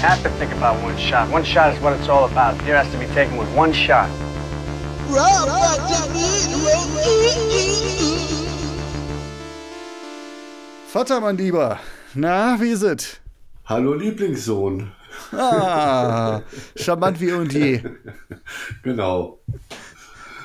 Have 0.00 0.22
to 0.22 0.30
think 0.38 0.52
about 0.52 0.82
one 0.82 0.96
shot. 0.96 1.30
One 1.30 1.44
shot 1.44 1.74
is 1.74 1.80
what 1.82 1.92
it's 1.92 2.08
all 2.08 2.24
about. 2.24 2.60
Here 2.62 2.76
has 2.76 2.90
to 2.92 2.98
be 2.98 3.06
taken 3.14 3.36
with 3.36 3.48
one 3.54 3.72
shot. 3.72 4.08
Vater, 10.92 11.20
mein 11.20 11.36
Lieber, 11.36 11.78
na, 12.14 12.56
wie 12.60 12.70
ist 12.70 12.82
es? 12.82 13.20
Hallo 13.66 13.94
Lieblingssohn. 13.94 14.90
Ah, 15.32 16.42
charmant 16.76 17.20
wie 17.20 17.32
und 17.32 17.52
je. 17.52 17.80
Genau. 18.82 19.38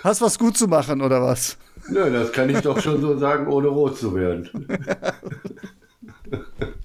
Hast 0.04 0.22
was 0.22 0.38
gut 0.38 0.58
zu 0.58 0.68
machen, 0.68 1.02
oder 1.02 1.22
was? 1.22 1.58
Nö, 1.90 2.12
das 2.12 2.32
kann 2.32 2.50
ich 2.50 2.62
doch 2.62 2.80
schon 2.80 3.02
so 3.02 3.18
sagen, 3.18 3.48
ohne 3.48 3.68
rot 3.70 3.98
zu 3.98 4.14
werden. 4.14 4.50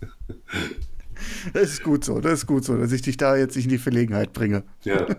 Das 1.52 1.64
ist 1.64 1.82
gut 1.82 2.04
so, 2.04 2.20
das 2.20 2.40
ist 2.40 2.46
gut 2.46 2.64
so, 2.64 2.76
dass 2.76 2.92
ich 2.92 3.02
dich 3.02 3.16
da 3.16 3.36
jetzt 3.36 3.56
nicht 3.56 3.64
in 3.64 3.70
die 3.70 3.78
Verlegenheit 3.78 4.32
bringe. 4.32 4.64
Ja. 4.84 5.06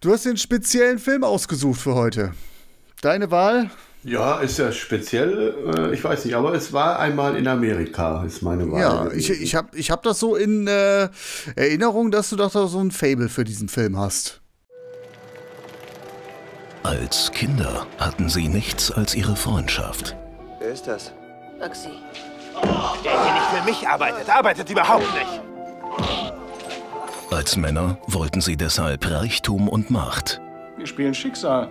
Du 0.00 0.12
hast 0.12 0.24
den 0.26 0.36
speziellen 0.36 1.00
Film 1.00 1.24
ausgesucht 1.24 1.80
für 1.80 1.96
heute. 1.96 2.32
Deine 3.00 3.32
Wahl? 3.32 3.68
Ja, 4.04 4.38
ist 4.38 4.58
ja 4.58 4.70
speziell, 4.70 5.72
äh, 5.76 5.92
ich 5.92 6.04
weiß 6.04 6.24
nicht, 6.24 6.36
aber 6.36 6.54
es 6.54 6.72
war 6.72 7.00
einmal 7.00 7.36
in 7.36 7.48
Amerika, 7.48 8.24
ist 8.24 8.42
meine 8.42 8.70
Wahl. 8.70 8.80
Ja, 8.80 9.10
ich, 9.10 9.28
ich 9.30 9.56
habe 9.56 9.76
ich 9.76 9.90
hab 9.90 10.04
das 10.04 10.20
so 10.20 10.36
in 10.36 10.68
äh, 10.68 11.08
Erinnerung, 11.56 12.12
dass 12.12 12.30
du 12.30 12.36
doch 12.36 12.52
da 12.52 12.68
so 12.68 12.78
ein 12.78 12.92
Fable 12.92 13.28
für 13.28 13.42
diesen 13.42 13.68
Film 13.68 13.98
hast. 13.98 14.40
Als 16.84 17.32
Kinder 17.32 17.86
hatten 17.98 18.28
sie 18.28 18.48
nichts 18.48 18.92
als 18.92 19.16
ihre 19.16 19.34
Freundschaft. 19.34 20.16
Wer 20.60 20.70
ist 20.70 20.86
das? 20.86 21.12
Oxy. 21.60 21.90
Der 23.02 23.24
hier 23.24 23.32
nicht 23.32 23.46
für 23.46 23.64
mich 23.64 23.88
arbeitet, 23.88 24.28
arbeitet 24.28 24.70
überhaupt 24.70 25.06
nicht. 25.14 25.40
Als 27.30 27.56
Männer 27.56 27.98
wollten 28.06 28.40
sie 28.40 28.56
deshalb 28.56 29.08
Reichtum 29.10 29.68
und 29.68 29.90
Macht. 29.90 30.40
Wir 30.76 30.86
spielen 30.86 31.14
Schicksal. 31.14 31.68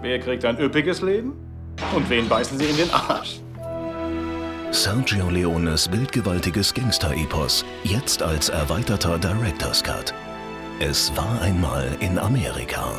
Wer 0.00 0.18
kriegt 0.20 0.44
ein 0.44 0.58
üppiges 0.58 1.00
Leben? 1.02 1.32
Und 1.94 2.08
wen 2.08 2.28
beißen 2.28 2.58
sie 2.58 2.66
in 2.66 2.76
den 2.76 2.90
Arsch? 2.92 3.40
Sergio 4.70 5.30
Leones 5.30 5.88
bildgewaltiges 5.88 6.74
Gangster-Epos, 6.74 7.64
jetzt 7.84 8.22
als 8.22 8.48
erweiterter 8.48 9.18
Director's 9.18 9.82
Cut. 9.82 10.12
Es 10.80 11.16
war 11.16 11.40
einmal 11.40 11.88
in 12.00 12.18
Amerika. 12.18 12.92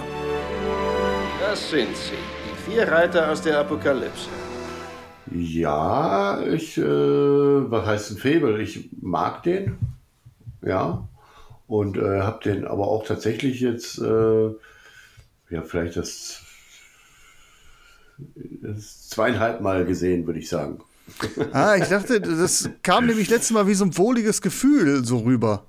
Das 1.42 1.70
sind 1.70 1.96
sie. 1.96 2.14
Die 2.46 2.72
vier 2.72 2.90
Reiter 2.90 3.30
aus 3.30 3.42
der 3.42 3.60
Apokalypse. 3.60 4.30
Ja, 5.32 6.42
ich, 6.42 6.78
äh, 6.78 6.84
was 6.84 7.86
heißt 7.86 8.12
ein 8.12 8.18
Fable? 8.18 8.62
Ich 8.62 8.90
mag 9.02 9.44
den. 9.44 9.78
Ja. 10.62 11.08
Und 11.68 11.98
äh, 11.98 12.22
habe 12.22 12.44
den 12.44 12.66
aber 12.66 12.88
auch 12.88 13.06
tatsächlich 13.06 13.60
jetzt, 13.60 14.00
äh, 14.00 14.50
ja, 15.50 15.62
vielleicht 15.64 15.98
das, 15.98 16.42
das 18.62 19.10
zweieinhalb 19.10 19.62
Mal 19.62 19.86
gesehen, 19.86 20.28
würde 20.28 20.40
ich 20.40 20.50
sagen. 20.50 20.80
Ah, 21.52 21.76
ich 21.76 21.88
dachte, 21.88 22.20
das 22.20 22.70
kam 22.84 23.06
nämlich 23.08 23.30
letztes 23.30 23.52
Mal 23.52 23.68
wie 23.68 23.74
so 23.74 23.86
ein 23.86 23.98
wohliges 23.98 24.42
Gefühl 24.42 25.06
so 25.06 25.20
rüber. 25.20 25.66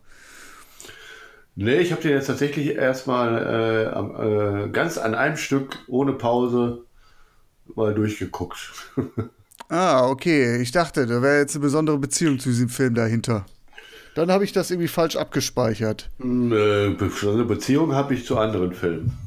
Nee, 1.55 1.79
ich 1.79 1.93
habe 1.93 2.03
den 2.03 2.13
jetzt 2.13 2.27
tatsächlich 2.27 2.75
erstmal 2.75 3.39
äh, 3.39 4.65
äh, 4.65 4.69
ganz 4.71 4.99
an 4.99 5.15
einem 5.15 5.39
Stück 5.39 5.79
ohne 5.89 6.13
Pause 6.13 6.85
mal 7.75 7.95
durchgeguckt. 7.95 8.73
Ah, 9.69 10.09
okay. 10.09 10.61
Ich 10.61 10.73
dachte, 10.73 11.07
da 11.07 11.23
wäre 11.23 11.39
jetzt 11.39 11.55
eine 11.55 11.63
besondere 11.63 11.99
Beziehung 11.99 12.39
zu 12.39 12.51
diesem 12.51 12.69
Film 12.69 12.95
dahinter. 12.95 13.47
Dann 14.15 14.31
habe 14.31 14.45
ich 14.45 14.53
das 14.53 14.71
irgendwie 14.71 14.89
falsch 14.89 15.17
abgespeichert. 15.17 16.09
Eine 16.23 16.97
Be 16.99 17.45
Beziehung 17.45 17.95
habe 17.95 18.15
ich 18.15 18.25
zu 18.25 18.39
anderen 18.39 18.73
Filmen. 18.73 19.19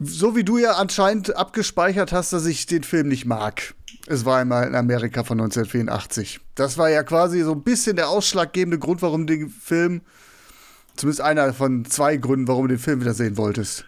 So 0.00 0.36
wie 0.36 0.44
du 0.44 0.56
ja 0.56 0.72
anscheinend 0.72 1.36
abgespeichert 1.36 2.12
hast, 2.12 2.32
dass 2.32 2.46
ich 2.46 2.66
den 2.66 2.84
Film 2.84 3.08
nicht 3.08 3.26
mag. 3.26 3.74
Es 4.06 4.24
war 4.24 4.38
einmal 4.38 4.66
in 4.66 4.74
Amerika 4.74 5.24
von 5.24 5.40
1984. 5.40 6.40
Das 6.54 6.78
war 6.78 6.88
ja 6.88 7.02
quasi 7.02 7.42
so 7.42 7.52
ein 7.52 7.62
bisschen 7.62 7.96
der 7.96 8.08
ausschlaggebende 8.08 8.78
Grund, 8.78 9.02
warum 9.02 9.26
den 9.26 9.50
Film, 9.50 10.00
zumindest 10.96 11.20
einer 11.20 11.52
von 11.52 11.84
zwei 11.84 12.16
Gründen, 12.16 12.48
warum 12.48 12.68
du 12.68 12.74
den 12.74 12.80
Film 12.80 13.00
wieder 13.00 13.14
sehen 13.14 13.36
wolltest. 13.36 13.84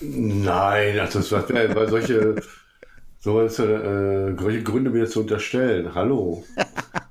Nein, 0.00 0.98
also 0.98 1.20
das 1.20 1.30
war, 1.30 1.48
war 1.48 1.88
solche, 1.88 2.36
sowas, 3.24 3.58
äh, 3.58 4.36
solche 4.38 4.62
Gründe 4.62 4.90
mir 4.90 5.06
zu 5.06 5.20
unterstellen. 5.20 5.94
Hallo. 5.94 6.44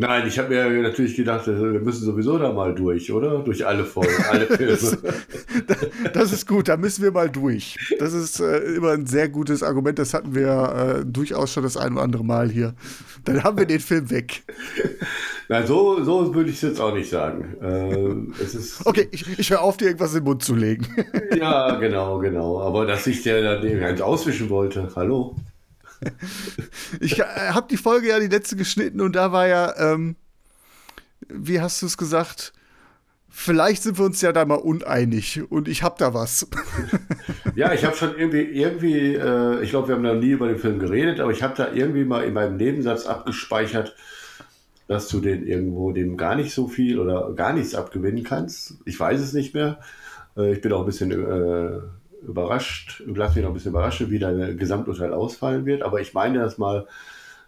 Nein, 0.00 0.28
ich 0.28 0.38
habe 0.38 0.50
mir 0.50 0.80
natürlich 0.80 1.16
gedacht, 1.16 1.48
wir 1.48 1.80
müssen 1.80 2.04
sowieso 2.04 2.38
da 2.38 2.52
mal 2.52 2.72
durch, 2.72 3.10
oder? 3.10 3.40
Durch 3.40 3.66
alle 3.66 3.84
Folgen, 3.84 4.14
alle 4.30 4.46
Filme. 4.56 4.78
das 6.12 6.32
ist 6.32 6.46
gut, 6.46 6.68
da 6.68 6.76
müssen 6.76 7.02
wir 7.02 7.10
mal 7.10 7.28
durch. 7.28 7.76
Das 7.98 8.12
ist 8.12 8.38
äh, 8.38 8.58
immer 8.76 8.92
ein 8.92 9.06
sehr 9.06 9.28
gutes 9.28 9.64
Argument. 9.64 9.98
Das 9.98 10.14
hatten 10.14 10.36
wir 10.36 11.00
äh, 11.00 11.04
durchaus 11.04 11.52
schon 11.52 11.64
das 11.64 11.76
ein 11.76 11.94
oder 11.94 12.02
andere 12.02 12.24
Mal 12.24 12.48
hier. 12.48 12.74
Dann 13.24 13.42
haben 13.42 13.58
wir 13.58 13.66
den 13.66 13.80
Film 13.80 14.08
weg. 14.08 14.44
Nein, 15.48 15.66
so, 15.66 16.04
so 16.04 16.32
würde 16.32 16.50
ich 16.50 16.56
es 16.56 16.62
jetzt 16.62 16.80
auch 16.80 16.94
nicht 16.94 17.10
sagen. 17.10 17.56
Äh, 17.60 18.40
es 18.40 18.54
ist 18.54 18.86
okay, 18.86 19.08
ich, 19.10 19.36
ich 19.36 19.50
höre 19.50 19.62
auf, 19.62 19.78
dir 19.78 19.86
irgendwas 19.86 20.12
in 20.12 20.20
den 20.20 20.26
Mund 20.26 20.44
zu 20.44 20.54
legen. 20.54 20.86
ja, 21.36 21.74
genau, 21.74 22.20
genau. 22.20 22.60
Aber 22.60 22.86
dass 22.86 23.04
ich 23.08 23.24
der 23.24 23.42
dann 23.42 23.80
ganz 23.80 24.00
auswischen 24.00 24.48
wollte, 24.48 24.92
hallo. 24.94 25.34
Ich 27.00 27.18
äh, 27.18 27.24
habe 27.24 27.68
die 27.70 27.76
Folge 27.76 28.08
ja 28.08 28.18
die 28.18 28.28
letzte 28.28 28.56
geschnitten 28.56 29.00
und 29.00 29.14
da 29.14 29.32
war 29.32 29.46
ja, 29.46 29.74
ähm, 29.92 30.16
wie 31.28 31.60
hast 31.60 31.82
du 31.82 31.86
es 31.86 31.96
gesagt? 31.96 32.52
Vielleicht 33.30 33.82
sind 33.82 33.98
wir 33.98 34.06
uns 34.06 34.20
ja 34.20 34.32
da 34.32 34.44
mal 34.44 34.56
uneinig 34.56 35.42
und 35.50 35.68
ich 35.68 35.82
habe 35.82 35.96
da 35.98 36.14
was. 36.14 36.48
ja, 37.54 37.72
ich 37.72 37.84
habe 37.84 37.94
schon 37.94 38.16
irgendwie, 38.18 38.42
irgendwie, 38.42 39.14
äh, 39.14 39.62
ich 39.62 39.70
glaube, 39.70 39.88
wir 39.88 39.94
haben 39.94 40.02
noch 40.02 40.14
nie 40.14 40.30
über 40.30 40.48
den 40.48 40.58
Film 40.58 40.78
geredet, 40.78 41.20
aber 41.20 41.30
ich 41.30 41.42
habe 41.42 41.54
da 41.54 41.72
irgendwie 41.72 42.04
mal 42.04 42.24
in 42.24 42.32
meinem 42.32 42.56
Nebensatz 42.56 43.06
abgespeichert, 43.06 43.94
dass 44.88 45.08
du 45.08 45.20
den 45.20 45.46
irgendwo 45.46 45.92
dem 45.92 46.16
gar 46.16 46.34
nicht 46.34 46.52
so 46.52 46.66
viel 46.66 46.98
oder 46.98 47.32
gar 47.34 47.52
nichts 47.52 47.74
abgewinnen 47.74 48.24
kannst. 48.24 48.78
Ich 48.86 48.98
weiß 48.98 49.20
es 49.20 49.34
nicht 49.34 49.54
mehr. 49.54 49.78
Äh, 50.36 50.54
ich 50.54 50.60
bin 50.60 50.72
auch 50.72 50.80
ein 50.80 50.86
bisschen 50.86 51.12
äh, 51.12 51.80
überrascht, 52.22 53.02
lass 53.06 53.34
mich 53.34 53.42
noch 53.42 53.50
ein 53.50 53.54
bisschen 53.54 53.72
überraschen, 53.72 54.10
wie 54.10 54.18
dein 54.18 54.56
Gesamturteil 54.56 55.12
ausfallen 55.12 55.66
wird. 55.66 55.82
Aber 55.82 56.00
ich 56.00 56.14
meine 56.14 56.38
das 56.38 56.58
mal, 56.58 56.86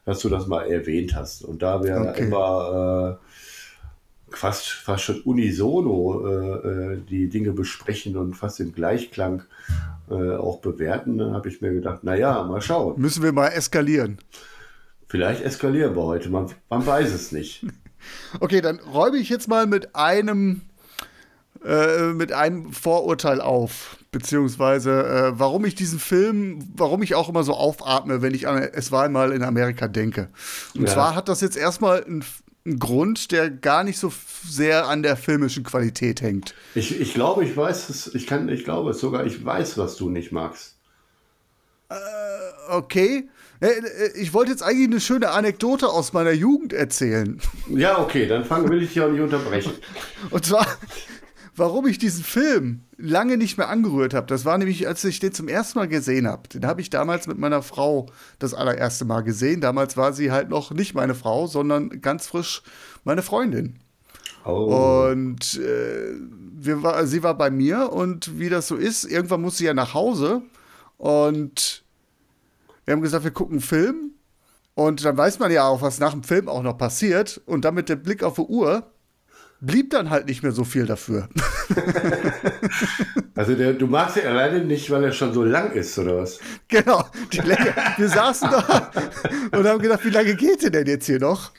dass 0.04 0.20
du 0.20 0.28
das 0.28 0.47
mal 0.47 0.62
erwähnt 0.66 1.14
hast. 1.14 1.44
Und 1.44 1.62
da 1.62 1.82
wir 1.82 1.97
okay. 1.97 2.25
immer 2.25 3.19
äh, 3.20 4.34
fast, 4.36 4.69
fast 4.69 5.04
schon 5.04 5.20
unisono 5.22 6.26
äh, 6.26 6.98
die 7.09 7.28
Dinge 7.28 7.53
besprechen 7.53 8.16
und 8.16 8.34
fast 8.34 8.60
im 8.60 8.72
Gleichklang 8.72 9.42
äh, 10.10 10.36
auch 10.36 10.60
bewerten, 10.60 11.33
habe 11.33 11.48
ich 11.48 11.60
mir 11.60 11.72
gedacht, 11.72 12.04
naja, 12.04 12.42
mal 12.45 12.60
schauen. 12.60 13.00
Müssen 13.00 13.22
wir 13.22 13.33
mal 13.33 13.48
eskalieren. 13.48 14.18
Vielleicht 15.09 15.42
eskalieren 15.42 15.97
wir 15.97 16.04
heute, 16.04 16.30
man, 16.30 16.47
man 16.68 16.86
weiß 16.86 17.12
es 17.12 17.33
nicht. 17.33 17.66
Okay, 18.41 18.62
dann 18.62 18.78
räume 18.78 19.18
ich 19.18 19.28
jetzt 19.28 19.47
mal 19.47 19.66
mit 19.66 19.95
einem 19.95 20.62
äh, 21.65 22.15
mit 22.15 22.33
einem 22.33 22.72
Vorurteil 22.72 23.41
auf, 23.42 23.98
beziehungsweise 24.12 24.91
äh, 24.91 25.39
warum 25.39 25.65
ich 25.65 25.74
diesen 25.74 25.98
Film, 25.98 26.68
warum 26.74 27.03
ich 27.03 27.15
auch 27.15 27.28
immer 27.28 27.45
so 27.45 27.54
aufatme, 27.54 28.22
wenn 28.22 28.34
ich 28.34 28.48
an 28.48 28.59
Es 28.59 28.91
war 28.91 29.04
einmal 29.04 29.33
in 29.33 29.42
Amerika 29.42 29.89
denke. 29.89 30.28
Und 30.74 30.83
ja. 30.83 30.89
zwar 30.89 31.15
hat 31.15 31.28
das 31.28 31.41
jetzt 31.41 31.57
erstmal 31.57 32.04
einen, 32.04 32.24
einen 32.66 32.78
Grund, 32.78 33.30
der 33.30 33.51
gar 33.51 33.84
nicht 33.84 33.98
so 33.98 34.12
sehr 34.45 34.89
an 34.89 35.03
der 35.03 35.16
filmischen 35.16 35.62
Qualität 35.65 36.22
hängt. 36.22 36.54
Ich, 36.74 37.01
ich 37.01 37.15
glaube, 37.15 37.45
ich 37.45 37.57
weiß 37.57 37.89
es, 37.89 38.15
ich 38.15 38.27
kann, 38.27 38.48
ich 38.48 38.65
glaube 38.65 38.91
es 38.91 39.01
sogar, 39.01 39.24
ich 39.24 39.45
weiß, 39.45 39.78
was 39.78 39.97
du 39.97 40.10
nicht 40.10 40.33
magst. 40.33 40.77
Äh, 41.89 41.95
okay. 42.68 43.28
Ich 44.15 44.33
wollte 44.33 44.53
jetzt 44.53 44.62
eigentlich 44.62 44.86
eine 44.86 45.01
schöne 45.01 45.30
Anekdote 45.30 45.86
aus 45.89 46.15
meiner 46.15 46.33
Jugend 46.33 46.72
erzählen. 46.72 47.39
Ja, 47.68 47.98
okay, 47.98 48.27
dann 48.27 48.47
fangen 48.47 48.71
will 48.71 48.83
ich 48.83 48.95
dich 48.95 49.03
auch 49.03 49.10
nicht 49.10 49.21
unterbrechen. 49.21 49.72
Und 50.30 50.47
zwar 50.47 50.66
warum 51.56 51.86
ich 51.86 51.98
diesen 51.98 52.24
Film 52.24 52.80
lange 52.97 53.36
nicht 53.36 53.58
mehr 53.58 53.68
angerührt 53.68 54.14
habe. 54.14 54.26
Das 54.26 54.44
war 54.44 54.58
nämlich, 54.58 54.86
als 54.86 55.04
ich 55.04 55.20
den 55.20 55.32
zum 55.32 55.48
ersten 55.48 55.78
Mal 55.78 55.88
gesehen 55.88 56.26
habe. 56.26 56.48
Den 56.48 56.66
habe 56.66 56.80
ich 56.80 56.91
damals 56.91 57.26
mit 57.26 57.38
meiner 57.38 57.62
Frau 57.62 58.06
das 58.38 58.54
allererste 58.54 59.04
Mal 59.04 59.22
gesehen. 59.22 59.60
Damals 59.60 59.97
war 59.97 60.12
sie 60.12 60.30
halt 60.30 60.48
noch 60.48 60.70
nicht 60.70 60.94
meine 60.94 61.14
Frau, 61.14 61.47
sondern 61.47 62.00
ganz 62.00 62.26
frisch 62.26 62.62
meine 63.04 63.22
Freundin. 63.22 63.78
Oh. 64.44 65.08
Und 65.10 65.58
äh, 65.58 66.14
wir 66.62 66.82
war, 66.82 67.06
sie 67.06 67.22
war 67.22 67.36
bei 67.36 67.50
mir 67.50 67.92
und 67.92 68.38
wie 68.38 68.48
das 68.48 68.68
so 68.68 68.76
ist, 68.76 69.04
irgendwann 69.04 69.42
muss 69.42 69.58
sie 69.58 69.66
ja 69.66 69.74
nach 69.74 69.94
Hause 69.94 70.42
und 70.97 71.84
wir 72.84 72.92
haben 72.92 73.02
gesagt, 73.02 73.24
wir 73.24 73.30
gucken 73.30 73.56
einen 73.56 73.62
Film 73.62 74.12
und 74.74 75.04
dann 75.04 75.16
weiß 75.16 75.38
man 75.38 75.52
ja 75.52 75.66
auch, 75.66 75.82
was 75.82 76.00
nach 76.00 76.12
dem 76.12 76.22
Film 76.22 76.48
auch 76.48 76.62
noch 76.62 76.78
passiert 76.78 77.41
und 77.47 77.64
dann 77.64 77.74
mit 77.74 77.88
dem 77.88 78.02
Blick 78.02 78.22
auf 78.22 78.36
die 78.36 78.42
Uhr 78.42 78.91
blieb 79.60 79.91
dann 79.91 80.10
halt 80.10 80.27
nicht 80.27 80.42
mehr 80.42 80.53
so 80.53 80.65
viel 80.65 80.86
dafür. 80.86 81.28
Also 83.34 83.54
der, 83.54 83.72
du 83.72 83.86
magst 83.86 84.16
ihn 84.18 84.27
alleine 84.27 84.62
nicht, 84.65 84.91
weil 84.91 85.03
er 85.04 85.12
schon 85.12 85.33
so 85.33 85.45
lang 85.45 85.72
ist, 85.72 85.98
oder 85.98 86.16
was? 86.18 86.41
Genau, 86.68 87.07
die 87.33 87.39
Länge. 87.39 87.74
Wir 87.97 88.09
saßen 88.09 88.51
da 88.51 88.91
und 89.57 89.66
haben 89.66 89.80
gedacht, 89.80 90.04
wie 90.04 90.10
lange 90.10 90.34
geht 90.34 90.62
der 90.62 90.71
denn 90.71 90.86
jetzt 90.86 91.07
hier 91.07 91.21
noch? 91.21 91.51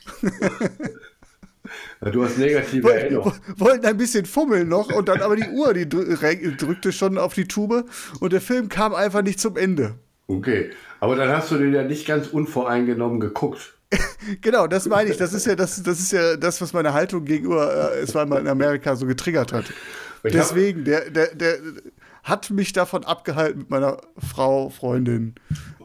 Du 2.12 2.24
hast 2.24 2.38
negative 2.38 2.84
Woll- 2.84 2.92
Erinnerungen. 2.94 3.40
wollten 3.58 3.86
ein 3.86 3.98
bisschen 3.98 4.26
fummeln 4.26 4.68
noch 4.70 4.92
und 4.94 5.08
dann 5.08 5.22
aber 5.22 5.36
die 5.36 5.50
Uhr, 5.50 5.74
die 5.74 5.86
drü- 5.86 6.56
drückte 6.58 6.92
schon 6.92 7.18
auf 7.18 7.34
die 7.34 7.48
Tube 7.48 7.86
und 8.20 8.34
der 8.34 8.42
Film 8.42 8.70
kam 8.70 8.94
einfach 8.94 9.22
nicht 9.24 9.40
zum 9.40 9.58
Ende. 9.58 9.96
Okay, 10.28 10.70
aber 11.00 11.16
dann 11.16 11.30
hast 11.30 11.50
du 11.52 11.58
den 11.58 11.74
ja 11.74 11.84
nicht 11.84 12.06
ganz 12.06 12.28
unvoreingenommen 12.28 13.20
geguckt. 13.20 13.74
Genau, 14.42 14.68
das 14.68 14.88
meine 14.88 15.10
ich. 15.10 15.18
Das 15.18 15.34
ist 15.34 15.46
ja 15.46 15.56
das, 15.56 15.82
das 15.84 16.00
ist 16.00 16.12
ja 16.12 16.38
das, 16.38 16.62
was 16.62 16.74
meine 16.74 16.94
Haltung 16.94 17.26
gegenüber 17.26 17.94
äh, 17.94 18.00
es 18.00 18.14
war 18.16 18.26
mal 18.26 18.40
in 18.40 18.48
Amerika 18.48 18.96
so 18.96 19.06
getriggert 19.06 19.52
hat. 19.52 19.66
Deswegen, 20.24 20.86
der, 20.86 21.10
der, 21.10 21.34
der 21.34 21.58
hat 22.24 22.52
mich 22.52 22.74
davon 22.74 23.04
abgehalten, 23.04 23.60
mit 23.60 23.70
meiner 23.70 23.98
Frau, 24.18 24.70
Freundin 24.70 25.36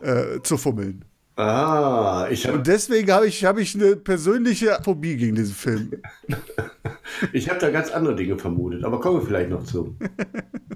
äh, 0.02 0.40
zu 0.42 0.58
fummeln. 0.58 1.04
Ah, 1.36 2.28
ich 2.30 2.46
habe 2.46 2.58
Und 2.58 2.66
deswegen 2.66 3.10
habe 3.12 3.26
ich, 3.26 3.44
hab 3.44 3.58
ich 3.58 3.74
eine 3.74 3.96
persönliche 3.96 4.78
Phobie 4.82 5.16
gegen 5.16 5.36
diesen 5.36 5.54
Film. 5.54 5.90
ich 7.32 7.50
hab 7.50 7.58
da 7.58 7.70
ganz 7.70 7.90
andere 7.90 8.16
Dinge 8.16 8.38
vermutet, 8.38 8.84
aber 8.84 9.00
kommen 9.00 9.20
wir 9.20 9.26
vielleicht 9.26 9.50
noch 9.50 9.64
zu. 9.64 9.96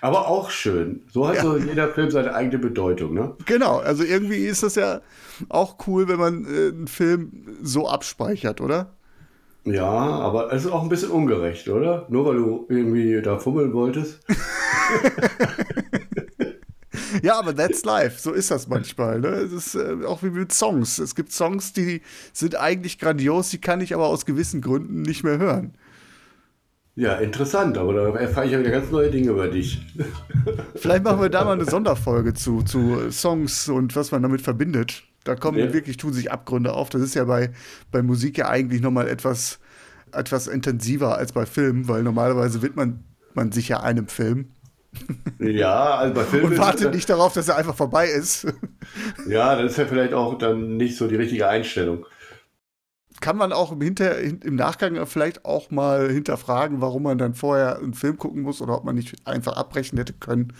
aber 0.00 0.28
auch 0.28 0.50
schön. 0.50 1.02
So 1.10 1.28
hat 1.28 1.38
so 1.38 1.56
jeder 1.56 1.88
Film 1.88 2.10
seine 2.10 2.34
eigene 2.34 2.58
Bedeutung, 2.58 3.14
ne? 3.14 3.34
Genau, 3.46 3.78
also 3.78 4.04
irgendwie 4.04 4.46
ist 4.46 4.62
das 4.62 4.74
ja 4.74 5.00
auch 5.48 5.76
cool, 5.86 6.08
wenn 6.08 6.18
man 6.18 6.44
äh, 6.44 6.68
einen 6.68 6.88
Film 6.88 7.58
so 7.62 7.88
abspeichert, 7.88 8.60
oder? 8.60 8.94
Ja, 9.64 9.90
aber 9.90 10.52
es 10.52 10.64
ist 10.64 10.70
auch 10.72 10.82
ein 10.82 10.88
bisschen 10.88 11.10
ungerecht, 11.10 11.68
oder? 11.68 12.06
Nur 12.08 12.24
weil 12.26 12.36
du 12.36 12.66
irgendwie 12.68 13.20
da 13.20 13.38
fummeln 13.38 13.72
wolltest. 13.72 14.20
Ja, 17.22 17.38
aber 17.38 17.54
that's 17.54 17.84
life. 17.84 18.20
So 18.20 18.32
ist 18.32 18.50
das 18.50 18.68
manchmal. 18.68 19.20
Ne? 19.20 19.28
Es 19.28 19.52
ist 19.52 19.74
äh, 19.74 20.04
auch 20.06 20.22
wie 20.22 20.30
mit 20.30 20.52
Songs. 20.52 20.98
Es 20.98 21.14
gibt 21.14 21.32
Songs, 21.32 21.72
die 21.72 22.02
sind 22.32 22.56
eigentlich 22.56 22.98
grandios, 22.98 23.50
die 23.50 23.60
kann 23.60 23.80
ich 23.80 23.94
aber 23.94 24.06
aus 24.06 24.26
gewissen 24.26 24.60
Gründen 24.60 25.02
nicht 25.02 25.24
mehr 25.24 25.38
hören. 25.38 25.74
Ja, 26.96 27.14
interessant, 27.14 27.78
aber 27.78 27.94
da 27.94 28.18
erfahre 28.18 28.46
ich 28.46 28.52
ja 28.52 28.58
wieder 28.60 28.70
ganz 28.70 28.90
neue 28.90 29.10
Dinge 29.10 29.30
über 29.30 29.48
dich. 29.48 29.80
Vielleicht 30.74 31.04
machen 31.04 31.20
wir 31.22 31.28
da 31.30 31.44
mal 31.44 31.52
eine 31.52 31.64
Sonderfolge 31.64 32.34
zu, 32.34 32.62
zu 32.62 33.10
Songs 33.10 33.68
und 33.68 33.94
was 33.96 34.10
man 34.12 34.22
damit 34.22 34.42
verbindet. 34.42 35.04
Da 35.24 35.34
kommen 35.36 35.58
Ja. 35.58 35.72
wirklich, 35.72 35.96
tun 35.98 36.12
sich 36.12 36.30
Abgründe 36.32 36.72
auf. 36.72 36.88
Das 36.90 37.00
ist 37.02 37.14
ja 37.14 37.24
bei, 37.24 37.50
bei 37.90 38.02
Musik 38.02 38.38
ja 38.38 38.48
eigentlich 38.48 38.80
nochmal 38.80 39.08
etwas, 39.08 39.60
etwas 40.12 40.46
intensiver 40.46 41.16
als 41.16 41.32
bei 41.32 41.46
Filmen, 41.46 41.88
weil 41.88 42.02
normalerweise 42.02 42.60
wird 42.62 42.76
man, 42.76 43.04
man 43.34 43.52
sich 43.52 43.68
ja 43.68 43.80
einem 43.80 44.08
Film 44.08 44.50
Ja, 45.38 45.94
also 45.94 46.14
bei 46.14 46.24
Filmen. 46.24 46.52
und 46.52 46.58
wartet 46.58 46.92
nicht 46.92 47.08
darauf, 47.08 47.32
dass 47.32 47.48
er 47.48 47.56
einfach 47.56 47.76
vorbei 47.76 48.08
ist. 48.08 48.46
Ja, 49.28 49.54
das 49.60 49.72
ist 49.72 49.78
ja 49.78 49.86
vielleicht 49.86 50.12
auch 50.14 50.36
dann 50.38 50.76
nicht 50.76 50.96
so 50.96 51.06
die 51.06 51.16
richtige 51.16 51.48
Einstellung. 51.48 52.04
Kann 53.20 53.36
man 53.36 53.52
auch 53.52 53.72
im, 53.72 53.80
Hinter 53.80 54.18
im 54.18 54.54
Nachgang 54.54 55.06
vielleicht 55.06 55.44
auch 55.44 55.70
mal 55.70 56.10
hinterfragen, 56.10 56.80
warum 56.80 57.02
man 57.04 57.18
dann 57.18 57.34
vorher 57.34 57.78
einen 57.78 57.94
Film 57.94 58.16
gucken 58.18 58.42
muss 58.42 58.60
oder 58.62 58.76
ob 58.76 58.84
man 58.84 58.94
nicht 58.94 59.14
einfach 59.26 59.56
abbrechen 59.56 59.98
hätte 59.98 60.14
können. 60.14 60.52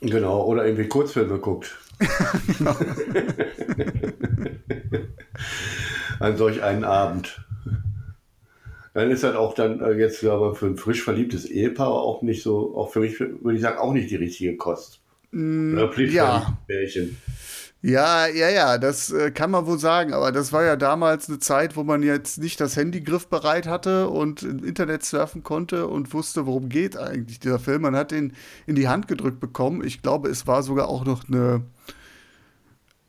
Genau, 0.00 0.44
oder 0.44 0.64
irgendwie 0.64 0.88
Kurzfilme 0.88 1.38
guckt. 1.38 1.76
An 6.18 6.36
solch 6.36 6.62
einen 6.62 6.84
Abend. 6.84 7.40
Dann 8.92 9.10
ist 9.10 9.22
halt 9.22 9.36
auch 9.36 9.54
dann 9.54 9.80
äh, 9.80 9.92
jetzt, 9.92 10.20
glaube 10.20 10.52
ich, 10.52 10.58
für 10.58 10.66
ein 10.66 10.76
frisch 10.76 11.02
verliebtes 11.02 11.44
Ehepaar 11.46 11.88
auch 11.90 12.22
nicht 12.22 12.42
so, 12.42 12.76
auch 12.76 12.90
für 12.90 13.00
mich 13.00 13.20
würde 13.20 13.54
ich 13.54 13.62
sagen, 13.62 13.78
auch 13.78 13.92
nicht 13.92 14.10
die 14.10 14.16
richtige 14.16 14.56
Kost. 14.56 15.00
Oder 15.32 15.40
Mm, 15.40 15.78
ja. 15.78 15.92
verliebtes 15.92 16.66
Pärchen. 16.66 17.16
Ja, 17.82 18.26
ja, 18.26 18.50
ja, 18.50 18.76
das 18.76 19.10
äh, 19.10 19.30
kann 19.30 19.50
man 19.50 19.64
wohl 19.64 19.78
sagen, 19.78 20.12
aber 20.12 20.32
das 20.32 20.52
war 20.52 20.64
ja 20.64 20.76
damals 20.76 21.30
eine 21.30 21.38
Zeit, 21.38 21.76
wo 21.76 21.82
man 21.82 22.02
jetzt 22.02 22.36
nicht 22.36 22.60
das 22.60 22.76
Handy 22.76 23.00
griffbereit 23.00 23.66
hatte 23.66 24.10
und 24.10 24.42
im 24.42 24.62
Internet 24.64 25.02
surfen 25.02 25.42
konnte 25.42 25.86
und 25.86 26.12
wusste, 26.12 26.44
worum 26.44 26.68
geht 26.68 26.98
eigentlich 26.98 27.40
dieser 27.40 27.58
Film. 27.58 27.82
Man 27.82 27.96
hat 27.96 28.12
ihn 28.12 28.34
in 28.66 28.74
die 28.74 28.88
Hand 28.88 29.08
gedrückt 29.08 29.40
bekommen. 29.40 29.82
Ich 29.82 30.02
glaube, 30.02 30.28
es 30.28 30.46
war 30.46 30.62
sogar 30.62 30.88
auch 30.88 31.06
noch 31.06 31.26
eine, 31.26 31.62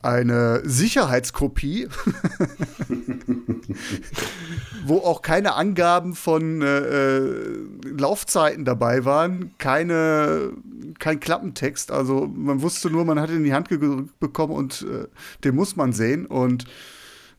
eine 0.02 0.60
Sicherheitskopie, 0.64 1.88
wo 4.84 4.98
auch 4.98 5.22
keine 5.22 5.54
Angaben 5.54 6.14
von 6.14 6.60
äh, 6.60 6.78
äh, 6.78 7.56
Laufzeiten 7.84 8.64
dabei 8.64 9.04
waren, 9.04 9.54
keine, 9.58 10.52
kein 10.98 11.20
Klappentext. 11.20 11.92
Also 11.92 12.26
man 12.26 12.62
wusste 12.62 12.90
nur, 12.90 13.04
man 13.04 13.20
hat 13.20 13.30
ihn 13.30 13.36
in 13.36 13.44
die 13.44 13.54
Hand 13.54 13.68
gedrückt 13.68 14.18
bekommen 14.18 14.52
und 14.52 14.82
äh, 14.82 15.06
den 15.44 15.54
muss 15.54 15.76
man 15.76 15.92
sehen. 15.92 16.26
Und 16.26 16.64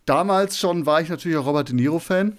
damals 0.05 0.57
schon 0.57 0.85
war 0.85 1.01
ich 1.01 1.09
natürlich 1.09 1.37
auch 1.37 1.45
Robert 1.45 1.69
De 1.69 1.75
Niro-Fan. 1.75 2.37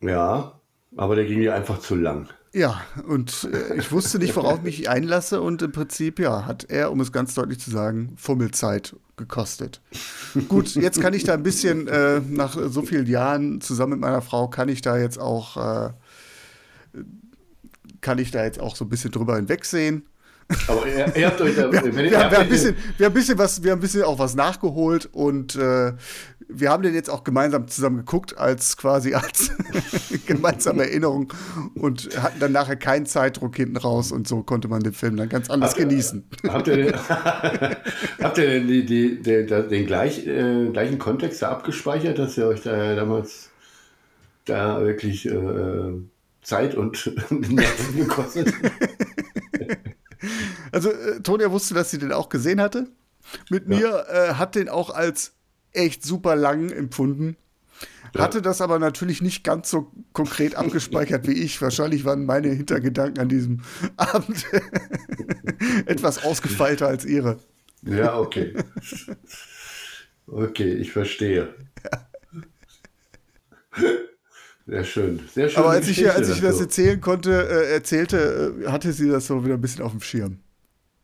Ja, 0.00 0.60
aber 0.96 1.14
der 1.14 1.26
ging 1.26 1.40
dir 1.40 1.54
einfach 1.54 1.78
zu 1.78 1.94
lang. 1.94 2.28
Ja, 2.52 2.80
und 3.06 3.48
äh, 3.52 3.76
ich 3.76 3.92
wusste 3.92 4.18
nicht, 4.18 4.34
worauf 4.34 4.58
ich 4.58 4.64
mich 4.64 4.90
einlasse. 4.90 5.40
Und 5.40 5.62
im 5.62 5.70
Prinzip, 5.70 6.18
ja, 6.18 6.46
hat 6.46 6.66
er, 6.68 6.90
um 6.90 7.00
es 7.00 7.12
ganz 7.12 7.34
deutlich 7.34 7.60
zu 7.60 7.70
sagen, 7.70 8.14
Fummelzeit 8.16 8.96
gekostet. 9.16 9.80
Gut, 10.48 10.74
jetzt 10.74 11.00
kann 11.00 11.14
ich 11.14 11.24
da 11.24 11.34
ein 11.34 11.44
bisschen, 11.44 11.86
äh, 11.86 12.20
nach 12.20 12.58
so 12.68 12.82
vielen 12.82 13.06
Jahren 13.06 13.60
zusammen 13.60 13.92
mit 13.92 14.00
meiner 14.00 14.22
Frau, 14.22 14.48
kann 14.48 14.68
ich 14.68 14.82
da 14.82 14.98
jetzt 14.98 15.18
auch, 15.18 15.56
äh, 15.56 15.90
kann 18.00 18.18
ich 18.18 18.30
da 18.32 18.42
jetzt 18.42 18.58
auch 18.58 18.74
so 18.74 18.84
ein 18.84 18.88
bisschen 18.88 19.12
drüber 19.12 19.36
hinwegsehen. 19.36 20.06
Aber 20.66 20.86
ihr, 20.88 21.14
ihr 21.16 21.26
habt 21.28 21.40
euch 21.40 21.54
da, 21.54 21.70
Wir, 21.70 21.78
haben, 21.80 21.86
habt 21.86 22.10
wir, 22.10 22.18
haben 22.18 22.34
ein 22.34 22.48
bisschen, 22.48 22.74
wir 22.96 23.06
haben 23.06 23.12
ein 23.12 23.14
bisschen 23.14 23.38
was, 23.38 23.62
wir 23.62 23.70
haben 23.70 23.78
ein 23.78 23.82
bisschen 23.82 24.02
auch 24.02 24.18
was 24.18 24.34
nachgeholt 24.34 25.08
und 25.12 25.54
äh, 25.54 25.92
wir 26.52 26.70
haben 26.70 26.82
den 26.82 26.94
jetzt 26.94 27.08
auch 27.10 27.24
gemeinsam 27.24 27.68
zusammen 27.68 27.98
geguckt, 27.98 28.36
als 28.38 28.76
quasi 28.76 29.14
als 29.14 29.50
gemeinsame 30.26 30.82
Erinnerung 30.84 31.32
und 31.74 32.08
hatten 32.20 32.40
dann 32.40 32.52
nachher 32.52 32.76
keinen 32.76 33.06
Zeitdruck 33.06 33.56
hinten 33.56 33.76
raus 33.76 34.12
und 34.12 34.26
so 34.28 34.42
konnte 34.42 34.68
man 34.68 34.82
den 34.82 34.92
Film 34.92 35.16
dann 35.16 35.28
ganz 35.28 35.48
anders 35.50 35.70
Habt 35.70 35.80
ihr- 35.80 35.86
genießen. 35.86 36.24
Habt 36.48 36.68
ihr 36.68 36.76
denn, 36.76 36.94
habt 38.22 38.38
ihr 38.38 38.46
denn 38.46 38.66
die, 38.68 38.84
die, 38.86 39.22
den, 39.22 39.46
den 39.68 39.86
gleich, 39.86 40.26
äh, 40.26 40.68
gleichen 40.70 40.98
Kontext 40.98 41.42
da 41.42 41.50
abgespeichert, 41.50 42.18
dass 42.18 42.36
ihr 42.38 42.46
euch 42.46 42.62
da 42.62 42.94
damals 42.94 43.50
da 44.46 44.80
wirklich 44.82 45.26
äh, 45.26 45.92
Zeit 46.42 46.74
und 46.74 47.12
Nerven 47.30 47.96
gekostet? 47.96 48.52
Also 50.72 50.90
äh, 50.90 51.20
Tonia 51.22 51.50
wusste, 51.50 51.74
dass 51.74 51.90
sie 51.90 51.98
den 51.98 52.12
auch 52.12 52.28
gesehen 52.28 52.60
hatte. 52.60 52.88
Mit 53.48 53.68
mir 53.68 54.06
äh, 54.08 54.34
hat 54.34 54.54
den 54.54 54.68
auch 54.68 54.90
als 54.90 55.32
echt 55.72 56.04
super 56.04 56.36
lang 56.36 56.70
empfunden. 56.70 57.36
Hatte 58.16 58.42
das 58.42 58.60
aber 58.60 58.78
natürlich 58.78 59.22
nicht 59.22 59.44
ganz 59.44 59.70
so 59.70 59.90
konkret 60.12 60.56
abgespeichert 60.56 61.28
wie 61.28 61.32
ich. 61.32 61.62
Wahrscheinlich 61.62 62.04
waren 62.04 62.26
meine 62.26 62.48
Hintergedanken 62.48 63.20
an 63.20 63.28
diesem 63.28 63.62
Abend 63.96 64.46
etwas 65.86 66.24
ausgefeilter 66.24 66.88
als 66.88 67.04
ihre. 67.04 67.38
Ja, 67.82 68.18
okay. 68.18 68.54
Okay, 70.26 70.74
ich 70.74 70.92
verstehe. 70.92 71.54
Sehr 74.66 74.84
schön. 74.84 75.20
Sehr 75.32 75.48
schön. 75.48 75.58
Aber 75.58 75.70
als 75.70 75.88
ich, 75.88 76.08
als 76.08 76.28
ich 76.28 76.40
das 76.40 76.60
erzählen 76.60 77.00
konnte, 77.00 77.30
äh, 77.30 77.72
erzählte, 77.72 78.54
äh, 78.64 78.68
hatte 78.68 78.92
sie 78.92 79.08
das 79.08 79.26
so 79.26 79.44
wieder 79.44 79.54
ein 79.54 79.60
bisschen 79.60 79.82
auf 79.82 79.92
dem 79.92 80.00
Schirm. 80.00 80.40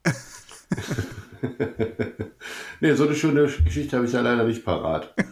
nee, 2.80 2.94
so 2.94 3.06
eine 3.06 3.14
schöne 3.14 3.46
Geschichte 3.46 3.96
habe 3.96 4.06
ich 4.06 4.12
ja 4.12 4.20
leider 4.20 4.44
nicht 4.44 4.64
parat. 4.64 5.14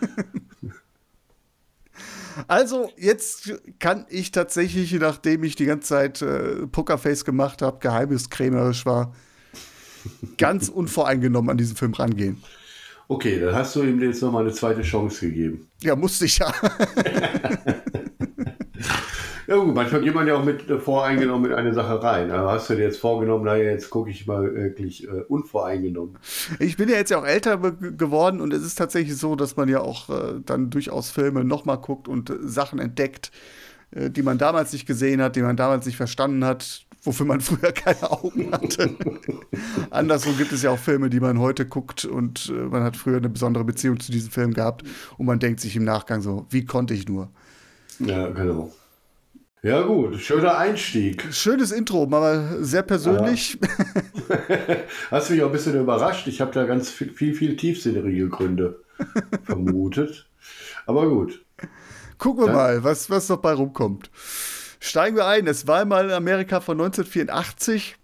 Also, 2.49 2.91
jetzt 2.97 3.53
kann 3.79 4.07
ich 4.09 4.33
tatsächlich, 4.33 4.93
nachdem 4.95 5.45
ich 5.45 5.55
die 5.55 5.67
ganze 5.67 5.89
Zeit 5.89 6.21
äh, 6.21 6.67
Pokerface 6.67 7.25
gemacht 7.25 7.63
habe, 7.63 7.79
geheimniskrämerisch 7.79 8.85
war, 8.87 9.15
ganz 10.37 10.69
unvoreingenommen 10.69 11.49
an 11.51 11.57
diesen 11.57 11.77
Film 11.77 11.95
rangehen. 11.95 12.43
Okay, 13.07 13.39
dann 13.39 13.55
hast 13.55 13.77
du 13.77 13.83
ihm 13.83 14.01
jetzt 14.03 14.21
nochmal 14.21 14.43
eine 14.43 14.53
zweite 14.53 14.83
Chance 14.83 15.29
gegeben. 15.29 15.69
Ja, 15.83 15.95
musste 15.95 16.25
ich 16.25 16.39
ja. 16.39 16.53
Ja 19.47 19.57
gut, 19.57 19.75
manchmal 19.75 20.01
geht 20.01 20.15
man 20.15 20.27
ja 20.27 20.37
auch 20.37 20.45
mit 20.45 20.69
äh, 20.71 20.79
voreingenommen 20.79 21.51
in 21.51 21.57
eine 21.57 21.75
Sache 21.75 22.03
rein. 22.03 22.31
Aber 22.31 22.53
hast 22.53 22.71
du 22.71 22.75
dir 22.75 22.83
jetzt 22.83 22.99
vorgenommen, 22.99 23.45
naja, 23.45 23.71
jetzt 23.71 23.91
gucke 23.91 24.11
ich 24.11 24.27
mal 24.27 24.55
wirklich 24.55 25.07
äh, 25.07 25.23
unvoreingenommen. 25.29 26.19
Ich 26.59 26.77
bin 26.77 26.89
ja 26.89 26.97
jetzt 26.97 27.11
ja 27.11 27.19
auch 27.19 27.27
älter 27.27 27.59
geworden 27.59 28.41
und 28.41 28.53
es 28.53 28.63
ist 28.63 28.77
tatsächlich 28.77 29.17
so, 29.17 29.37
dass 29.37 29.57
man 29.57 29.69
ja 29.69 29.81
auch 29.81 30.09
äh, 30.09 30.41
dann 30.45 30.71
durchaus 30.71 31.11
Filme 31.11 31.45
nochmal 31.45 31.79
guckt 31.79 32.09
und 32.09 32.31
äh, 32.31 32.35
Sachen 32.43 32.79
entdeckt, 32.79 33.31
äh, 33.91 34.11
die 34.11 34.23
man 34.23 34.39
damals 34.39 34.73
nicht 34.73 34.87
gesehen 34.87 35.21
hat, 35.21 35.37
die 35.37 35.43
man 35.43 35.57
damals 35.57 35.85
nicht 35.85 35.97
verstanden 35.97 36.45
hat, 36.45 36.87
wofür 37.03 37.27
man 37.27 37.41
früher 37.43 37.73
keine 37.73 38.11
Augen 38.11 38.51
hatte. 38.51 38.91
Andersrum 39.91 40.39
gibt 40.39 40.53
es 40.53 40.63
ja 40.63 40.71
auch 40.71 40.79
Filme, 40.79 41.11
die 41.11 41.21
man 41.21 41.39
heute 41.39 41.67
guckt 41.67 42.07
und 42.07 42.49
äh, 42.49 42.53
man 42.53 42.83
hat 42.83 42.97
früher 42.97 43.19
eine 43.19 43.29
besondere 43.29 43.65
Beziehung 43.65 44.01
zu 44.01 44.11
diesem 44.11 44.31
Film 44.31 44.55
gehabt 44.55 44.85
und 45.19 45.27
man 45.27 45.39
denkt 45.39 45.61
sich 45.61 45.77
im 45.77 45.85
Nachgang 45.85 46.23
so, 46.23 46.47
wie 46.51 46.65
konnte 46.65 46.95
ich 46.95 47.09
nur? 47.09 47.29
Ja, 47.99 48.31
genau. 48.31 48.73
Ja, 49.65 49.81
gut, 49.81 50.21
schöner 50.21 50.59
Einstieg. 50.59 51.25
Schönes 51.33 51.73
Intro, 51.73 52.05
mal 52.05 52.63
sehr 52.63 52.83
persönlich. 52.83 53.59
Hast 55.11 55.31
mich 55.31 55.41
auch 55.41 55.47
ein 55.47 55.53
bisschen 55.53 55.81
überrascht. 55.81 56.27
Ich 56.27 56.43
habe 56.43 56.53
da 56.53 56.65
ganz 56.65 56.91
viel, 56.91 57.11
viel, 57.11 57.35
viel 57.35 57.57
tiefsinnige 57.57 58.29
Gründe 58.29 58.85
vermutet. 59.45 60.29
Aber 60.85 61.09
gut. 61.09 61.43
Gucken 62.19 62.45
wir 62.45 62.49
ja. 62.49 62.53
mal, 62.53 62.85
was, 62.85 63.09
was 63.09 63.31
noch 63.31 63.39
bei 63.39 63.55
rumkommt. 63.55 64.11
Steigen 64.81 65.17
wir 65.17 65.27
ein. 65.27 65.47
Es 65.47 65.67
war 65.67 65.83
mal 65.87 66.05
in 66.05 66.13
Amerika 66.13 66.61
von 66.61 66.79
1984. 66.79 67.97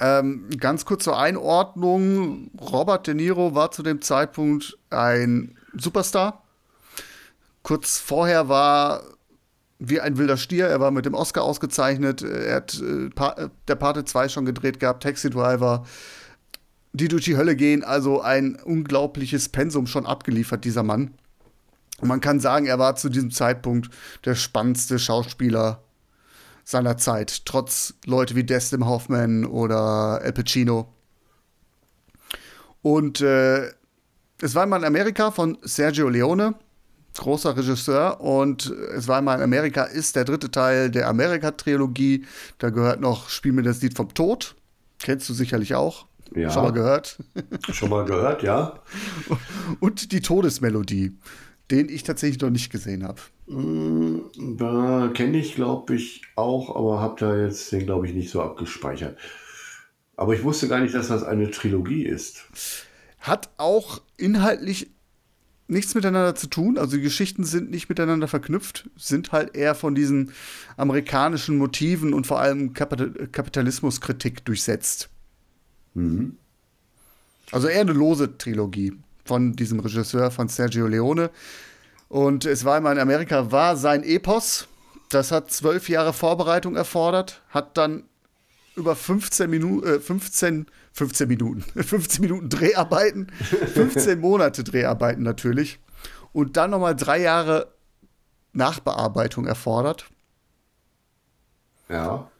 Ähm, 0.00 0.48
ganz 0.58 0.84
kurz 0.84 1.04
zur 1.04 1.20
Einordnung. 1.20 2.50
Robert 2.60 3.06
De 3.06 3.14
Niro 3.14 3.54
war 3.54 3.70
zu 3.70 3.84
dem 3.84 4.02
Zeitpunkt 4.02 4.76
ein 4.90 5.56
Superstar. 5.72 6.42
Kurz 7.62 7.98
vorher 7.98 8.48
war 8.48 9.04
wie 9.78 10.00
ein 10.00 10.18
wilder 10.18 10.36
Stier. 10.36 10.66
Er 10.66 10.80
war 10.80 10.90
mit 10.90 11.06
dem 11.06 11.14
Oscar 11.14 11.42
ausgezeichnet. 11.42 12.22
Er 12.22 12.56
hat 12.56 12.80
äh, 12.80 13.10
pa 13.10 13.32
äh, 13.32 13.48
der 13.68 13.76
Pate 13.76 14.04
2 14.04 14.28
schon 14.28 14.44
gedreht 14.44 14.80
gehabt, 14.80 15.02
Taxi 15.02 15.30
Driver, 15.30 15.84
die 16.92 17.08
durch 17.08 17.24
die 17.24 17.36
Hölle 17.36 17.56
gehen. 17.56 17.84
Also 17.84 18.20
ein 18.20 18.56
unglaubliches 18.56 19.48
Pensum 19.48 19.86
schon 19.86 20.06
abgeliefert, 20.06 20.64
dieser 20.64 20.82
Mann. 20.82 21.14
Und 22.00 22.08
man 22.08 22.20
kann 22.20 22.40
sagen, 22.40 22.66
er 22.66 22.78
war 22.78 22.96
zu 22.96 23.08
diesem 23.08 23.30
Zeitpunkt 23.30 23.90
der 24.24 24.34
spannendste 24.34 24.98
Schauspieler 24.98 25.82
seiner 26.64 26.96
Zeit, 26.96 27.46
trotz 27.46 27.94
Leute 28.04 28.34
wie 28.34 28.44
Destin 28.44 28.86
Hoffman 28.86 29.46
oder 29.46 30.20
El 30.22 30.32
Pacino. 30.32 30.92
Und 32.82 33.20
äh, 33.20 33.68
es 34.40 34.54
war 34.54 34.66
mal 34.66 34.78
in 34.78 34.84
Amerika 34.84 35.30
von 35.30 35.58
Sergio 35.62 36.08
Leone 36.08 36.54
großer 37.18 37.56
Regisseur 37.56 38.20
und 38.20 38.66
es 38.94 39.08
war 39.08 39.18
einmal 39.18 39.36
in 39.38 39.44
Amerika, 39.44 39.84
ist 39.84 40.16
der 40.16 40.24
dritte 40.24 40.50
Teil 40.50 40.90
der 40.90 41.08
Amerika-Trilogie. 41.08 42.24
Da 42.58 42.70
gehört 42.70 43.00
noch 43.00 43.28
Spiel 43.28 43.52
mir 43.52 43.62
das 43.62 43.82
Lied 43.82 43.96
vom 43.96 44.12
Tod. 44.14 44.54
Kennst 44.98 45.28
du 45.28 45.34
sicherlich 45.34 45.74
auch. 45.74 46.06
Ja. 46.34 46.50
Schon 46.50 46.62
mal 46.62 46.72
gehört. 46.72 47.18
Schon 47.70 47.90
mal 47.90 48.04
gehört, 48.04 48.42
ja. 48.42 48.80
Und 49.80 50.12
die 50.12 50.20
Todesmelodie, 50.20 51.16
den 51.70 51.88
ich 51.88 52.02
tatsächlich 52.02 52.40
noch 52.40 52.50
nicht 52.50 52.70
gesehen 52.70 53.04
habe. 53.04 53.20
Mm, 53.46 54.56
da 54.56 55.10
kenne 55.14 55.38
ich, 55.38 55.54
glaube 55.54 55.94
ich, 55.94 56.22
auch, 56.36 56.74
aber 56.76 57.00
habe 57.00 57.16
da 57.18 57.36
jetzt 57.36 57.72
den, 57.72 57.86
glaube 57.86 58.06
ich, 58.06 58.14
nicht 58.14 58.30
so 58.30 58.42
abgespeichert. 58.42 59.16
Aber 60.16 60.34
ich 60.34 60.42
wusste 60.42 60.68
gar 60.68 60.80
nicht, 60.80 60.94
dass 60.94 61.08
das 61.08 61.22
eine 61.22 61.50
Trilogie 61.50 62.04
ist. 62.04 62.44
Hat 63.20 63.50
auch 63.56 64.00
inhaltlich 64.16 64.90
nichts 65.68 65.94
miteinander 65.94 66.34
zu 66.34 66.48
tun. 66.48 66.78
Also 66.78 66.96
die 66.96 67.02
Geschichten 67.02 67.44
sind 67.44 67.70
nicht 67.70 67.88
miteinander 67.88 68.26
verknüpft, 68.26 68.88
sind 68.96 69.32
halt 69.32 69.54
eher 69.54 69.74
von 69.74 69.94
diesen 69.94 70.32
amerikanischen 70.76 71.58
Motiven 71.58 72.14
und 72.14 72.26
vor 72.26 72.40
allem 72.40 72.72
Kapitalismuskritik 72.72 74.44
durchsetzt. 74.44 75.10
Mhm. 75.94 76.36
Also 77.52 77.68
eher 77.68 77.82
eine 77.82 77.92
lose 77.92 78.36
Trilogie 78.36 78.94
von 79.24 79.54
diesem 79.54 79.80
Regisseur 79.80 80.30
von 80.30 80.48
Sergio 80.48 80.86
Leone. 80.86 81.30
Und 82.08 82.46
es 82.46 82.64
war 82.64 82.78
immer 82.78 82.92
in 82.92 82.98
Amerika, 82.98 83.52
war 83.52 83.76
sein 83.76 84.02
Epos. 84.02 84.68
Das 85.10 85.30
hat 85.30 85.50
zwölf 85.50 85.88
Jahre 85.88 86.12
Vorbereitung 86.12 86.76
erfordert, 86.76 87.42
hat 87.50 87.76
dann 87.76 88.04
über 88.76 88.94
15 88.94 89.50
Minuten, 89.50 89.86
äh, 89.86 90.00
15, 90.00 90.66
15 90.98 91.28
Minuten, 91.28 91.62
15 91.82 92.20
Minuten 92.20 92.48
Dreharbeiten, 92.48 93.28
15 93.30 94.18
Monate 94.20 94.64
Dreharbeiten 94.64 95.22
natürlich 95.22 95.78
und 96.32 96.56
dann 96.56 96.70
nochmal 96.70 96.96
drei 96.96 97.20
Jahre 97.20 97.72
Nachbearbeitung 98.52 99.46
erfordert. 99.46 100.10
Ja. 101.88 102.30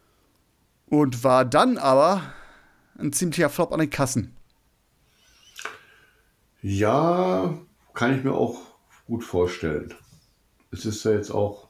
Und 0.86 1.22
war 1.22 1.44
dann 1.44 1.78
aber 1.78 2.22
ein 2.98 3.12
ziemlicher 3.12 3.48
Flop 3.48 3.72
an 3.72 3.78
den 3.78 3.90
Kassen. 3.90 4.34
Ja, 6.60 7.56
kann 7.94 8.16
ich 8.16 8.24
mir 8.24 8.32
auch 8.32 8.58
gut 9.06 9.22
vorstellen. 9.22 9.94
Es 10.72 10.84
ist 10.84 11.04
ja 11.04 11.12
jetzt 11.12 11.30
auch, 11.30 11.68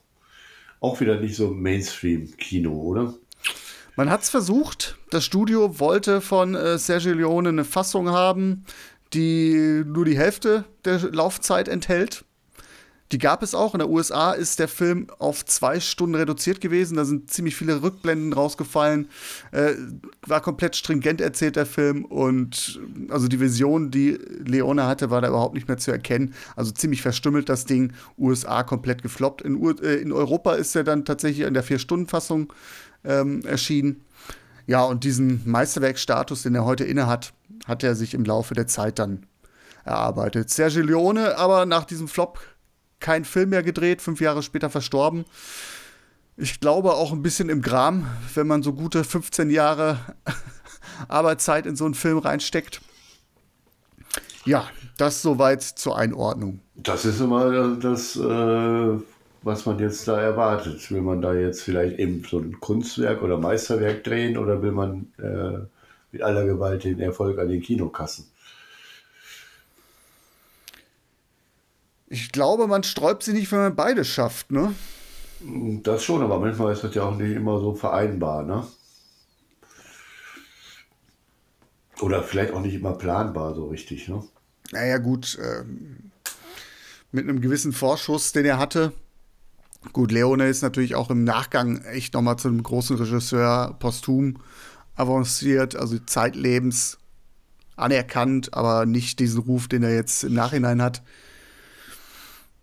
auch 0.79 0.99
wieder 0.99 1.19
nicht 1.19 1.35
so 1.35 1.51
Mainstream-Kino, 1.51 2.71
oder? 2.71 3.13
Man 3.99 4.09
hat 4.09 4.21
es 4.21 4.29
versucht. 4.29 4.97
Das 5.09 5.25
Studio 5.25 5.77
wollte 5.77 6.21
von 6.21 6.55
äh, 6.55 6.77
Sergio 6.77 7.11
Leone 7.11 7.49
eine 7.49 7.65
Fassung 7.65 8.07
haben, 8.07 8.63
die 9.13 9.83
nur 9.85 10.05
die 10.05 10.17
Hälfte 10.17 10.63
der 10.85 10.99
Laufzeit 11.11 11.67
enthält. 11.67 12.23
Die 13.11 13.17
gab 13.17 13.43
es 13.43 13.53
auch. 13.53 13.73
In 13.73 13.79
der 13.79 13.89
USA 13.89 14.31
ist 14.31 14.59
der 14.59 14.69
Film 14.69 15.07
auf 15.19 15.43
zwei 15.43 15.81
Stunden 15.81 16.15
reduziert 16.15 16.61
gewesen. 16.61 16.95
Da 16.95 17.03
sind 17.03 17.29
ziemlich 17.29 17.57
viele 17.57 17.81
Rückblenden 17.81 18.31
rausgefallen. 18.31 19.09
Äh, 19.51 19.73
war 20.25 20.39
komplett 20.39 20.77
stringent 20.77 21.19
erzählt, 21.19 21.57
der 21.57 21.65
Film. 21.65 22.05
Und 22.05 22.79
also 23.09 23.27
die 23.27 23.41
Vision, 23.41 23.91
die 23.91 24.11
Leone 24.45 24.85
hatte, 24.85 25.09
war 25.09 25.19
da 25.19 25.27
überhaupt 25.27 25.55
nicht 25.55 25.67
mehr 25.67 25.77
zu 25.77 25.91
erkennen. 25.91 26.33
Also 26.55 26.71
ziemlich 26.71 27.01
verstümmelt 27.01 27.49
das 27.49 27.65
Ding. 27.65 27.91
USA 28.17 28.63
komplett 28.63 29.01
gefloppt. 29.01 29.41
In, 29.41 29.61
äh, 29.81 29.95
in 29.95 30.13
Europa 30.13 30.53
ist 30.53 30.73
er 30.75 30.85
dann 30.85 31.03
tatsächlich 31.03 31.45
in 31.45 31.53
der 31.53 31.63
Vier-Stunden-Fassung 31.63 32.53
ähm, 33.03 33.41
erschienen. 33.45 34.03
Ja, 34.67 34.83
und 34.83 35.03
diesen 35.03 35.41
Meisterwerkstatus, 35.49 36.43
den 36.43 36.55
er 36.55 36.65
heute 36.65 36.83
innehat, 36.83 37.33
hat 37.65 37.83
er 37.83 37.95
sich 37.95 38.13
im 38.13 38.23
Laufe 38.23 38.53
der 38.53 38.67
Zeit 38.67 38.99
dann 38.99 39.25
erarbeitet. 39.83 40.49
Sergio 40.49 40.83
Leone 40.83 41.37
aber 41.37 41.65
nach 41.65 41.85
diesem 41.85 42.07
Flop 42.07 42.39
kein 42.99 43.25
Film 43.25 43.49
mehr 43.49 43.63
gedreht, 43.63 44.01
fünf 44.01 44.21
Jahre 44.21 44.43
später 44.43 44.69
verstorben. 44.69 45.25
Ich 46.37 46.59
glaube 46.59 46.93
auch 46.93 47.11
ein 47.11 47.21
bisschen 47.21 47.49
im 47.49 47.61
Gram, 47.61 48.07
wenn 48.33 48.47
man 48.47 48.63
so 48.63 48.73
gute 48.73 49.03
15 49.03 49.49
Jahre 49.49 49.99
Arbeitszeit 51.07 51.65
in 51.65 51.75
so 51.75 51.85
einen 51.85 51.95
Film 51.95 52.17
reinsteckt. 52.17 52.81
Ja, 54.45 54.69
das 54.97 55.21
soweit 55.21 55.63
zur 55.63 55.97
Einordnung. 55.97 56.61
Das 56.75 57.05
ist 57.05 57.19
immer 57.19 57.75
das, 57.75 58.15
äh, 58.15 58.97
was 59.41 59.65
man 59.65 59.79
jetzt 59.79 60.07
da 60.07 60.19
erwartet. 60.19 60.91
Will 60.91 61.01
man 61.01 61.21
da 61.21 61.33
jetzt 61.33 61.61
vielleicht 61.61 61.99
eben 61.99 62.23
so 62.23 62.39
ein 62.39 62.59
Kunstwerk 62.59 63.21
oder 63.21 63.37
Meisterwerk 63.37 64.03
drehen 64.03 64.37
oder 64.37 64.61
will 64.61 64.71
man 64.71 65.13
äh, 65.17 65.59
mit 66.11 66.21
aller 66.21 66.45
Gewalt 66.45 66.83
den 66.83 66.99
Erfolg 66.99 67.39
an 67.39 67.49
den 67.49 67.61
Kinokassen? 67.61 68.25
Ich 72.07 72.31
glaube, 72.31 72.67
man 72.67 72.83
sträubt 72.83 73.23
sie 73.23 73.33
nicht, 73.33 73.51
wenn 73.51 73.59
man 73.59 73.75
beides 73.75 74.07
schafft, 74.07 74.51
ne? 74.51 74.73
Das 75.83 76.03
schon, 76.03 76.23
aber 76.23 76.39
manchmal 76.39 76.73
ist 76.73 76.83
das 76.83 76.95
ja 76.95 77.03
auch 77.03 77.15
nicht 77.15 77.35
immer 77.35 77.59
so 77.59 77.75
vereinbar, 77.75 78.43
ne? 78.43 78.67
Oder 82.01 82.23
vielleicht 82.23 82.53
auch 82.53 82.61
nicht 82.61 82.73
immer 82.73 82.93
planbar 82.93 83.53
so 83.53 83.67
richtig, 83.67 84.07
ne? 84.07 84.23
Naja, 84.71 84.97
gut, 84.97 85.37
ähm, 85.41 86.11
mit 87.11 87.27
einem 87.27 87.41
gewissen 87.41 87.73
Vorschuss, 87.73 88.31
den 88.31 88.45
er 88.45 88.57
hatte, 88.57 88.91
Gut, 89.93 90.11
Leone 90.11 90.47
ist 90.49 90.61
natürlich 90.61 90.95
auch 90.95 91.09
im 91.09 91.23
Nachgang 91.23 91.81
echt 91.83 92.13
nochmal 92.13 92.37
zu 92.37 92.49
einem 92.49 92.61
großen 92.63 92.97
Regisseur 92.97 93.75
posthum 93.79 94.37
avanciert, 94.95 95.75
also 95.75 95.97
zeitlebens 95.99 96.97
anerkannt, 97.77 98.53
aber 98.53 98.85
nicht 98.85 99.19
diesen 99.19 99.41
Ruf, 99.41 99.69
den 99.69 99.83
er 99.83 99.93
jetzt 99.93 100.23
im 100.23 100.33
Nachhinein 100.33 100.81
hat. 100.81 101.01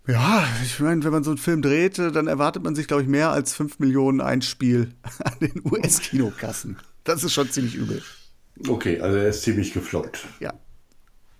Ja, 0.06 0.46
ich 0.62 0.78
meine, 0.78 1.02
wenn 1.02 1.10
man 1.10 1.24
so 1.24 1.30
einen 1.30 1.38
Film 1.38 1.62
dreht, 1.62 1.98
dann 1.98 2.28
erwartet 2.28 2.62
man 2.62 2.76
sich, 2.76 2.86
glaube 2.86 3.02
ich, 3.02 3.08
mehr 3.08 3.30
als 3.30 3.54
5 3.54 3.80
Millionen 3.80 4.20
Einspiel 4.20 4.92
an 5.24 5.34
den 5.40 5.62
US-Kinokassen. 5.64 6.76
Das 7.02 7.24
ist 7.24 7.32
schon 7.32 7.50
ziemlich 7.50 7.74
übel. 7.74 8.02
Okay, 8.68 9.00
also 9.00 9.16
er 9.16 9.28
ist 9.28 9.42
ziemlich 9.42 9.72
gefloppt. 9.72 10.26
Ja. 10.38 10.52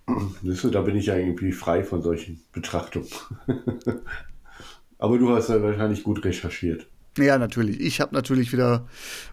Da 0.06 0.80
bin 0.83 0.97
ich 0.97 1.06
ja 1.06 1.16
irgendwie 1.16 1.52
frei 1.52 1.83
von 1.85 2.02
solchen 2.02 2.40
Betrachtungen. 2.52 3.09
Aber 4.99 5.19
du 5.19 5.35
hast 5.35 5.49
ja 5.49 5.62
wahrscheinlich 5.62 6.03
gut 6.03 6.25
recherchiert. 6.25 6.87
Ja, 7.19 7.38
natürlich. 7.38 7.81
Ich 7.81 8.00
habe 8.00 8.15
natürlich 8.15 8.53
wieder 8.53 8.87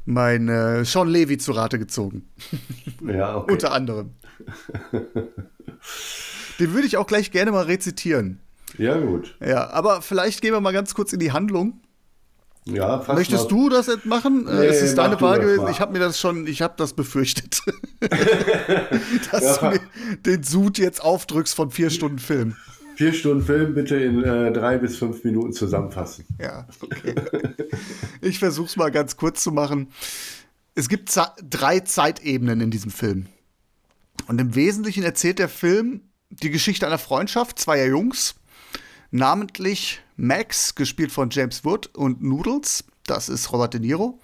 mein 0.06 0.48
äh, 0.48 0.86
Sean 0.86 1.10
Levy 1.10 1.38
zu 1.38 1.52
Rate 1.52 1.80
gezogen. 1.80 2.30
Ja, 3.06 3.38
okay. 3.38 3.52
Unter 3.54 3.72
anderem. 3.74 4.12
Den 6.60 6.74
würde 6.74 6.88
ich 6.88 6.98
auch 6.98 7.08
gleich 7.08 7.32
gerne 7.32 7.52
mal 7.52 7.66
rezitieren. 7.66 8.40
Ja, 8.78 8.98
gut. 9.00 9.36
Ja, 9.46 9.70
aber 9.70 10.02
vielleicht 10.02 10.42
gehen 10.42 10.54
wir 10.54 10.62
mal 10.62 10.72
ganz 10.74 10.94
kurz 10.96 11.14
in 11.14 11.20
die 11.20 11.32
Handlung. 11.32 11.82
Ja, 12.66 13.02
fast 13.02 13.18
Möchtest 13.20 13.52
mal. 13.52 13.58
du 13.58 13.70
das 13.70 13.88
jetzt 13.88 14.06
machen? 14.06 14.48
Äh, 14.48 14.54
Nee, 14.60 14.66
es 14.68 14.82
ist 14.82 14.98
deine 14.98 15.20
Wahl 15.20 15.40
gewesen. 15.42 15.68
Ich 15.70 15.82
habe 15.82 15.92
mir 15.92 16.00
das 16.00 16.18
schon, 16.20 16.48
ich 16.48 16.62
habe 16.62 16.76
das 16.78 16.94
befürchtet. 16.94 17.60
Dass 18.00 19.44
Ja, 19.44 19.58
du 19.58 19.66
mir 19.72 19.80
den 20.26 20.44
Sud 20.44 20.78
jetzt 20.78 21.04
aufdrückst 21.04 21.54
von 21.54 21.72
vier 21.72 21.90
Stunden 21.90 22.20
Film. 22.20 22.56
Vier 22.96 23.14
Stunden 23.14 23.44
Film 23.44 23.74
bitte 23.74 23.96
in 23.96 24.24
äh, 24.24 24.52
drei 24.52 24.78
bis 24.78 24.98
fünf 24.98 25.24
Minuten 25.24 25.54
zusammenfassen. 25.54 26.26
Ja, 26.40 26.68
okay. 26.82 27.16
ich 28.22 28.40
versuche 28.40 28.68
es 28.68 28.76
mal 28.76 28.92
ganz 28.92 29.18
kurz 29.18 29.44
zu 29.44 29.52
machen. 29.52 29.90
Es 30.76 30.90
gibt 30.90 31.10
Ze 31.10 31.26
drei 31.50 31.80
Zeitebenen 31.80 32.62
in 32.62 32.72
diesem 32.72 32.92
Film. 32.92 33.28
Und 34.28 34.40
im 34.40 34.56
Wesentlichen 34.56 35.04
erzählt 35.04 35.40
der 35.40 35.50
Film 35.50 36.02
die 36.30 36.50
Geschichte 36.50 36.88
einer 36.88 36.98
Freundschaft 36.98 37.60
zweier 37.60 37.88
Jungs, 37.88 38.36
namentlich 39.12 40.02
Max, 40.16 40.76
gespielt 40.76 41.12
von 41.12 41.30
James 41.30 41.64
Wood, 41.66 41.88
und 41.96 42.24
Noodles, 42.24 42.84
das 43.06 43.30
ist 43.30 43.52
Robert 43.52 43.74
De 43.74 43.82
Niro. 43.82 44.20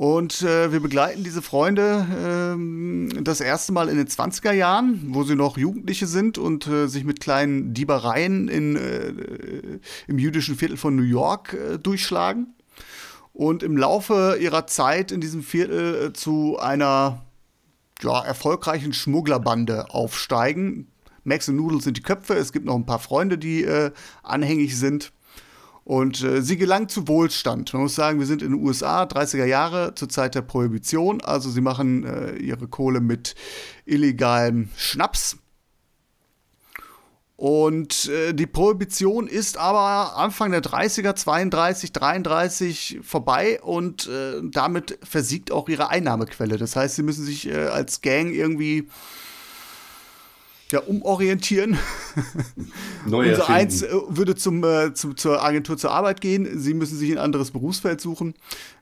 Und 0.00 0.40
äh, 0.40 0.72
wir 0.72 0.80
begleiten 0.80 1.24
diese 1.24 1.42
Freunde 1.42 2.06
ähm, 2.24 3.10
das 3.22 3.42
erste 3.42 3.70
Mal 3.72 3.90
in 3.90 3.98
den 3.98 4.06
20er 4.06 4.52
Jahren, 4.52 4.98
wo 5.08 5.24
sie 5.24 5.34
noch 5.34 5.58
Jugendliche 5.58 6.06
sind 6.06 6.38
und 6.38 6.66
äh, 6.66 6.86
sich 6.86 7.04
mit 7.04 7.20
kleinen 7.20 7.74
Diebereien 7.74 8.48
in, 8.48 8.76
äh, 8.76 9.12
im 10.06 10.18
jüdischen 10.18 10.56
Viertel 10.56 10.78
von 10.78 10.96
New 10.96 11.02
York 11.02 11.52
äh, 11.52 11.78
durchschlagen. 11.78 12.54
Und 13.34 13.62
im 13.62 13.76
Laufe 13.76 14.38
ihrer 14.40 14.66
Zeit 14.66 15.12
in 15.12 15.20
diesem 15.20 15.42
Viertel 15.42 16.06
äh, 16.06 16.12
zu 16.14 16.58
einer 16.58 17.20
ja, 18.00 18.24
erfolgreichen 18.24 18.94
Schmugglerbande 18.94 19.90
aufsteigen. 19.90 20.86
Max 21.24 21.46
und 21.50 21.56
Noodles 21.56 21.84
sind 21.84 21.98
die 21.98 22.02
Köpfe, 22.02 22.36
es 22.36 22.52
gibt 22.52 22.64
noch 22.64 22.76
ein 22.76 22.86
paar 22.86 23.00
Freunde, 23.00 23.36
die 23.36 23.64
äh, 23.64 23.90
anhängig 24.22 24.78
sind. 24.78 25.12
Und 25.84 26.22
äh, 26.22 26.42
sie 26.42 26.56
gelangen 26.56 26.88
zu 26.88 27.08
Wohlstand. 27.08 27.72
Man 27.72 27.82
muss 27.82 27.94
sagen, 27.94 28.18
wir 28.18 28.26
sind 28.26 28.42
in 28.42 28.52
den 28.52 28.64
USA, 28.64 29.04
30er 29.04 29.46
Jahre, 29.46 29.94
zur 29.94 30.08
Zeit 30.08 30.34
der 30.34 30.42
Prohibition. 30.42 31.20
Also 31.20 31.50
sie 31.50 31.60
machen 31.60 32.04
äh, 32.04 32.36
ihre 32.36 32.68
Kohle 32.68 33.00
mit 33.00 33.34
illegalem 33.86 34.68
Schnaps. 34.76 35.38
Und 37.40 38.06
äh, 38.10 38.34
die 38.34 38.46
Prohibition 38.46 39.26
ist 39.26 39.56
aber 39.56 40.14
Anfang 40.18 40.50
der 40.50 40.62
30er, 40.62 41.14
32, 41.14 41.90
33 41.90 42.98
vorbei 43.02 43.58
und 43.62 44.06
äh, 44.08 44.42
damit 44.42 44.98
versiegt 45.02 45.50
auch 45.50 45.70
ihre 45.70 45.88
Einnahmequelle. 45.88 46.58
Das 46.58 46.76
heißt, 46.76 46.96
sie 46.96 47.02
müssen 47.02 47.24
sich 47.24 47.48
äh, 47.48 47.68
als 47.68 48.02
Gang 48.02 48.30
irgendwie 48.30 48.88
ja, 50.70 50.80
umorientieren. 50.80 51.78
Neu 53.06 53.30
Unser. 53.30 53.48
Eins 53.48 53.82
äh, 53.82 53.88
würde 54.08 54.34
zum, 54.34 54.62
äh, 54.64 54.94
zum, 54.94 55.16
zur 55.16 55.42
Agentur 55.42 55.76
zur 55.76 55.90
Arbeit 55.90 56.20
gehen. 56.20 56.58
Sie 56.58 56.74
müssen 56.74 56.96
sich 56.96 57.10
ein 57.10 57.18
anderes 57.18 57.50
Berufsfeld 57.50 58.00
suchen 58.00 58.34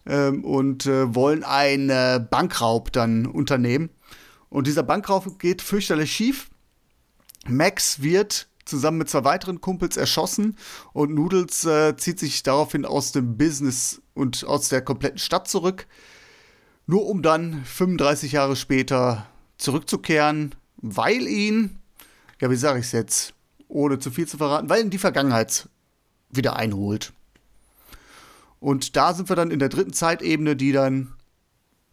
ähm, 0.06 0.44
und 0.44 0.86
äh, 0.86 1.14
wollen 1.14 1.44
einen 1.44 1.90
äh, 1.90 2.20
Bankraub 2.30 2.92
dann 2.92 3.26
unternehmen. 3.26 3.90
Und 4.48 4.66
dieser 4.66 4.82
Bankraub 4.82 5.38
geht 5.38 5.62
fürchterlich 5.62 6.12
schief. 6.12 6.48
Max 7.46 8.02
wird 8.02 8.48
zusammen 8.64 8.98
mit 8.98 9.08
zwei 9.08 9.24
weiteren 9.24 9.60
Kumpels 9.60 9.96
erschossen 9.96 10.56
und 10.92 11.14
Noodles 11.14 11.64
äh, 11.64 11.96
zieht 11.96 12.18
sich 12.18 12.42
daraufhin 12.42 12.84
aus 12.84 13.12
dem 13.12 13.36
Business 13.36 14.02
und 14.14 14.44
aus 14.44 14.68
der 14.68 14.82
kompletten 14.82 15.18
Stadt 15.18 15.48
zurück, 15.48 15.86
nur 16.86 17.06
um 17.06 17.22
dann 17.22 17.64
35 17.64 18.32
Jahre 18.32 18.56
später 18.56 19.26
zurückzukehren, 19.56 20.54
weil 20.78 21.26
ihn, 21.26 21.78
ja, 22.40 22.50
wie 22.50 22.56
sage 22.56 22.78
ich 22.80 22.86
es 22.86 22.92
jetzt, 22.92 23.34
ohne 23.68 23.98
zu 23.98 24.10
viel 24.10 24.26
zu 24.26 24.38
verraten, 24.38 24.68
weil 24.68 24.82
ihn 24.82 24.90
die 24.90 24.98
Vergangenheit 24.98 25.68
wieder 26.30 26.56
einholt. 26.56 27.12
Und 28.60 28.96
da 28.96 29.14
sind 29.14 29.28
wir 29.28 29.36
dann 29.36 29.50
in 29.50 29.58
der 29.58 29.68
dritten 29.68 29.92
Zeitebene, 29.92 30.56
die 30.56 30.72
dann, 30.72 31.14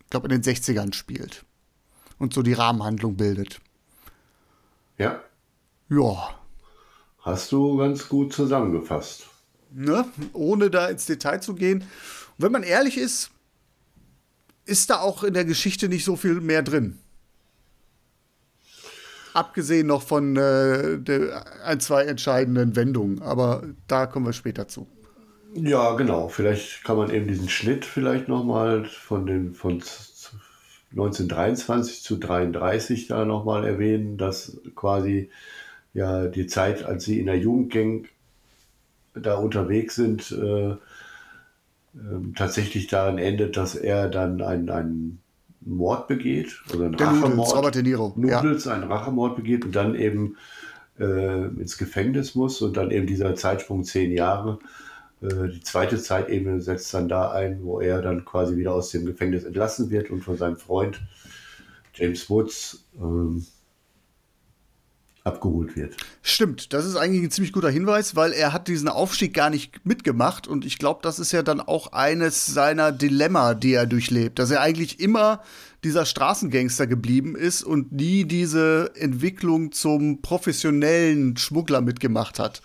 ich 0.04 0.10
glaube, 0.10 0.28
in 0.28 0.42
den 0.42 0.56
60ern 0.56 0.94
spielt 0.94 1.46
und 2.18 2.34
so 2.34 2.42
die 2.42 2.54
Rahmenhandlung 2.54 3.16
bildet. 3.18 3.60
Ja, 4.98 5.22
Ja, 5.90 6.40
hast 7.20 7.52
du 7.52 7.78
ganz 7.78 8.08
gut 8.08 8.34
zusammengefasst. 8.34 9.28
ne? 9.72 10.06
ohne 10.34 10.70
da 10.70 10.88
ins 10.88 11.06
Detail 11.06 11.40
zu 11.42 11.54
gehen. 11.54 11.82
Und 11.82 11.88
wenn 12.38 12.52
man 12.52 12.64
ehrlich 12.64 12.98
ist, 12.98 13.30
ist 14.66 14.90
da 14.90 15.00
auch 15.02 15.24
in 15.24 15.34
der 15.34 15.46
Geschichte 15.46 15.90
nicht 15.90 16.06
so 16.06 16.16
viel 16.16 16.42
mehr 16.42 16.64
drin. 16.64 16.98
Abgesehen 19.36 19.88
noch 19.88 20.02
von 20.04 20.38
äh, 20.38 21.00
ein, 21.64 21.80
zwei 21.82 22.06
entscheidenden 22.06 22.76
Wendungen, 22.78 23.22
aber 23.22 23.64
da 23.88 24.06
kommen 24.08 24.26
wir 24.26 24.34
später 24.34 24.68
zu. 24.70 24.88
Ja, 25.54 25.94
genau. 25.96 26.28
Vielleicht 26.30 26.84
kann 26.84 26.98
man 26.98 27.10
eben 27.12 27.28
diesen 27.28 27.50
Schnitt 27.50 27.86
vielleicht 27.86 28.28
nochmal 28.28 28.86
von 28.86 29.54
von 29.54 29.82
z- 29.82 30.34
1923 30.92 32.04
zu 32.04 32.18
33 32.18 33.08
da 33.08 33.26
nochmal 33.26 33.66
erwähnen, 33.66 34.18
dass 34.18 34.62
quasi 34.76 35.30
ja 35.94 36.28
die 36.28 36.48
Zeit, 36.48 36.84
als 36.86 37.06
sie 37.06 37.20
in 37.20 37.28
der 37.28 37.38
Jugendgang 37.40 38.08
da 39.14 39.36
unterwegs 39.36 39.96
sind, 39.96 40.32
äh, 40.32 40.76
ähm, 41.96 42.34
tatsächlich 42.36 42.88
darin 42.88 43.18
endet, 43.18 43.58
dass 43.58 43.76
er 43.76 44.10
dann 44.10 44.42
einen 44.42 45.22
Mord 45.66 46.08
begeht 46.08 46.62
oder 46.74 46.86
einen 46.86 46.98
Der 46.98 47.08
Rachemord. 47.08 47.56
Robert 47.56 47.76
De 47.76 47.84
Niro, 47.84 48.14
ja. 48.18 48.42
Noodles 48.42 48.68
einen 48.68 48.84
Rachemord 48.84 49.36
begeht 49.36 49.66
und 49.66 49.76
dann 49.76 49.96
eben 49.96 50.38
äh, 51.00 51.46
ins 51.48 51.78
Gefängnis 51.78 52.36
muss 52.36 52.62
und 52.62 52.78
dann 52.78 52.92
eben 52.92 53.08
dieser 53.08 53.36
Zeitsprung 53.36 53.84
zehn 53.84 54.12
Jahre. 54.12 54.60
Äh, 55.22 55.50
die 55.50 55.62
zweite 55.62 55.98
Zeitebene 55.98 56.62
setzt 56.62 56.94
dann 56.94 57.10
da 57.10 57.32
ein, 57.32 57.64
wo 57.64 57.80
er 57.80 58.02
dann 58.02 58.26
quasi 58.26 58.56
wieder 58.56 58.74
aus 58.74 58.92
dem 58.92 59.06
Gefängnis 59.06 59.44
entlassen 59.44 59.90
wird 59.90 60.10
und 60.12 60.22
von 60.22 60.38
seinem 60.38 60.58
Freund 60.58 61.02
James 61.94 62.30
Woods 62.30 62.86
ähm, 63.00 63.46
abgeholt 65.26 65.76
wird. 65.76 65.98
Stimmt, 66.22 66.72
das 66.72 66.86
ist 66.86 66.96
eigentlich 66.96 67.24
ein 67.24 67.32
ziemlich 67.32 67.52
guter 67.52 67.70
Hinweis, 67.70 68.16
weil 68.16 68.32
er 68.32 68.54
hat 68.54 68.68
diesen 68.68 68.88
Aufstieg 68.88 69.34
gar 69.34 69.50
nicht 69.50 69.86
mitgemacht 69.86 70.48
und 70.48 70.66
ich 70.66 70.78
glaube, 70.78 71.00
das 71.04 71.20
ist 71.20 71.32
ja 71.32 71.42
dann 71.44 71.60
auch 71.60 71.92
eines 71.94 72.46
seiner 72.46 72.92
Dilemma, 72.92 73.56
die 73.56 73.74
er 73.74 73.88
durchlebt, 73.88 74.40
dass 74.40 74.52
er 74.52 74.62
eigentlich 74.62 75.00
immer 75.00 75.42
dieser 75.84 76.06
Straßengangster 76.06 76.88
geblieben 76.88 77.36
ist 77.36 77.64
und 77.64 77.92
nie 77.92 78.24
diese 78.26 78.92
Entwicklung 78.96 79.72
zum 79.72 80.22
professionellen 80.22 81.36
Schmuggler 81.38 81.82
mitgemacht 81.82 82.40
hat. 82.40 82.62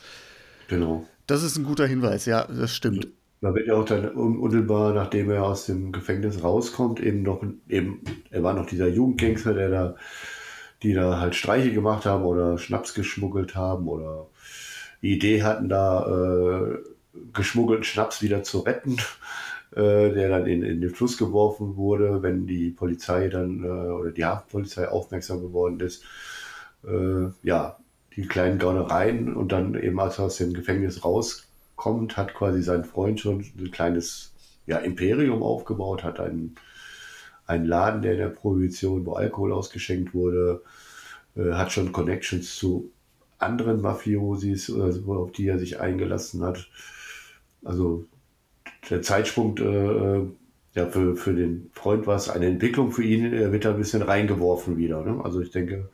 Genau. 0.68 1.07
Das 1.27 1.42
ist 1.42 1.57
ein 1.57 1.64
guter 1.64 1.87
Hinweis, 1.87 2.27
ja, 2.27 2.44
das 2.44 2.75
stimmt. 2.75 3.09
Da 3.40 3.55
wird 3.55 3.68
ja 3.68 3.75
auch 3.75 3.87
dann 3.87 4.05
un- 4.14 4.38
unmittelbar, 4.38 4.92
nachdem 4.92 5.31
er 5.31 5.44
aus 5.44 5.64
dem 5.64 5.92
Gefängnis 5.92 6.42
rauskommt, 6.42 7.01
eben 7.01 7.23
noch, 7.23 7.42
eben, 7.70 8.03
er 8.31 8.42
war 8.42 8.53
noch 8.53 8.66
dieser 8.66 8.88
Jugendgangster, 8.88 9.55
der 9.55 9.70
da, 9.70 9.96
die 10.82 10.94
da 10.94 11.20
halt 11.20 11.34
Streiche 11.34 11.72
gemacht 11.72 12.06
haben 12.06 12.24
oder 12.24 12.58
Schnaps 12.58 12.94
geschmuggelt 12.94 13.54
haben 13.54 13.88
oder 13.88 14.26
die 15.02 15.14
Idee 15.14 15.42
hatten, 15.42 15.68
da 15.68 16.06
äh, 16.06 16.78
geschmuggelten 17.32 17.84
Schnaps 17.84 18.22
wieder 18.22 18.42
zu 18.42 18.60
retten, 18.60 18.96
äh, 19.72 20.10
der 20.10 20.28
dann 20.28 20.46
in, 20.46 20.62
in 20.62 20.80
den 20.80 20.90
Fluss 20.90 21.18
geworfen 21.18 21.76
wurde, 21.76 22.22
wenn 22.22 22.46
die 22.46 22.70
Polizei 22.70 23.28
dann 23.28 23.64
äh, 23.64 23.68
oder 23.68 24.10
die 24.10 24.24
Hafenpolizei 24.24 24.88
aufmerksam 24.88 25.40
geworden 25.40 25.80
ist. 25.80 26.04
Äh, 26.84 27.28
ja, 27.42 27.76
die 28.16 28.26
kleinen 28.26 28.58
Gaunereien 28.58 29.34
und 29.34 29.52
dann 29.52 29.74
eben 29.74 30.00
als 30.00 30.18
er 30.18 30.24
aus 30.26 30.36
dem 30.36 30.52
Gefängnis 30.52 31.04
rauskommt, 31.04 32.16
hat 32.16 32.34
quasi 32.34 32.62
sein 32.62 32.84
Freund 32.84 33.20
schon 33.20 33.44
ein 33.58 33.70
kleines 33.70 34.32
ja, 34.66 34.78
Imperium 34.78 35.42
aufgebaut, 35.42 36.04
hat 36.04 36.20
einen, 36.20 36.56
einen 37.50 37.66
Laden, 37.66 38.02
der 38.02 38.12
in 38.12 38.18
der 38.18 38.28
Prohibition, 38.28 39.04
wo 39.04 39.14
Alkohol 39.14 39.52
ausgeschenkt 39.52 40.14
wurde, 40.14 40.62
äh, 41.36 41.52
hat 41.52 41.72
schon 41.72 41.92
Connections 41.92 42.56
zu 42.56 42.90
anderen 43.38 43.80
Mafiosis, 43.80 44.68
äh, 44.68 44.92
so, 44.92 45.12
auf 45.14 45.32
die 45.32 45.48
er 45.48 45.58
sich 45.58 45.80
eingelassen 45.80 46.42
hat. 46.42 46.68
Also 47.64 48.04
der 48.88 49.02
Zeitsprung 49.02 49.58
äh, 49.58 50.78
ja, 50.78 50.86
für, 50.86 51.16
für 51.16 51.34
den 51.34 51.70
Freund 51.72 52.06
war 52.06 52.16
es 52.16 52.28
eine 52.28 52.46
Entwicklung 52.46 52.92
für 52.92 53.02
ihn, 53.02 53.32
er 53.32 53.52
wird 53.52 53.64
da 53.64 53.70
ein 53.70 53.78
bisschen 53.78 54.02
reingeworfen 54.02 54.78
wieder. 54.78 55.04
Ne? 55.04 55.20
Also 55.24 55.40
ich 55.40 55.50
denke, 55.50 55.88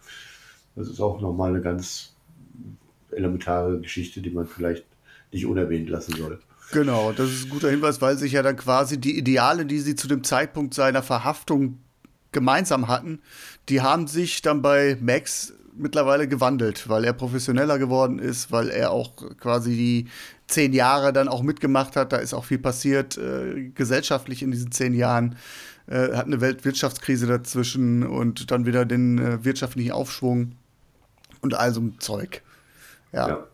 das 0.75 0.88
ist 0.88 1.01
auch 1.01 1.21
nochmal 1.21 1.51
eine 1.51 1.62
ganz 1.62 2.14
elementare 3.11 3.81
Geschichte, 3.81 4.21
die 4.21 4.31
man 4.31 4.47
vielleicht 4.47 4.85
nicht 5.33 5.47
unerwähnt 5.47 5.88
lassen 5.88 6.14
soll. 6.16 6.38
Genau, 6.73 7.13
das 7.13 7.31
ist 7.31 7.45
ein 7.45 7.51
guter 7.51 7.71
Hinweis, 7.71 8.01
weil 8.01 8.19
sich 8.19 8.33
ja 8.33 8.43
dann 8.43 8.57
quasi 8.57 8.99
die 8.99 9.17
Ideale, 9.17 9.67
die 9.67 9.79
sie 9.79 9.95
zu 9.95 10.09
dem 10.09 10.25
Zeitpunkt 10.25 10.75
seiner 10.75 11.03
Verhaftung 11.03 11.79
gemeinsam 12.33 12.89
hatten, 12.89 13.21
die 13.69 13.81
haben 13.81 14.07
sich 14.09 14.43
dann 14.43 14.63
bei 14.63 14.97
Max 15.01 15.55
mittlerweile 15.77 16.27
gewandelt, 16.29 16.89
weil 16.89 17.05
er 17.05 17.13
professioneller 17.13 17.79
geworden 17.79 18.19
ist, 18.19 18.51
weil 18.51 18.71
er 18.71 18.91
auch 18.91 19.13
quasi 19.39 19.71
die 19.71 20.09
zehn 20.47 20.73
Jahre 20.73 21.13
dann 21.13 21.29
auch 21.29 21.43
mitgemacht 21.43 21.97
hat. 21.97 22.13
Da 22.13 22.17
ist 22.19 22.35
auch 22.35 22.45
viel 22.45 22.59
passiert 22.59 23.17
äh, 23.19 23.71
gesellschaftlich 23.75 24.43
in 24.43 24.51
diesen 24.51 24.73
zehn 24.73 24.95
Jahren. 24.95 25.37
Äh, 25.87 26.15
hat 26.15 26.27
eine 26.27 26.41
Weltwirtschaftskrise 26.41 27.27
dazwischen 27.27 28.05
und 28.05 28.51
dann 28.51 28.67
wieder 28.67 28.85
den 28.85 29.19
äh, 29.19 29.45
wirtschaftlichen 29.45 29.93
Aufschwung 29.93 30.53
und 31.43 31.55
all 31.55 31.73
so 31.73 31.81
ein 31.81 31.97
Zeug. 32.01 32.43
Ja. 33.13 33.29
Ja. 33.29 33.47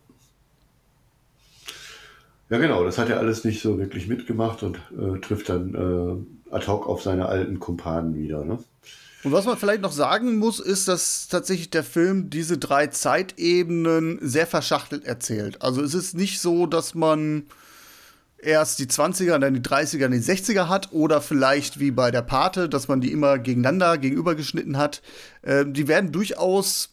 Ja, 2.52 2.58
genau, 2.58 2.84
das 2.84 2.98
hat 2.98 3.08
er 3.08 3.18
alles 3.18 3.44
nicht 3.44 3.62
so 3.62 3.78
wirklich 3.78 4.08
mitgemacht 4.08 4.62
und 4.62 4.76
äh, 4.76 5.18
trifft 5.20 5.48
dann 5.48 5.74
äh, 5.74 6.54
ad 6.54 6.66
hoc 6.66 6.86
auf 6.86 7.02
seine 7.02 7.24
alten 7.24 7.58
Kumpanen 7.58 8.14
wieder. 8.14 8.44
Ne? 8.44 8.58
Und 9.24 9.32
was 9.32 9.46
man 9.46 9.56
vielleicht 9.56 9.80
noch 9.80 9.92
sagen 9.92 10.36
muss, 10.36 10.60
ist, 10.60 10.86
dass 10.86 11.28
tatsächlich 11.28 11.70
der 11.70 11.82
Film 11.82 12.28
diese 12.28 12.58
drei 12.58 12.88
Zeitebenen 12.88 14.18
sehr 14.20 14.46
verschachtelt 14.46 15.06
erzählt. 15.06 15.62
Also 15.62 15.80
es 15.80 15.94
ist 15.94 16.14
nicht 16.14 16.40
so, 16.40 16.66
dass 16.66 16.94
man 16.94 17.44
erst 18.36 18.80
die 18.80 18.86
20er, 18.86 19.38
dann 19.38 19.54
die 19.54 19.60
30er, 19.60 20.00
dann 20.00 20.12
die 20.12 20.18
60er 20.18 20.68
hat 20.68 20.92
oder 20.92 21.22
vielleicht 21.22 21.80
wie 21.80 21.90
bei 21.90 22.10
der 22.10 22.20
Pate, 22.20 22.68
dass 22.68 22.86
man 22.86 23.00
die 23.00 23.12
immer 23.12 23.38
gegeneinander, 23.38 23.96
gegenübergeschnitten 23.96 24.76
hat. 24.76 25.00
Äh, 25.40 25.64
die 25.66 25.88
werden 25.88 26.12
durchaus 26.12 26.90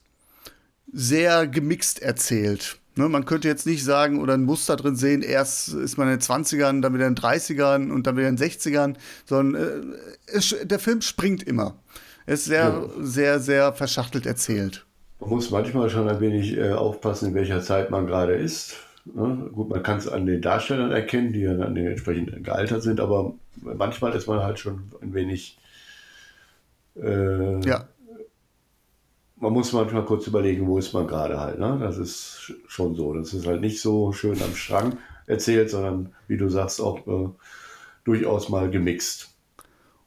sehr 0.93 1.47
gemixt 1.47 2.01
erzählt. 2.01 2.79
Ne, 2.99 3.07
man 3.07 3.23
könnte 3.23 3.47
jetzt 3.47 3.65
nicht 3.65 3.85
sagen 3.85 4.19
oder 4.19 4.33
ein 4.33 4.43
Muster 4.43 4.75
drin 4.75 4.97
sehen, 4.97 5.21
erst 5.21 5.69
ist 5.69 5.97
man 5.97 6.09
in 6.09 6.15
den 6.15 6.19
20ern, 6.19 6.81
dann 6.81 6.93
wieder 6.93 7.07
in 7.07 7.15
den 7.15 7.23
30ern 7.23 7.93
und 7.93 8.05
dann 8.05 8.17
wieder 8.17 8.27
in 8.27 8.35
den 8.35 8.45
60ern, 8.45 8.95
sondern 9.23 9.63
äh, 9.63 10.35
es, 10.35 10.53
der 10.63 10.79
Film 10.79 10.99
springt 10.99 11.41
immer. 11.41 11.75
Er 12.25 12.33
ist 12.33 12.43
sehr, 12.43 12.63
ja. 12.63 12.89
sehr, 12.99 13.39
sehr 13.39 13.71
verschachtelt 13.71 14.25
erzählt. 14.25 14.85
Man 15.21 15.29
muss 15.29 15.49
manchmal 15.49 15.89
schon 15.89 16.09
ein 16.09 16.19
wenig 16.19 16.57
äh, 16.57 16.73
aufpassen, 16.73 17.29
in 17.29 17.35
welcher 17.35 17.61
Zeit 17.61 17.89
man 17.89 18.05
gerade 18.05 18.33
ist. 18.33 18.75
Ne? 19.05 19.49
Gut, 19.53 19.69
man 19.69 19.81
kann 19.81 19.99
es 19.99 20.09
an 20.09 20.25
den 20.25 20.41
Darstellern 20.41 20.91
erkennen, 20.91 21.31
die 21.31 21.45
dann 21.45 21.77
entsprechend 21.77 22.43
gealtert 22.43 22.83
sind, 22.83 22.99
aber 22.99 23.33
manchmal 23.61 24.13
ist 24.13 24.27
man 24.27 24.43
halt 24.43 24.59
schon 24.59 24.91
ein 25.01 25.13
wenig. 25.13 25.57
Äh, 27.01 27.61
ja. 27.61 27.87
Man 29.39 29.53
muss 29.53 29.71
manchmal 29.73 30.05
kurz 30.05 30.27
überlegen, 30.27 30.67
wo 30.67 30.77
ist 30.77 30.93
man 30.93 31.07
gerade 31.07 31.39
halt. 31.39 31.59
Ne? 31.59 31.77
Das 31.79 31.97
ist 31.97 32.53
schon 32.67 32.95
so. 32.95 33.13
Das 33.13 33.33
ist 33.33 33.47
halt 33.47 33.61
nicht 33.61 33.81
so 33.81 34.11
schön 34.11 34.41
am 34.41 34.55
Strang 34.55 34.97
erzählt, 35.27 35.69
sondern 35.69 36.13
wie 36.27 36.37
du 36.37 36.49
sagst, 36.49 36.81
auch 36.81 37.07
äh, 37.07 37.29
durchaus 38.03 38.49
mal 38.49 38.69
gemixt. 38.69 39.29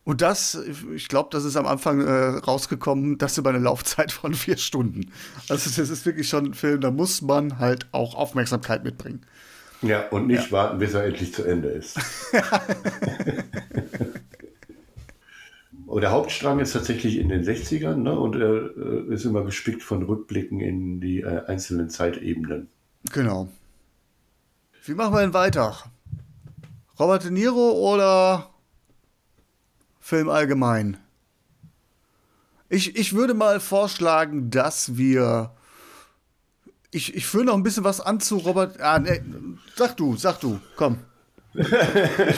Und 0.04 0.20
das, 0.20 0.60
ich 0.94 1.06
glaube, 1.08 1.28
das 1.30 1.44
ist 1.44 1.56
am 1.56 1.66
Anfang 1.66 2.00
äh, 2.00 2.38
rausgekommen, 2.38 3.18
das 3.18 3.38
über 3.38 3.50
eine 3.50 3.60
Laufzeit 3.60 4.10
von 4.10 4.34
vier 4.34 4.56
Stunden. 4.56 5.12
Also 5.48 5.70
das 5.70 5.90
ist 5.90 6.04
wirklich 6.04 6.28
schon 6.28 6.46
ein 6.46 6.54
Film, 6.54 6.80
da 6.80 6.90
muss 6.90 7.22
man 7.22 7.58
halt 7.58 7.86
auch 7.92 8.16
Aufmerksamkeit 8.16 8.82
mitbringen. 8.82 9.24
Ja, 9.80 10.08
und 10.08 10.26
nicht 10.26 10.46
ja. 10.46 10.52
warten, 10.52 10.78
bis 10.78 10.94
er 10.94 11.04
endlich 11.04 11.32
zu 11.34 11.44
Ende 11.44 11.68
ist. 11.68 11.98
der 16.00 16.11
Hauptstrang 16.11 16.59
ist 16.59 16.72
tatsächlich 16.72 17.18
in 17.18 17.28
den 17.28 17.42
60ern 17.42 17.96
ne, 17.96 18.18
und 18.18 18.37
er 18.37 18.76
äh, 18.76 19.12
ist 19.12 19.24
immer 19.24 19.44
gespickt 19.44 19.83
von 19.83 20.02
Rückblicken 20.02 20.61
in 20.61 21.00
die 21.00 21.20
äh, 21.20 21.44
einzelnen 21.46 21.90
Zeitebenen. 21.90 22.68
Genau. 23.12 23.48
Wie 24.85 24.94
machen 24.94 25.14
wir 25.14 25.20
denn 25.20 25.35
weiter? 25.35 25.76
Robert 26.98 27.24
De 27.24 27.31
Niro 27.31 27.72
oder 27.72 28.50
Film 30.00 30.28
allgemein. 30.28 30.96
Ich, 32.68 32.96
ich 32.96 33.12
würde 33.12 33.35
mal 33.35 33.61
vorschlagen, 33.61 34.50
dass 34.50 34.96
wir. 34.96 35.52
Ich, 36.90 37.14
ich 37.14 37.26
führe 37.26 37.44
noch 37.44 37.55
ein 37.55 37.62
bisschen 37.62 37.85
was 37.85 38.00
an 38.00 38.18
zu 38.18 38.38
Robert. 38.38 38.81
Ah, 38.81 38.98
nee, 38.98 39.20
sag 39.76 39.96
du, 39.98 40.16
sag 40.16 40.40
du, 40.40 40.59
komm. 40.76 40.98
Ich 41.55 41.70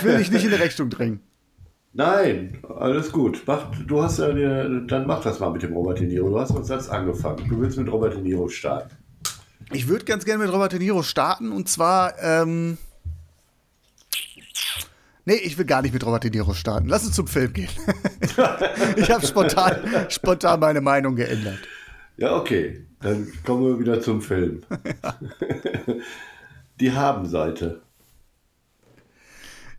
will 0.03 0.19
dich 0.19 0.33
nicht 0.33 0.45
in 0.45 0.51
die 0.51 0.57
Rechnung 0.57 0.91
drängen. 0.91 1.21
Nein, 1.95 2.59
alles 2.77 3.13
gut. 3.13 3.43
Mach, 3.47 3.67
du 3.87 4.03
hast 4.03 4.19
ja, 4.19 4.33
dann 4.33 5.07
mach 5.07 5.23
das 5.23 5.39
mal 5.39 5.51
mit 5.51 5.63
dem 5.63 5.73
Robert 5.73 6.01
De 6.01 6.07
Niro. 6.07 6.29
Du 6.29 6.41
hast 6.41 6.51
uns 6.51 6.69
jetzt 6.69 6.91
angefangen. 6.91 7.49
Du 7.49 7.61
willst 7.61 7.79
mit 7.79 7.91
Robert 7.91 8.15
De 8.15 8.21
Niro 8.21 8.49
starten. 8.49 8.91
Ich 9.73 9.87
würde 9.89 10.05
ganz 10.05 10.25
gerne 10.25 10.43
mit 10.45 10.53
Robert 10.53 10.73
De 10.73 10.81
Niro 10.81 11.03
starten 11.03 11.53
und 11.53 11.69
zwar 11.69 12.15
ähm, 12.21 12.79
Nee, 15.25 15.37
ich 15.37 15.57
will 15.57 15.65
gar 15.65 15.81
nicht 15.81 15.95
mit 15.95 16.05
Robert 16.05 16.25
De 16.25 16.31
Niro 16.31 16.53
starten. 16.53 16.89
Lass 16.89 17.07
uns 17.07 17.15
zum 17.15 17.29
Film 17.29 17.53
gehen. 17.53 17.71
ich 18.97 19.11
habe 19.11 19.25
spontan, 19.25 19.77
spontan 20.11 20.61
meine 20.61 20.81
Meinung 20.81 21.17
geändert. 21.17 21.61
Ja, 22.17 22.37
okay. 22.37 22.85
Dann 23.01 23.33
kommen 23.45 23.65
wir 23.67 23.79
wieder 23.79 24.01
zum 24.01 24.21
Film. 24.21 24.63
Die 26.81 26.93
Haben-Seite. 26.93 27.84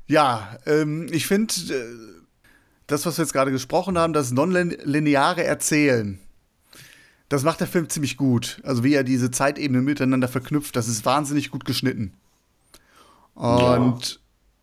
Ja, 0.07 0.57
ähm, 0.65 1.07
ich 1.11 1.27
finde, 1.27 1.53
äh, 1.53 2.23
das, 2.87 3.05
was 3.05 3.17
wir 3.17 3.23
jetzt 3.23 3.33
gerade 3.33 3.51
gesprochen 3.51 3.97
haben, 3.97 4.13
das 4.13 4.31
nonlineare 4.31 5.43
Erzählen, 5.43 6.19
das 7.29 7.43
macht 7.43 7.59
der 7.59 7.67
Film 7.67 7.89
ziemlich 7.89 8.17
gut. 8.17 8.61
Also 8.63 8.83
wie 8.83 8.93
er 8.93 9.03
diese 9.03 9.31
Zeitebenen 9.31 9.83
miteinander 9.83 10.27
verknüpft, 10.27 10.75
das 10.75 10.87
ist 10.87 11.05
wahnsinnig 11.05 11.49
gut 11.49 11.65
geschnitten. 11.65 12.13
Und 13.33 14.11
ja 14.11 14.19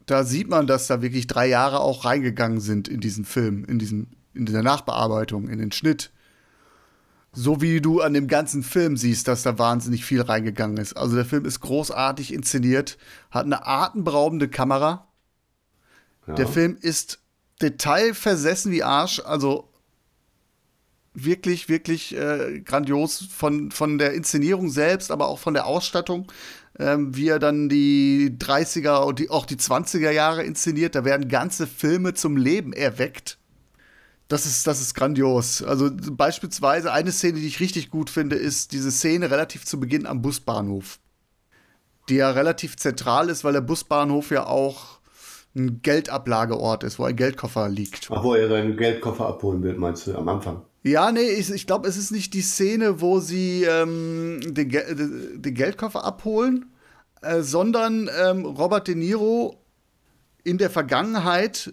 da 0.06 0.24
sieht 0.24 0.48
man, 0.48 0.66
dass 0.66 0.86
da 0.86 1.02
wirklich 1.02 1.26
drei 1.26 1.46
Jahre 1.46 1.80
auch 1.80 2.04
reingegangen 2.04 2.60
sind 2.60 2.88
in 2.88 3.00
diesen 3.00 3.24
Film, 3.24 3.64
in, 3.64 3.78
diesen, 3.78 4.16
in 4.34 4.46
dieser 4.46 4.62
Nachbearbeitung, 4.62 5.48
in 5.48 5.58
den 5.58 5.72
Schnitt. 5.72 6.10
So 7.32 7.62
wie 7.62 7.80
du 7.80 8.00
an 8.00 8.12
dem 8.12 8.28
ganzen 8.28 8.62
Film 8.62 8.96
siehst, 8.96 9.26
dass 9.26 9.42
da 9.42 9.58
wahnsinnig 9.58 10.04
viel 10.04 10.20
reingegangen 10.20 10.76
ist. 10.76 10.94
Also 10.94 11.16
der 11.16 11.24
Film 11.24 11.46
ist 11.46 11.60
großartig 11.60 12.32
inszeniert, 12.32 12.98
hat 13.30 13.46
eine 13.46 13.66
atemberaubende 13.66 14.48
Kamera. 14.48 15.06
Der 16.26 16.46
Film 16.46 16.78
ist 16.80 17.18
detailversessen 17.60 18.70
wie 18.72 18.82
Arsch, 18.82 19.20
also 19.20 19.68
wirklich, 21.14 21.68
wirklich 21.68 22.16
äh, 22.16 22.60
grandios 22.60 23.26
von, 23.30 23.70
von 23.70 23.98
der 23.98 24.14
Inszenierung 24.14 24.70
selbst, 24.70 25.10
aber 25.10 25.28
auch 25.28 25.38
von 25.38 25.54
der 25.54 25.66
Ausstattung 25.66 26.30
ähm, 26.78 27.14
wie 27.16 27.28
er 27.28 27.38
dann 27.38 27.68
die 27.68 28.36
30er 28.38 29.04
und 29.04 29.18
die, 29.18 29.30
auch 29.30 29.46
die 29.46 29.56
20er 29.56 30.10
Jahre 30.10 30.42
inszeniert. 30.42 30.94
Da 30.94 31.04
werden 31.04 31.28
ganze 31.28 31.66
Filme 31.66 32.14
zum 32.14 32.36
Leben 32.36 32.72
erweckt. 32.72 33.38
Das 34.28 34.46
ist, 34.46 34.66
das 34.66 34.80
ist 34.80 34.94
grandios. 34.94 35.62
Also 35.62 35.90
beispielsweise 35.92 36.92
eine 36.92 37.12
Szene, 37.12 37.38
die 37.40 37.46
ich 37.46 37.60
richtig 37.60 37.90
gut 37.90 38.08
finde, 38.08 38.36
ist 38.36 38.72
diese 38.72 38.90
Szene 38.90 39.30
relativ 39.30 39.66
zu 39.66 39.78
Beginn 39.78 40.06
am 40.06 40.22
Busbahnhof. 40.22 40.98
Die 42.08 42.16
ja 42.16 42.30
relativ 42.30 42.76
zentral 42.76 43.28
ist, 43.28 43.44
weil 43.44 43.52
der 43.52 43.60
Busbahnhof 43.60 44.30
ja 44.30 44.46
auch 44.46 44.91
ein 45.54 45.82
Geldablageort 45.82 46.84
ist, 46.84 46.98
wo 46.98 47.04
ein 47.04 47.16
Geldkoffer 47.16 47.68
liegt. 47.68 48.08
Ach, 48.10 48.22
wo 48.22 48.34
er 48.34 48.48
seinen 48.48 48.76
Geldkoffer 48.76 49.26
abholen 49.26 49.62
will, 49.62 49.74
meinst 49.74 50.06
du, 50.06 50.16
am 50.16 50.28
Anfang? 50.28 50.62
Ja, 50.82 51.12
nee, 51.12 51.20
ich, 51.20 51.50
ich 51.50 51.66
glaube, 51.66 51.88
es 51.88 51.96
ist 51.96 52.10
nicht 52.10 52.34
die 52.34 52.42
Szene, 52.42 53.00
wo 53.00 53.20
sie 53.20 53.64
ähm, 53.64 54.40
den, 54.42 54.68
Ge 54.68 54.94
den, 54.94 55.54
Geldkoffer 55.54 56.04
abholen, 56.04 56.72
äh, 57.20 57.42
sondern 57.42 58.10
ähm, 58.20 58.44
Robert 58.44 58.88
De 58.88 58.94
Niro 58.94 59.62
in 60.42 60.58
der 60.58 60.70
Vergangenheit 60.70 61.72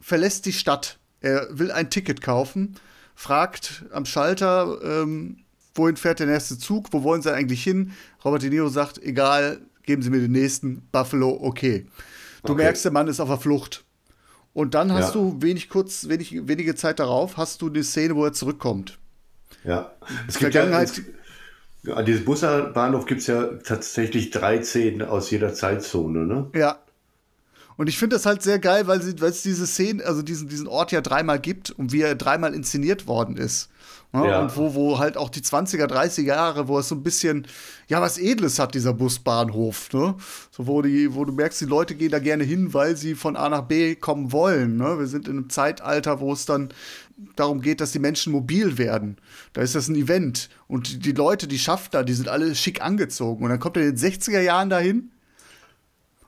verlässt 0.00 0.46
die 0.46 0.52
Stadt. 0.52 0.98
Er 1.20 1.48
will 1.50 1.72
ein 1.72 1.90
Ticket 1.90 2.20
kaufen, 2.20 2.76
fragt 3.16 3.84
am 3.90 4.04
Schalter, 4.04 4.78
ähm, 4.84 5.38
wohin 5.74 5.96
fährt 5.96 6.20
der 6.20 6.28
nächste 6.28 6.56
Zug, 6.56 6.92
wo 6.92 7.02
wollen 7.02 7.22
sie 7.22 7.34
eigentlich 7.34 7.64
hin? 7.64 7.92
Robert 8.24 8.42
De 8.42 8.50
Niro 8.50 8.68
sagt, 8.68 9.02
egal, 9.02 9.58
geben 9.82 10.02
Sie 10.02 10.10
mir 10.10 10.20
den 10.20 10.32
nächsten, 10.32 10.82
Buffalo, 10.92 11.30
okay. 11.42 11.86
Du 12.46 12.54
okay. 12.54 12.62
merkst, 12.62 12.84
der 12.84 12.92
Mann 12.92 13.08
ist 13.08 13.20
auf 13.20 13.28
der 13.28 13.38
Flucht. 13.38 13.84
Und 14.52 14.74
dann 14.74 14.92
hast 14.92 15.14
ja. 15.14 15.20
du 15.20 15.42
wenig 15.42 15.68
kurz, 15.68 16.08
wenig, 16.08 16.48
wenige 16.48 16.74
Zeit 16.74 16.98
darauf, 16.98 17.36
hast 17.36 17.60
du 17.60 17.68
die 17.68 17.82
Szene, 17.82 18.16
wo 18.16 18.24
er 18.24 18.32
zurückkommt. 18.32 18.98
Ja. 19.64 19.92
Es 20.26 20.38
gibt 20.38 20.52
Vergangenheit. 20.52 21.02
Ja, 21.82 21.94
an 21.94 22.04
diesem 22.06 22.24
Busbahnhof 22.24 23.06
gibt 23.06 23.20
es 23.20 23.26
ja 23.26 23.44
tatsächlich 23.64 24.30
drei 24.30 24.62
Szenen 24.62 25.02
aus 25.02 25.30
jeder 25.30 25.52
Zeitzone, 25.52 26.20
ne? 26.20 26.50
Ja. 26.54 26.78
Und 27.76 27.88
ich 27.88 27.98
finde 27.98 28.16
das 28.16 28.24
halt 28.24 28.42
sehr 28.42 28.58
geil, 28.58 28.86
weil, 28.86 29.00
es 29.00 29.42
diese 29.42 29.66
Szene, 29.66 30.04
also 30.04 30.22
diesen, 30.22 30.48
diesen 30.48 30.66
Ort 30.66 30.92
ja 30.92 31.02
dreimal 31.02 31.38
gibt 31.38 31.70
und 31.70 31.92
wie 31.92 32.00
er 32.00 32.14
dreimal 32.14 32.54
inszeniert 32.54 33.06
worden 33.06 33.36
ist. 33.36 33.68
Ne? 34.12 34.28
Ja. 34.28 34.40
Und 34.40 34.56
wo, 34.56 34.74
wo 34.74 34.98
halt 34.98 35.16
auch 35.16 35.28
die 35.28 35.42
20er, 35.42 35.86
30er 35.86 36.22
Jahre, 36.22 36.68
wo 36.68 36.78
es 36.78 36.88
so 36.88 36.94
ein 36.94 37.02
bisschen, 37.02 37.46
ja, 37.88 38.00
was 38.00 38.18
Edles 38.18 38.58
hat, 38.58 38.74
dieser 38.74 38.94
Busbahnhof. 38.94 39.92
Ne? 39.92 40.14
So, 40.50 40.66
wo, 40.66 40.80
die, 40.80 41.14
wo 41.14 41.24
du 41.24 41.32
merkst, 41.32 41.60
die 41.60 41.66
Leute 41.66 41.94
gehen 41.94 42.10
da 42.10 42.18
gerne 42.18 42.44
hin, 42.44 42.72
weil 42.72 42.96
sie 42.96 43.14
von 43.14 43.36
A 43.36 43.48
nach 43.48 43.62
B 43.62 43.94
kommen 43.94 44.32
wollen. 44.32 44.76
Ne? 44.76 44.98
Wir 44.98 45.06
sind 45.06 45.28
in 45.28 45.36
einem 45.36 45.50
Zeitalter, 45.50 46.20
wo 46.20 46.32
es 46.32 46.46
dann 46.46 46.70
darum 47.34 47.60
geht, 47.60 47.80
dass 47.80 47.92
die 47.92 47.98
Menschen 47.98 48.32
mobil 48.32 48.78
werden. 48.78 49.18
Da 49.52 49.60
ist 49.60 49.74
das 49.74 49.88
ein 49.88 49.96
Event. 49.96 50.48
Und 50.66 51.04
die 51.04 51.12
Leute, 51.12 51.46
die 51.46 51.58
Schaffner, 51.58 52.04
die 52.04 52.14
sind 52.14 52.28
alle 52.28 52.54
schick 52.54 52.82
angezogen. 52.82 53.44
Und 53.44 53.50
dann 53.50 53.60
kommt 53.60 53.76
er 53.76 53.82
in 53.84 53.96
den 53.96 53.98
60er 53.98 54.40
Jahren 54.40 54.70
dahin. 54.70 55.10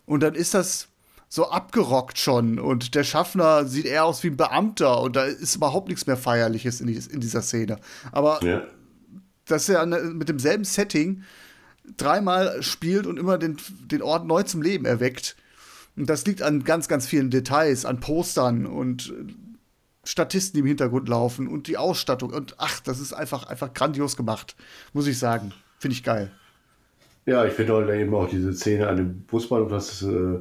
Und 0.04 0.22
dann 0.22 0.34
ist 0.34 0.54
das 0.54 0.87
so 1.28 1.50
abgerockt 1.50 2.18
schon 2.18 2.58
und 2.58 2.94
der 2.94 3.04
Schaffner 3.04 3.66
sieht 3.66 3.84
eher 3.84 4.04
aus 4.04 4.22
wie 4.22 4.28
ein 4.28 4.36
Beamter 4.36 5.02
und 5.02 5.16
da 5.16 5.24
ist 5.24 5.56
überhaupt 5.56 5.88
nichts 5.88 6.06
mehr 6.06 6.16
Feierliches 6.16 6.80
in, 6.80 6.88
in 6.88 7.20
dieser 7.20 7.42
Szene. 7.42 7.78
Aber 8.12 8.42
ja. 8.42 8.62
dass 9.44 9.68
er 9.68 9.84
mit 9.86 10.28
demselben 10.28 10.64
Setting 10.64 11.22
dreimal 11.96 12.62
spielt 12.62 13.06
und 13.06 13.18
immer 13.18 13.38
den, 13.38 13.58
den 13.90 14.02
Ort 14.02 14.26
neu 14.26 14.42
zum 14.42 14.62
Leben 14.62 14.84
erweckt. 14.84 15.36
Und 15.96 16.08
das 16.08 16.24
liegt 16.26 16.42
an 16.42 16.64
ganz, 16.64 16.88
ganz 16.88 17.06
vielen 17.06 17.30
Details, 17.30 17.84
an 17.84 18.00
Postern 18.00 18.66
und 18.66 19.12
Statisten, 20.04 20.56
die 20.56 20.60
im 20.60 20.66
Hintergrund 20.66 21.08
laufen 21.08 21.48
und 21.48 21.66
die 21.66 21.76
Ausstattung. 21.76 22.32
Und 22.32 22.54
ach, 22.58 22.80
das 22.80 23.00
ist 23.00 23.12
einfach, 23.12 23.46
einfach 23.46 23.74
grandios 23.74 24.16
gemacht, 24.16 24.56
muss 24.92 25.06
ich 25.06 25.18
sagen. 25.18 25.52
Finde 25.78 25.94
ich 25.94 26.02
geil. 26.02 26.30
Ja, 27.26 27.44
ich 27.44 27.52
finde 27.52 27.74
halt 27.74 27.90
eben 27.90 28.14
auch 28.14 28.28
diese 28.28 28.54
Szene 28.54 28.88
an 28.88 28.96
dem 28.96 29.20
Busbahnhof, 29.22 29.68
das 29.68 30.02
äh, 30.02 30.40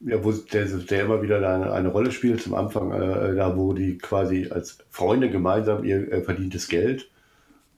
ja, 0.00 0.22
wo 0.22 0.32
der, 0.32 0.66
der 0.66 1.02
immer 1.04 1.22
wieder 1.22 1.40
da 1.40 1.54
eine, 1.54 1.72
eine 1.72 1.88
Rolle 1.88 2.12
spielt 2.12 2.42
zum 2.42 2.54
Anfang, 2.54 2.92
äh, 2.92 3.34
da 3.34 3.56
wo 3.56 3.72
die 3.72 3.98
quasi 3.98 4.48
als 4.50 4.78
Freunde 4.90 5.30
gemeinsam 5.30 5.84
ihr 5.84 6.12
äh, 6.12 6.22
verdientes 6.22 6.68
Geld 6.68 7.10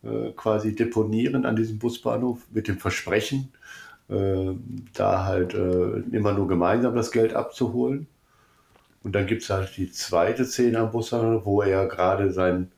äh, 0.02 0.32
quasi 0.36 0.74
deponieren 0.74 1.46
an 1.46 1.56
diesem 1.56 1.78
Busbahnhof 1.78 2.40
mit 2.50 2.68
dem 2.68 2.78
Versprechen, 2.78 3.52
äh, 4.08 4.52
da 4.94 5.24
halt 5.24 5.54
äh, 5.54 5.98
immer 6.12 6.32
nur 6.32 6.48
gemeinsam 6.48 6.94
das 6.94 7.12
Geld 7.12 7.34
abzuholen. 7.34 8.08
Und 9.04 9.14
dann 9.14 9.26
gibt 9.26 9.42
es 9.42 9.50
halt 9.50 9.76
die 9.76 9.90
zweite 9.92 10.44
Szene 10.44 10.80
am 10.80 10.90
Busbahnhof, 10.90 11.46
wo 11.46 11.62
er 11.62 11.86
gerade 11.86 12.32
seinen 12.32 12.72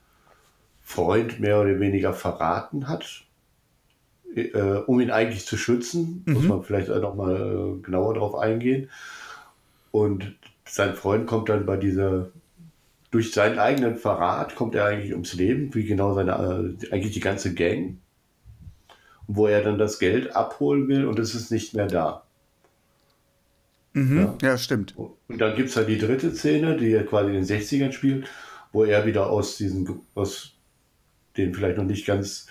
Freund 0.82 1.40
mehr 1.40 1.60
oder 1.60 1.80
weniger 1.80 2.12
verraten 2.12 2.88
hat, 2.88 3.24
äh, 4.34 4.60
um 4.86 5.00
ihn 5.00 5.10
eigentlich 5.10 5.46
zu 5.46 5.56
schützen. 5.56 6.24
Muss 6.26 6.44
man 6.44 6.62
vielleicht 6.62 6.90
auch 6.90 7.00
noch 7.00 7.14
mal 7.14 7.76
äh, 7.78 7.82
genauer 7.82 8.14
darauf 8.14 8.34
eingehen. 8.34 8.90
Und 9.90 10.36
sein 10.64 10.94
Freund 10.94 11.26
kommt 11.26 11.48
dann 11.48 11.66
bei 11.66 11.76
dieser, 11.76 12.30
durch 13.10 13.32
seinen 13.32 13.58
eigenen 13.58 13.96
Verrat 13.96 14.54
kommt 14.54 14.74
er 14.74 14.86
eigentlich 14.86 15.12
ums 15.12 15.34
Leben, 15.34 15.74
wie 15.74 15.84
genau 15.84 16.14
seine, 16.14 16.32
äh, 16.32 16.92
eigentlich 16.92 17.12
die 17.12 17.20
ganze 17.20 17.54
Gang, 17.54 17.98
wo 19.26 19.46
er 19.46 19.62
dann 19.62 19.78
das 19.78 19.98
Geld 19.98 20.36
abholen 20.36 20.88
will 20.88 21.06
und 21.06 21.18
es 21.18 21.34
ist 21.34 21.50
nicht 21.50 21.74
mehr 21.74 21.86
da. 21.86 22.24
Mhm. 23.92 24.34
Ja. 24.40 24.56
stimmt. 24.56 24.94
Und 24.96 25.40
dann 25.40 25.56
gibt 25.56 25.70
es 25.70 25.76
halt 25.76 25.88
die 25.88 25.98
dritte 25.98 26.32
Szene, 26.32 26.76
die 26.76 26.88
ja 26.88 27.02
quasi 27.02 27.34
in 27.34 27.44
den 27.44 27.44
60ern 27.44 27.92
spielt, 27.92 28.28
wo 28.72 28.84
er 28.84 29.04
wieder 29.04 29.30
aus 29.30 29.56
diesen, 29.56 30.00
aus 30.14 30.54
den 31.36 31.54
vielleicht 31.54 31.78
noch 31.78 31.84
nicht 31.84 32.06
ganz 32.06 32.46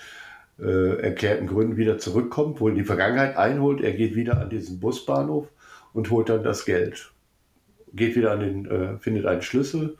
äh, 0.60 1.02
erklärten 1.02 1.47
Gründen 1.47 1.78
wieder 1.78 1.97
zurückkommt, 1.97 2.60
wo 2.60 2.67
er 2.67 2.75
die 2.75 2.84
Vergangenheit 2.84 3.38
einholt. 3.38 3.82
Er 3.82 3.93
geht 3.93 4.15
wieder 4.15 4.41
an 4.41 4.49
diesen 4.49 4.80
Busbahnhof 4.82 5.47
und 5.93 6.12
holt 6.12 6.28
dann 6.28 6.43
das 6.43 6.65
Geld. 6.65 7.12
Geht 7.93 8.15
wieder 8.15 8.32
an 8.32 8.39
den, 8.39 8.65
äh, 8.65 8.97
findet 8.99 9.25
einen 9.25 9.41
Schlüssel, 9.41 9.97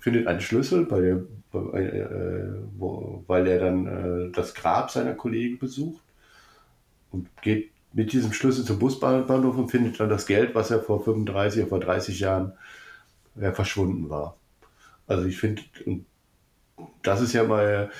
findet 0.00 0.26
einen 0.26 0.40
Schlüssel, 0.40 0.86
bei 0.86 1.00
der, 1.00 1.20
bei, 1.52 1.82
äh, 1.82 2.54
wo, 2.76 3.24
weil 3.26 3.46
er 3.46 3.58
dann 3.60 3.86
äh, 3.86 4.32
das 4.32 4.54
Grab 4.54 4.90
seiner 4.90 5.14
Kollegen 5.14 5.58
besucht 5.58 6.02
und 7.10 7.28
geht 7.42 7.70
mit 7.92 8.12
diesem 8.12 8.32
Schlüssel 8.32 8.64
zum 8.64 8.78
Busbahnhof 8.78 9.56
und 9.56 9.70
findet 9.70 10.00
dann 10.00 10.08
das 10.08 10.26
Geld, 10.26 10.54
was 10.54 10.70
er 10.70 10.80
vor 10.80 11.02
35 11.04 11.60
oder 11.60 11.68
vor 11.68 11.80
30 11.80 12.20
Jahren 12.20 12.52
äh, 13.40 13.52
verschwunden 13.52 14.10
war. 14.10 14.36
Also 15.06 15.26
ich 15.26 15.38
finde, 15.38 15.62
das 17.02 17.20
ist 17.20 17.32
ja 17.32 17.44
mal 17.44 17.90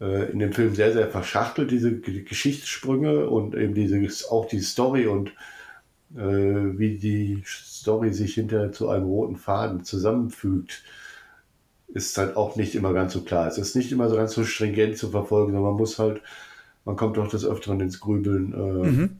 äh, 0.00 0.30
in 0.30 0.38
dem 0.38 0.52
Film 0.52 0.74
sehr, 0.74 0.92
sehr 0.92 1.08
verschachtelt, 1.08 1.70
diese 1.70 2.00
Geschichtssprünge 2.00 3.28
und 3.28 3.54
eben 3.54 3.74
diese, 3.74 4.00
auch 4.30 4.46
die 4.46 4.60
Story 4.60 5.06
und 5.06 5.32
äh, 6.16 6.78
wie 6.78 6.96
die 6.98 7.42
Story 7.46 8.12
sich 8.12 8.34
hinterher 8.34 8.72
zu 8.72 8.88
einem 8.88 9.06
roten 9.06 9.36
Faden 9.36 9.84
zusammenfügt, 9.84 10.82
ist 11.88 12.16
halt 12.18 12.36
auch 12.36 12.56
nicht 12.56 12.74
immer 12.74 12.92
ganz 12.92 13.12
so 13.12 13.22
klar. 13.22 13.46
Es 13.46 13.58
ist 13.58 13.76
nicht 13.76 13.92
immer 13.92 14.08
so 14.08 14.16
ganz 14.16 14.32
so 14.32 14.44
stringent 14.44 14.96
zu 14.98 15.10
verfolgen, 15.10 15.52
sondern 15.52 15.70
man 15.72 15.78
muss 15.80 15.98
halt, 15.98 16.22
man 16.84 16.96
kommt 16.96 17.16
doch 17.16 17.28
des 17.28 17.44
Öfteren 17.44 17.80
ins 17.80 18.00
Grübeln. 18.00 18.52
Äh, 18.52 18.90
Mhm. 18.90 19.16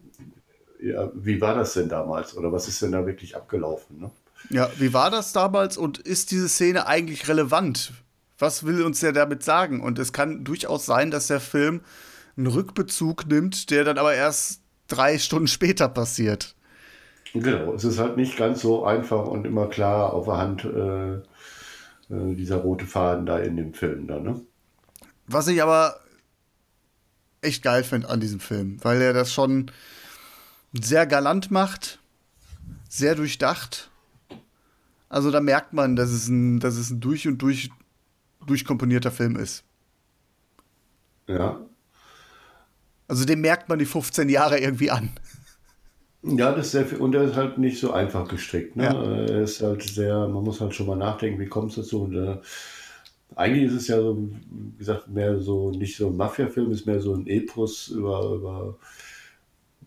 ja, 0.80 1.10
wie 1.14 1.40
war 1.40 1.54
das 1.54 1.74
denn 1.74 1.88
damals 1.88 2.36
oder 2.36 2.52
was 2.52 2.68
ist 2.68 2.82
denn 2.82 2.92
da 2.92 3.06
wirklich 3.06 3.36
abgelaufen? 3.36 4.00
Ne? 4.00 4.10
Ja, 4.50 4.70
wie 4.78 4.92
war 4.92 5.10
das 5.10 5.32
damals 5.32 5.76
und 5.76 5.98
ist 5.98 6.30
diese 6.30 6.48
Szene 6.48 6.86
eigentlich 6.86 7.28
relevant? 7.28 7.92
Was 8.38 8.66
will 8.66 8.82
uns 8.82 9.00
der 9.00 9.12
damit 9.12 9.42
sagen? 9.42 9.80
Und 9.80 9.98
es 9.98 10.12
kann 10.12 10.44
durchaus 10.44 10.84
sein, 10.84 11.10
dass 11.10 11.28
der 11.28 11.40
Film 11.40 11.80
einen 12.36 12.48
Rückbezug 12.48 13.26
nimmt, 13.28 13.70
der 13.70 13.84
dann 13.84 13.96
aber 13.98 14.14
erst 14.14 14.60
drei 14.88 15.18
Stunden 15.18 15.46
später 15.46 15.88
passiert. 15.88 16.54
Genau, 17.34 17.74
es 17.74 17.82
ist 17.82 17.98
halt 17.98 18.16
nicht 18.16 18.36
ganz 18.36 18.60
so 18.60 18.84
einfach 18.84 19.26
und 19.26 19.44
immer 19.44 19.66
klar 19.66 20.12
auf 20.12 20.26
der 20.26 20.36
Hand 20.36 20.64
äh, 20.64 21.14
äh, 21.14 22.34
dieser 22.36 22.58
rote 22.58 22.86
Faden 22.86 23.26
da 23.26 23.38
in 23.38 23.56
dem 23.56 23.74
Film. 23.74 24.06
Da, 24.06 24.20
ne? 24.20 24.40
Was 25.26 25.48
ich 25.48 25.60
aber 25.60 25.98
echt 27.40 27.64
geil 27.64 27.82
finde 27.82 28.08
an 28.08 28.20
diesem 28.20 28.38
Film, 28.38 28.78
weil 28.82 29.02
er 29.02 29.12
das 29.12 29.32
schon 29.32 29.72
sehr 30.72 31.06
galant 31.06 31.50
macht, 31.50 31.98
sehr 32.88 33.16
durchdacht. 33.16 33.90
Also 35.08 35.32
da 35.32 35.40
merkt 35.40 35.72
man, 35.72 35.96
dass 35.96 36.10
es 36.10 36.28
ein, 36.28 36.60
dass 36.60 36.76
es 36.76 36.90
ein 36.90 37.00
durch 37.00 37.26
und 37.26 37.38
durch 37.38 37.70
durchkomponierter 38.46 39.10
Film 39.10 39.34
ist. 39.34 39.64
Ja. 41.26 41.60
Also 43.08 43.24
dem 43.24 43.40
merkt 43.40 43.68
man 43.68 43.80
die 43.80 43.86
15 43.86 44.28
Jahre 44.28 44.58
irgendwie 44.58 44.90
an. 44.90 45.10
Ja, 46.26 46.52
das 46.52 46.66
ist 46.66 46.72
sehr, 46.72 47.00
und 47.00 47.14
er 47.14 47.24
ist 47.24 47.36
halt 47.36 47.58
nicht 47.58 47.78
so 47.78 47.92
einfach 47.92 48.26
gestrickt. 48.28 48.76
Ne? 48.76 48.84
Ja. 48.84 49.02
Er 49.02 49.42
ist 49.42 49.62
halt 49.62 49.82
sehr, 49.82 50.26
man 50.26 50.42
muss 50.42 50.60
halt 50.60 50.74
schon 50.74 50.86
mal 50.86 50.96
nachdenken, 50.96 51.38
wie 51.40 51.46
kommt 51.46 51.70
es 51.70 51.76
dazu. 51.76 52.02
Und, 52.02 52.16
äh, 52.16 52.38
eigentlich 53.36 53.64
ist 53.64 53.74
es 53.74 53.88
ja 53.88 54.00
so, 54.00 54.30
wie 54.50 54.78
gesagt, 54.78 55.08
mehr 55.08 55.38
so, 55.40 55.70
nicht 55.70 55.96
so 55.96 56.08
ein 56.08 56.16
Mafia-Film, 56.16 56.70
ist 56.70 56.86
mehr 56.86 57.00
so 57.00 57.14
ein 57.14 57.26
Epos 57.26 57.88
über, 57.88 58.34
über 58.34 58.78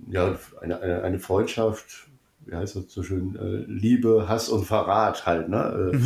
ja, 0.10 0.38
eine, 0.62 0.80
eine, 0.82 1.02
eine 1.02 1.20
Freundschaft, 1.20 2.08
wie 2.46 2.56
heißt 2.56 2.76
das 2.76 2.86
so 2.90 3.04
schön, 3.04 3.36
äh, 3.36 3.72
Liebe, 3.72 4.28
Hass 4.28 4.50
und 4.50 4.66
Verrat 4.66 5.26
halt. 5.26 5.50
Ne? 5.50 5.92
Äh, 5.94 5.98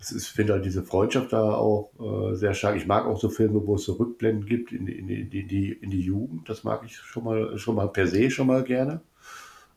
ist, 0.00 0.12
Ich 0.12 0.28
finde 0.28 0.54
halt 0.54 0.64
diese 0.64 0.82
Freundschaft 0.82 1.32
da 1.32 1.54
auch 1.54 1.90
äh, 2.00 2.34
sehr 2.34 2.54
stark. 2.54 2.76
Ich 2.76 2.86
mag 2.86 3.06
auch 3.06 3.20
so 3.20 3.28
Filme, 3.28 3.66
wo 3.66 3.74
es 3.76 3.84
so 3.84 3.94
Rückblenden 3.94 4.46
gibt 4.46 4.72
in 4.72 4.86
die, 4.86 4.98
in 4.98 5.06
die, 5.06 5.46
die, 5.46 5.72
in 5.72 5.90
die 5.90 6.00
Jugend. 6.00 6.48
Das 6.48 6.64
mag 6.64 6.82
ich 6.84 6.96
schon 6.96 7.24
mal, 7.24 7.58
schon 7.58 7.74
mal 7.74 7.88
per 7.88 8.06
se 8.06 8.30
schon 8.30 8.46
mal 8.46 8.62
gerne. 8.62 9.00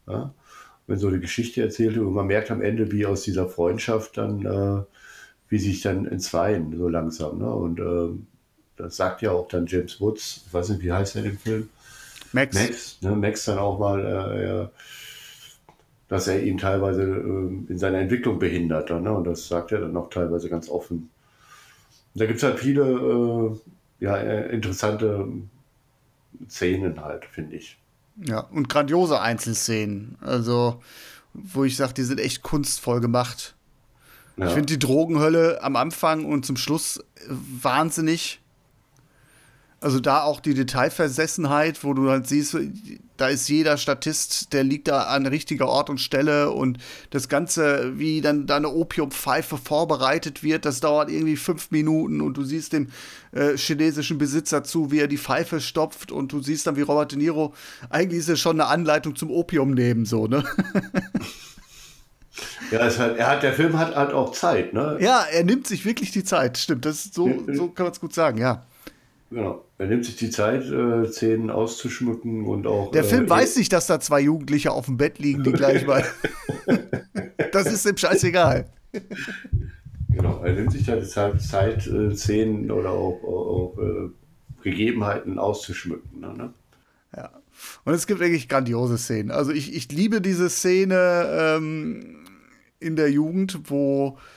Ja? 0.07 0.33
Wenn 0.87 0.99
so 0.99 1.07
eine 1.07 1.19
Geschichte 1.19 1.61
erzählt 1.61 1.95
wird 1.95 2.05
und 2.05 2.13
man 2.13 2.27
merkt 2.27 2.49
am 2.51 2.61
Ende, 2.61 2.91
wie 2.91 3.05
aus 3.05 3.23
dieser 3.23 3.47
Freundschaft 3.47 4.17
dann, 4.17 4.45
äh, 4.45 4.83
wie 5.49 5.59
sich 5.59 5.81
dann 5.81 6.05
entzweien, 6.05 6.75
so 6.77 6.87
langsam. 6.87 7.39
Ne? 7.39 7.49
Und 7.49 7.79
ähm, 7.79 8.27
das 8.77 8.95
sagt 8.95 9.21
ja 9.21 9.31
auch 9.31 9.47
dann 9.47 9.65
James 9.65 9.99
Woods, 9.99 10.43
ich 10.47 10.53
weiß 10.53 10.69
nicht, 10.69 10.81
wie 10.81 10.91
heißt 10.91 11.15
er 11.15 11.23
in 11.25 11.31
dem 11.31 11.37
Film? 11.37 11.69
Max. 12.31 12.55
Max, 12.55 13.01
ne? 13.01 13.15
Max 13.15 13.45
dann 13.45 13.57
auch 13.57 13.79
mal, 13.79 14.71
äh, 14.71 14.77
dass 16.07 16.27
er 16.27 16.43
ihn 16.43 16.57
teilweise 16.57 17.03
ähm, 17.03 17.65
in 17.69 17.77
seiner 17.77 17.99
Entwicklung 17.99 18.39
behindert. 18.39 18.89
Dann, 18.89 19.03
ne? 19.03 19.11
Und 19.11 19.25
das 19.25 19.47
sagt 19.47 19.71
er 19.71 19.81
dann 19.81 19.97
auch 19.97 20.09
teilweise 20.09 20.49
ganz 20.49 20.69
offen. 20.69 21.09
Und 22.13 22.21
da 22.21 22.25
gibt 22.25 22.37
es 22.37 22.43
halt 22.43 22.59
viele 22.59 22.83
äh, 22.83 24.03
ja, 24.03 24.17
äh, 24.17 24.53
interessante 24.53 25.27
Szenen 26.49 27.03
halt, 27.03 27.25
finde 27.25 27.55
ich. 27.55 27.77
Ja, 28.23 28.39
und 28.39 28.69
grandiose 28.69 29.21
Einzelszenen. 29.21 30.17
Also, 30.21 30.81
wo 31.33 31.63
ich 31.63 31.75
sage, 31.75 31.93
die 31.93 32.03
sind 32.03 32.19
echt 32.19 32.41
kunstvoll 32.41 32.99
gemacht. 32.99 33.55
Ja. 34.37 34.47
Ich 34.47 34.53
finde 34.53 34.67
die 34.67 34.79
Drogenhölle 34.79 35.63
am 35.63 35.75
Anfang 35.75 36.25
und 36.25 36.45
zum 36.45 36.57
Schluss 36.57 36.99
wahnsinnig. 37.27 38.39
Also 39.79 39.99
da 39.99 40.23
auch 40.23 40.39
die 40.39 40.55
Detailversessenheit, 40.55 41.83
wo 41.83 41.93
du 41.93 42.09
halt 42.09 42.27
siehst, 42.27 42.57
da 43.15 43.27
ist 43.27 43.47
jeder 43.47 43.77
Statist, 43.77 44.51
der 44.53 44.63
liegt 44.63 44.87
da 44.87 45.03
an 45.03 45.27
richtiger 45.27 45.67
Ort 45.67 45.91
und 45.91 45.99
Stelle 45.99 46.49
und 46.49 46.79
das 47.11 47.29
Ganze, 47.29 47.97
wie 47.99 48.21
dann 48.21 48.47
da 48.47 48.55
eine 48.55 48.69
Opiumpfeife 48.69 49.57
vorbereitet 49.57 50.41
wird, 50.41 50.65
das 50.65 50.79
dauert 50.79 51.11
irgendwie 51.11 51.35
fünf 51.35 51.69
Minuten 51.69 52.21
und 52.21 52.37
du 52.37 52.43
siehst 52.43 52.73
dem 52.73 52.87
äh, 53.33 53.55
chinesischen 53.55 54.17
Besitzer 54.17 54.63
zu, 54.63 54.91
wie 54.91 54.99
er 54.99 55.07
die 55.07 55.19
Pfeife 55.19 55.61
stopft 55.61 56.11
und 56.11 56.31
du 56.31 56.41
siehst 56.41 56.65
dann, 56.65 56.75
wie 56.75 56.81
Robert 56.81 57.11
De 57.11 57.19
Niro, 57.19 57.53
eigentlich 57.91 58.19
ist 58.21 58.29
es 58.29 58.39
schon 58.39 58.59
eine 58.59 58.69
Anleitung 58.69 59.15
zum 59.15 59.29
Opium 59.29 59.75
nehmen, 59.75 60.05
so, 60.05 60.25
ne? 60.25 60.43
Ja, 62.71 62.83
hat, 62.83 63.17
er 63.17 63.27
hat, 63.27 63.43
der 63.43 63.53
Film 63.53 63.77
hat 63.77 63.95
halt 63.95 64.13
auch 64.13 64.31
Zeit, 64.31 64.73
ne? 64.73 64.97
Ja, 64.99 65.25
er 65.31 65.43
nimmt 65.43 65.67
sich 65.67 65.85
wirklich 65.85 66.11
die 66.11 66.23
Zeit, 66.23 66.57
stimmt. 66.57 66.85
Das 66.85 67.05
so, 67.05 67.29
so 67.51 67.69
kann 67.69 67.85
man 67.85 67.93
es 67.93 67.99
gut 67.99 68.13
sagen, 68.13 68.37
ja. 68.37 68.63
Genau. 69.29 69.65
Er 69.77 69.87
nimmt 69.87 70.05
sich 70.05 70.15
die 70.15 70.29
Zeit, 70.29 70.63
äh, 70.63 71.05
Szenen 71.07 71.49
auszuschmücken 71.49 72.45
und 72.45 72.65
auch. 72.65 72.91
Der 72.91 73.03
Film 73.03 73.25
äh, 73.25 73.29
weiß 73.29 73.57
nicht, 73.57 73.73
dass 73.73 73.87
da 73.87 73.99
zwei 73.99 74.21
Jugendliche 74.21 74.71
auf 74.71 74.85
dem 74.85 74.97
Bett 74.97 75.19
liegen, 75.19 75.43
die 75.43 75.51
gleich 75.51 75.85
mal. 75.85 76.05
das 77.51 77.71
ist 77.71 77.85
ihm 77.85 77.97
scheißegal. 77.97 78.65
Genau, 80.09 80.41
er 80.43 80.53
nimmt 80.53 80.71
sich 80.71 80.87
halt 80.87 81.03
die 81.03 81.07
Zeit, 81.07 81.41
Zeit 81.41 81.87
äh, 81.87 82.15
Szenen 82.15 82.71
oder 82.71 82.91
auch, 82.91 83.21
auch, 83.23 83.75
auch 83.75 83.77
äh, 83.79 84.09
Gegebenheiten 84.63 85.37
auszuschmücken. 85.37 86.21
Ne? 86.21 86.53
Ja. 87.15 87.31
Und 87.83 87.93
es 87.93 88.07
gibt 88.07 88.19
wirklich 88.19 88.47
grandiose 88.47 88.97
Szenen. 88.97 89.31
Also 89.31 89.51
ich, 89.51 89.75
ich 89.75 89.91
liebe 89.91 90.21
diese 90.21 90.49
Szene 90.49 91.57
ähm, 91.57 92.25
in 92.79 92.95
der 92.95 93.11
Jugend, 93.11 93.59
wo 93.65 94.17
äh, 94.17 94.36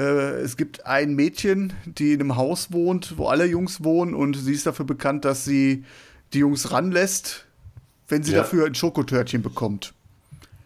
es 0.00 0.56
gibt 0.56 0.86
ein 0.86 1.14
Mädchen, 1.14 1.72
die 1.84 2.12
in 2.14 2.20
einem 2.20 2.36
Haus 2.36 2.72
wohnt, 2.72 3.16
wo 3.16 3.28
alle 3.28 3.46
Jungs 3.46 3.84
wohnen 3.84 4.14
und 4.14 4.34
sie 4.34 4.52
ist 4.52 4.66
dafür 4.66 4.84
bekannt, 4.84 5.24
dass 5.24 5.44
sie 5.44 5.84
die 6.32 6.40
Jungs 6.40 6.72
ranlässt, 6.72 7.46
wenn 8.08 8.22
sie 8.22 8.32
Ja. 8.32 8.38
dafür 8.38 8.66
ein 8.66 8.74
Schokotörtchen 8.74 9.42
bekommt. 9.42 9.94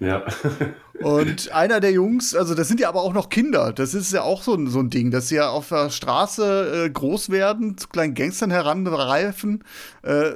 Ja. 0.00 0.24
Und 1.00 1.52
einer 1.52 1.78
der 1.78 1.92
Jungs, 1.92 2.34
also 2.34 2.56
das 2.56 2.66
sind 2.66 2.80
ja 2.80 2.88
aber 2.88 3.02
auch 3.02 3.12
noch 3.12 3.28
Kinder, 3.28 3.72
das 3.72 3.94
ist 3.94 4.12
ja 4.12 4.22
auch 4.22 4.42
so 4.42 4.54
ein, 4.54 4.66
so 4.66 4.80
ein 4.80 4.90
Ding, 4.90 5.12
dass 5.12 5.28
sie 5.28 5.36
ja 5.36 5.48
auf 5.48 5.68
der 5.68 5.90
Straße 5.90 6.86
äh, 6.86 6.90
groß 6.90 7.30
werden, 7.30 7.78
zu 7.78 7.86
kleinen 7.86 8.14
Gangstern 8.14 8.50
heranreifen, 8.50 9.62
äh, 10.02 10.30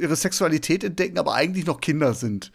ihre 0.00 0.16
Sexualität 0.16 0.82
entdecken, 0.82 1.16
aber 1.18 1.34
eigentlich 1.34 1.66
noch 1.66 1.80
Kinder 1.80 2.12
sind. 2.14 2.50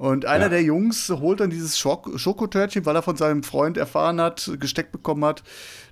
Und 0.00 0.24
einer 0.24 0.44
ja. 0.44 0.48
der 0.48 0.62
Jungs 0.62 1.10
holt 1.10 1.40
dann 1.40 1.50
dieses 1.50 1.78
Schok 1.78 2.18
Schokotörtchen, 2.18 2.86
weil 2.86 2.96
er 2.96 3.02
von 3.02 3.16
seinem 3.16 3.42
Freund 3.42 3.76
erfahren 3.76 4.18
hat, 4.18 4.50
gesteckt 4.58 4.92
bekommen 4.92 5.22
hat, 5.26 5.42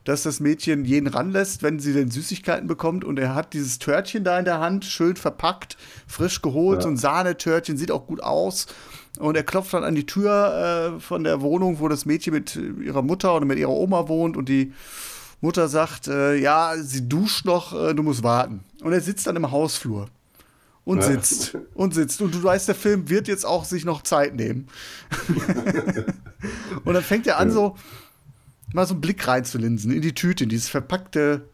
dass 0.05 0.23
das 0.23 0.41
Mädchen 0.41 0.87
jeden 0.87 1.09
ranlässt, 1.09 1.63
wenn 1.63 1.79
sie 1.79 1.93
denn 1.93 2.11
Süßigkeiten 2.11 2.67
bekommt. 2.67 3.05
Und 3.05 3.19
er 3.19 3.35
hat 3.35 3.53
dieses 3.53 3.79
Törtchen 3.79 4.25
da 4.25 4.39
in 4.39 4.47
der 4.47 4.61
Hand, 4.61 4.87
schön 4.87 5.17
verpackt, 5.17 5.77
frisch 6.07 6.41
geholt, 6.41 6.79
ja. 6.79 6.83
so 6.85 6.89
ein 6.89 6.97
Sahnetörtchen, 6.97 7.77
sieht 7.77 7.91
auch 7.91 8.07
gut 8.07 8.23
aus. 8.23 8.67
Und 9.19 9.37
er 9.37 9.43
klopft 9.43 9.75
dann 9.75 9.85
an 9.85 9.95
die 9.95 10.07
Tür 10.07 10.95
äh, 10.97 11.01
von 11.01 11.23
der 11.23 11.43
Wohnung, 11.43 11.79
wo 11.79 11.89
das 11.89 12.07
Mädchen 12.07 12.33
mit 12.33 12.57
ihrer 12.57 13.03
Mutter 13.03 13.37
oder 13.37 13.45
mit 13.45 13.59
ihrer 13.59 13.73
Oma 13.73 14.09
wohnt. 14.09 14.39
Und 14.39 14.49
die 14.49 14.73
Mutter 15.43 15.69
sagt, 15.69 16.09
äh, 16.09 16.35
ja, 16.37 16.73
sie 16.79 17.07
duscht 17.07 17.45
noch, 17.45 17.79
äh, 17.79 17.93
du 17.93 18.03
musst 18.03 18.23
warten. 18.23 18.65
Und 18.81 18.95
er 18.95 19.03
sitzt 19.03 19.27
dann 19.27 19.37
im 19.37 19.51
Hausflur 19.51 20.09
und 20.89 21.01
ja. 21.01 21.05
sitzt 21.05 21.55
und 21.75 21.93
sitzt. 21.93 22.23
Und 22.23 22.35
du 22.35 22.43
weißt, 22.43 22.67
der 22.67 22.75
Film 22.75 23.11
wird 23.11 23.29
jetzt 23.29 23.45
auch 23.45 23.67
sich 23.67 23.85
noch 23.85 24.01
Zeit 24.03 24.35
nehmen. 24.35 24.69
und 26.85 26.95
dann 26.95 27.03
fängt 27.03 27.27
er 27.27 27.39
an, 27.39 27.51
so 27.51 27.77
mal 28.73 28.87
so 28.87 28.95
einen 28.95 29.03
Blick 29.03 29.29
reinzulinsen 29.29 29.93
in 29.93 30.01
die 30.01 30.15
Tüte, 30.15 30.45
in 30.45 30.51
dieses 30.51 30.71
verpackte 30.71 31.47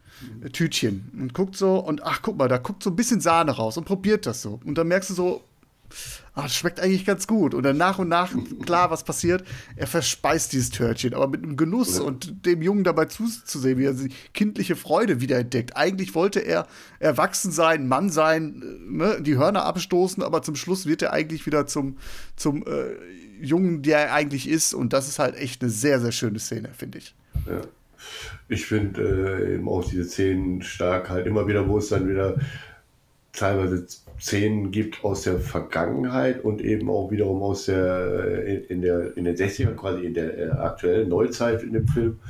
Tütchen. 0.53 1.11
Und 1.19 1.35
guckt 1.35 1.57
so, 1.57 1.79
und 1.81 2.05
ach, 2.05 2.21
guck 2.23 2.37
mal, 2.37 2.47
da 2.47 2.59
guckt 2.59 2.85
so 2.85 2.91
ein 2.91 2.97
bisschen 2.97 3.21
Sahne 3.21 3.51
raus 3.51 3.77
und 3.77 3.85
probiert 3.87 4.25
das 4.25 4.41
so. 4.41 4.61
Und 4.65 4.79
dann 4.79 4.87
merkst 4.87 5.11
du 5.11 5.15
so, 5.15 5.43
ah, 6.35 6.43
das 6.43 6.55
schmeckt 6.55 6.81
eigentlich 6.81 7.05
ganz 7.05 7.27
gut. 7.27 7.55
Und 7.55 7.63
dann 7.63 7.77
nach 7.77 7.99
und 7.99 8.09
nach, 8.09 8.33
klar, 8.65 8.91
was 8.91 9.05
passiert, 9.05 9.45
er 9.77 9.87
verspeist 9.87 10.53
dieses 10.53 10.71
Törtchen, 10.71 11.15
aber 11.15 11.29
mit 11.29 11.43
einem 11.43 11.57
Genuss 11.57 12.01
und 12.01 12.47
dem 12.47 12.63
Jungen 12.63 12.85
dabei 12.85 13.07
zuzusehen, 13.07 13.79
wie 13.79 13.85
er 13.85 13.95
die 13.95 14.11
kindliche 14.33 14.77
Freude 14.77 15.21
wiederentdeckt. 15.21 15.77
Eigentlich 15.77 16.15
wollte 16.15 16.41
er 16.41 16.67
erwachsen 16.99 17.53
sein, 17.53 17.89
Mann 17.89 18.11
sein, 18.11 18.63
äh, 18.63 18.93
ne, 18.93 19.23
die 19.23 19.37
Hörner 19.37 19.65
abstoßen, 19.65 20.23
aber 20.23 20.43
zum 20.43 20.57
Schluss 20.57 20.87
wird 20.87 21.03
er 21.03 21.13
eigentlich 21.13 21.47
wieder 21.47 21.67
zum, 21.67 21.97
zum 22.37 22.65
äh, 22.67 22.97
Jungen, 23.41 23.83
der 23.83 23.99
er 24.07 24.15
eigentlich 24.15 24.49
ist. 24.49 24.75
Und 24.75 24.93
das 24.93 25.09
ist 25.09 25.19
halt 25.19 25.37
echt 25.37 25.63
eine 25.63 25.71
sehr, 25.71 26.01
sehr 26.01 26.13
schöne 26.13 26.39
Szene, 26.39 26.71
finde 26.77 26.99
ich. 26.99 27.15
Ja. 27.47 27.61
Ich 28.49 28.67
finde 28.67 29.41
äh, 29.41 29.55
eben 29.55 29.69
auch 29.69 29.89
diese 29.89 30.05
Szenen 30.05 30.63
stark, 30.63 31.09
halt 31.09 31.27
immer 31.27 31.47
wieder, 31.47 31.67
wo 31.69 31.79
es 31.79 31.89
dann 31.89 32.09
wieder 32.09 32.37
teilweise 33.33 33.87
Szenen 34.25 34.71
gibt 34.71 35.05
aus 35.05 35.21
der 35.21 35.39
Vergangenheit 35.39 36.43
und 36.43 36.63
eben 36.63 36.89
auch 36.89 37.11
wiederum 37.11 37.43
aus 37.43 37.67
der 37.67 38.47
äh, 38.47 38.55
in, 38.69 38.81
der 38.81 39.15
in 39.19 39.25
den 39.25 39.37
60ern, 39.37 39.75
quasi 39.75 40.07
in 40.07 40.15
der 40.15 40.39
äh, 40.39 40.51
aktuellen 40.51 41.11
Neuzeit 41.11 41.63
in 41.63 41.75
dem 41.75 41.87
Film. 41.87 42.21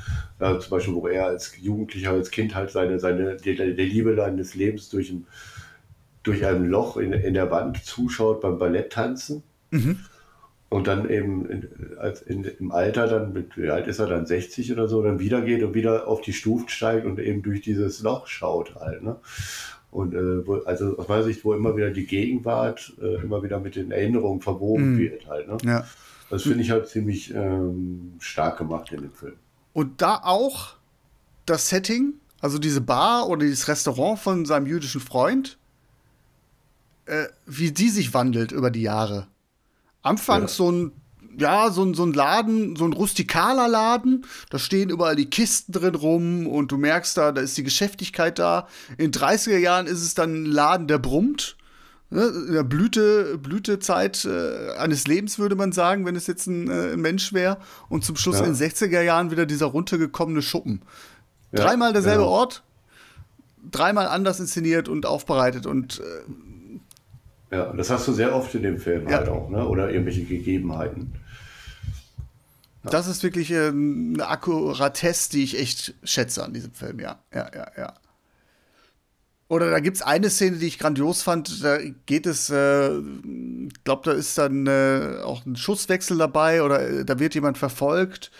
Äh, 0.40 0.58
zum 0.58 0.70
Beispiel, 0.70 0.94
wo 0.94 1.06
er 1.06 1.26
als 1.26 1.56
Jugendlicher, 1.56 2.10
als 2.10 2.32
Kind 2.32 2.56
halt 2.56 2.72
seine, 2.72 2.98
seine 2.98 3.36
die, 3.36 3.54
die 3.54 3.84
Liebe 3.84 4.16
seines 4.16 4.56
Lebens 4.56 4.88
durch 4.88 5.10
ein, 5.10 5.28
durch 6.24 6.44
ein 6.44 6.64
Loch 6.64 6.96
in, 6.96 7.12
in 7.12 7.34
der 7.34 7.52
Wand 7.52 7.84
zuschaut 7.84 8.40
beim 8.40 8.58
Balletttanzen. 8.58 9.44
Mhm. 9.70 10.00
Und 10.70 10.88
dann 10.88 11.08
eben 11.08 11.48
in, 11.48 11.68
als 11.98 12.22
in, 12.22 12.42
im 12.42 12.72
Alter, 12.72 13.06
dann 13.06 13.32
mit, 13.32 13.56
wie 13.56 13.70
alt 13.70 13.86
ist 13.86 14.00
er 14.00 14.08
dann, 14.08 14.26
60 14.26 14.72
oder 14.72 14.88
so, 14.88 15.00
dann 15.00 15.20
wieder 15.20 15.42
geht 15.42 15.62
und 15.62 15.74
wieder 15.74 16.08
auf 16.08 16.22
die 16.22 16.32
Stufen 16.32 16.68
steigt 16.68 17.06
und 17.06 17.20
eben 17.20 17.42
durch 17.42 17.60
dieses 17.60 18.02
Loch 18.02 18.26
schaut 18.26 18.74
halt. 18.74 19.04
Ne? 19.04 19.14
Und 19.94 20.12
äh, 20.12 20.44
wo, 20.44 20.56
also 20.64 20.98
aus 20.98 21.06
meiner 21.06 21.22
Sicht, 21.22 21.44
wo 21.44 21.54
immer 21.54 21.76
wieder 21.76 21.92
die 21.92 22.04
Gegenwart 22.04 22.94
äh, 23.00 23.22
immer 23.22 23.44
wieder 23.44 23.60
mit 23.60 23.76
den 23.76 23.92
Erinnerungen 23.92 24.40
verwoben 24.40 24.96
mm. 24.96 24.98
wird 24.98 25.28
halt. 25.28 25.46
Ne? 25.46 25.56
Ja. 25.62 25.86
Das 26.30 26.42
finde 26.42 26.62
ich 26.62 26.70
halt 26.72 26.88
ziemlich 26.88 27.32
ähm, 27.32 28.14
stark 28.18 28.58
gemacht 28.58 28.90
in 28.90 29.02
dem 29.02 29.12
Film. 29.12 29.36
Und 29.72 30.02
da 30.02 30.20
auch 30.24 30.74
das 31.46 31.68
Setting, 31.68 32.14
also 32.40 32.58
diese 32.58 32.80
Bar 32.80 33.28
oder 33.28 33.42
dieses 33.42 33.68
Restaurant 33.68 34.18
von 34.18 34.44
seinem 34.44 34.66
jüdischen 34.66 35.00
Freund, 35.00 35.58
äh, 37.06 37.26
wie 37.46 37.70
die 37.70 37.88
sich 37.88 38.12
wandelt 38.14 38.50
über 38.50 38.72
die 38.72 38.82
Jahre. 38.82 39.28
Anfangs 40.02 40.58
ja. 40.58 40.64
so 40.64 40.72
ein 40.72 40.92
ja, 41.38 41.70
so, 41.70 41.92
so 41.94 42.04
ein 42.04 42.12
Laden, 42.12 42.76
so 42.76 42.84
ein 42.84 42.92
rustikaler 42.92 43.68
Laden. 43.68 44.24
Da 44.50 44.58
stehen 44.58 44.90
überall 44.90 45.16
die 45.16 45.30
Kisten 45.30 45.72
drin 45.72 45.94
rum 45.94 46.46
und 46.46 46.72
du 46.72 46.76
merkst 46.76 47.16
da, 47.16 47.32
da 47.32 47.40
ist 47.40 47.56
die 47.56 47.62
Geschäftigkeit 47.62 48.38
da. 48.38 48.68
In 48.98 49.10
30er 49.10 49.58
Jahren 49.58 49.86
ist 49.86 50.02
es 50.02 50.14
dann 50.14 50.44
ein 50.44 50.46
Laden, 50.46 50.86
der 50.86 50.98
brummt. 50.98 51.56
Ne? 52.10 52.26
In 52.48 52.52
der 52.52 52.62
Blüte, 52.62 53.38
Blütezeit 53.38 54.24
äh, 54.24 54.76
eines 54.78 55.06
Lebens, 55.06 55.38
würde 55.38 55.56
man 55.56 55.72
sagen, 55.72 56.06
wenn 56.06 56.16
es 56.16 56.26
jetzt 56.26 56.46
ein, 56.46 56.70
äh, 56.70 56.92
ein 56.92 57.00
Mensch 57.00 57.32
wäre. 57.32 57.58
Und 57.88 58.04
zum 58.04 58.16
Schluss 58.16 58.38
ja. 58.38 58.44
in 58.44 58.54
den 58.54 58.56
60er 58.56 59.02
Jahren 59.02 59.30
wieder 59.30 59.46
dieser 59.46 59.66
runtergekommene 59.66 60.42
Schuppen. 60.42 60.82
Ja, 61.52 61.64
dreimal 61.64 61.92
derselbe 61.92 62.22
genau. 62.22 62.32
Ort, 62.32 62.62
dreimal 63.70 64.06
anders 64.06 64.40
inszeniert 64.40 64.88
und 64.88 65.06
aufbereitet 65.06 65.66
und 65.66 66.00
äh, 66.00 67.54
ja, 67.54 67.72
das 67.72 67.88
hast 67.90 68.08
du 68.08 68.12
sehr 68.12 68.34
oft 68.34 68.52
in 68.56 68.62
dem 68.62 68.78
Film 68.78 69.08
ja. 69.08 69.18
halt 69.18 69.28
auch, 69.28 69.48
ne? 69.48 69.66
Oder 69.68 69.90
irgendwelche 69.90 70.24
Gegebenheiten. 70.24 71.12
Das 72.90 73.06
ist 73.06 73.22
wirklich 73.22 73.50
äh, 73.50 73.68
eine 73.68 74.26
Akkuratesse, 74.26 75.30
die 75.30 75.44
ich 75.44 75.58
echt 75.58 75.94
schätze 76.04 76.44
an 76.44 76.52
diesem 76.52 76.72
Film, 76.72 77.00
ja. 77.00 77.18
Ja, 77.32 77.50
ja, 77.54 77.66
ja. 77.76 77.94
Oder 79.48 79.70
da 79.70 79.80
gibt 79.80 79.96
es 79.98 80.02
eine 80.02 80.30
Szene, 80.30 80.56
die 80.56 80.66
ich 80.66 80.78
grandios 80.78 81.22
fand. 81.22 81.62
Da 81.62 81.78
geht 82.06 82.26
es, 82.26 82.50
äh, 82.50 82.98
ich 82.98 83.84
glaube, 83.84 84.02
da 84.04 84.12
ist 84.12 84.36
dann 84.38 84.66
äh, 84.66 85.18
auch 85.22 85.44
ein 85.44 85.56
Schusswechsel 85.56 86.18
dabei 86.18 86.62
oder 86.62 86.80
äh, 86.80 87.04
da 87.04 87.18
wird 87.18 87.34
jemand 87.34 87.58
verfolgt. 87.58 88.30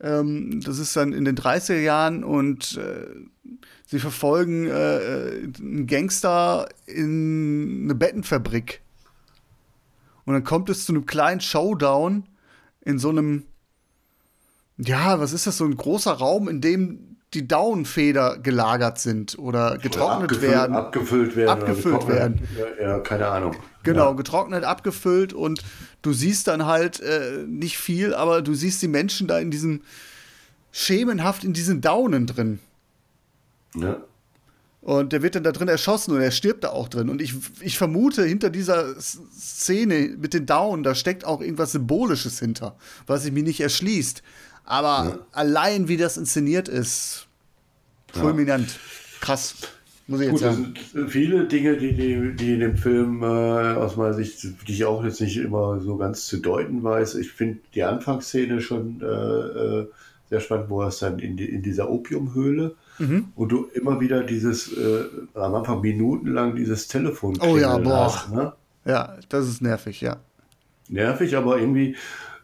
Ähm, 0.00 0.60
das 0.64 0.78
ist 0.78 0.96
dann 0.96 1.12
in 1.12 1.24
den 1.24 1.36
30er 1.36 1.80
Jahren 1.80 2.24
und 2.24 2.76
äh, 2.76 3.06
sie 3.86 3.98
verfolgen 3.98 4.66
äh, 4.66 5.48
einen 5.60 5.86
Gangster 5.86 6.68
in 6.86 7.84
eine 7.84 7.94
Bettenfabrik. 7.94 8.80
Und 10.24 10.34
dann 10.34 10.44
kommt 10.44 10.68
es 10.70 10.84
zu 10.84 10.92
einem 10.92 11.06
kleinen 11.06 11.40
Showdown 11.40 12.24
in 12.82 12.98
so 12.98 13.10
einem 13.10 13.44
ja, 14.78 15.20
was 15.20 15.32
ist 15.32 15.46
das, 15.46 15.56
so 15.56 15.64
ein 15.64 15.76
großer 15.76 16.12
Raum, 16.12 16.48
in 16.48 16.60
dem 16.60 17.16
die 17.34 17.46
Daunenfeder 17.46 18.38
gelagert 18.38 18.98
sind 18.98 19.38
oder 19.38 19.76
getrocknet 19.76 19.98
oder 20.00 20.12
abgefüllt, 20.22 20.42
werden. 20.42 20.76
Abgefüllt 20.76 21.36
werden. 21.36 21.50
Abgefüllt 21.50 22.08
werden. 22.08 22.48
Ja, 22.80 23.00
keine 23.00 23.28
Ahnung. 23.28 23.54
Genau, 23.82 24.10
ja. 24.10 24.12
getrocknet, 24.12 24.64
abgefüllt 24.64 25.34
und 25.34 25.62
du 26.00 26.12
siehst 26.14 26.48
dann 26.48 26.64
halt 26.64 27.00
äh, 27.00 27.44
nicht 27.46 27.76
viel, 27.76 28.14
aber 28.14 28.40
du 28.40 28.54
siehst 28.54 28.80
die 28.80 28.88
Menschen 28.88 29.28
da 29.28 29.38
in 29.38 29.50
diesem 29.50 29.82
schemenhaft 30.72 31.44
in 31.44 31.52
diesen 31.52 31.80
Daunen 31.80 32.26
drin. 32.26 32.60
Ja. 33.74 33.98
Und 34.80 35.12
der 35.12 35.22
wird 35.22 35.34
dann 35.34 35.42
da 35.42 35.52
drin 35.52 35.68
erschossen 35.68 36.12
und 36.12 36.20
er 36.20 36.30
stirbt 36.30 36.64
da 36.64 36.70
auch 36.70 36.88
drin. 36.88 37.10
Und 37.10 37.20
ich, 37.20 37.34
ich 37.60 37.76
vermute, 37.76 38.24
hinter 38.24 38.48
dieser 38.48 38.98
Szene 39.00 40.14
mit 40.16 40.32
den 40.32 40.46
Daunen, 40.46 40.82
da 40.82 40.94
steckt 40.94 41.24
auch 41.24 41.40
irgendwas 41.40 41.72
Symbolisches 41.72 42.38
hinter, 42.38 42.76
was 43.06 43.24
sich 43.24 43.32
mir 43.32 43.42
nicht 43.42 43.60
erschließt. 43.60 44.22
Aber 44.68 45.08
ja. 45.08 45.18
allein 45.32 45.88
wie 45.88 45.96
das 45.96 46.18
inszeniert 46.18 46.68
ist, 46.68 47.26
fulminant. 48.12 48.68
Ja. 48.68 48.78
Krass. 49.20 49.54
Muss 50.06 50.20
ich 50.20 50.26
jetzt 50.26 50.32
Gut, 50.32 50.40
sagen. 50.40 50.74
Das 50.74 50.92
sind 50.92 51.10
viele 51.10 51.46
Dinge, 51.46 51.78
die, 51.78 51.94
die, 51.94 52.36
die 52.36 52.52
in 52.52 52.60
dem 52.60 52.76
Film 52.76 53.22
äh, 53.22 53.26
aus 53.26 53.96
meiner 53.96 54.12
Sicht, 54.12 54.42
die 54.42 54.72
ich 54.72 54.84
auch 54.84 55.02
jetzt 55.04 55.22
nicht 55.22 55.38
immer 55.38 55.80
so 55.80 55.96
ganz 55.96 56.26
zu 56.26 56.36
deuten 56.36 56.82
weiß. 56.82 57.14
Ich 57.14 57.32
finde 57.32 57.60
die 57.74 57.82
Anfangsszene 57.82 58.60
schon 58.60 59.00
äh, 59.00 59.06
äh, 59.06 59.88
sehr 60.28 60.40
spannend, 60.40 60.68
wo 60.68 60.82
er 60.82 60.88
es 60.88 60.98
dann 60.98 61.18
in, 61.18 61.38
die, 61.38 61.46
in 61.46 61.62
dieser 61.62 61.90
Opiumhöhle 61.90 62.74
mhm. 62.98 63.28
und 63.36 63.48
du 63.48 63.68
immer 63.72 64.00
wieder 64.00 64.22
dieses, 64.22 64.70
äh, 64.76 65.04
am 65.32 65.54
Anfang 65.54 65.80
minutenlang 65.80 66.56
dieses 66.56 66.88
Telefon 66.88 67.38
Oh 67.40 67.56
ja, 67.56 67.78
boah. 67.78 68.04
Hast, 68.04 68.32
ne? 68.32 68.52
Ja, 68.84 69.16
das 69.30 69.48
ist 69.48 69.62
nervig, 69.62 70.02
ja. 70.02 70.18
Nervig, 70.90 71.36
aber 71.36 71.58
irgendwie 71.58 71.96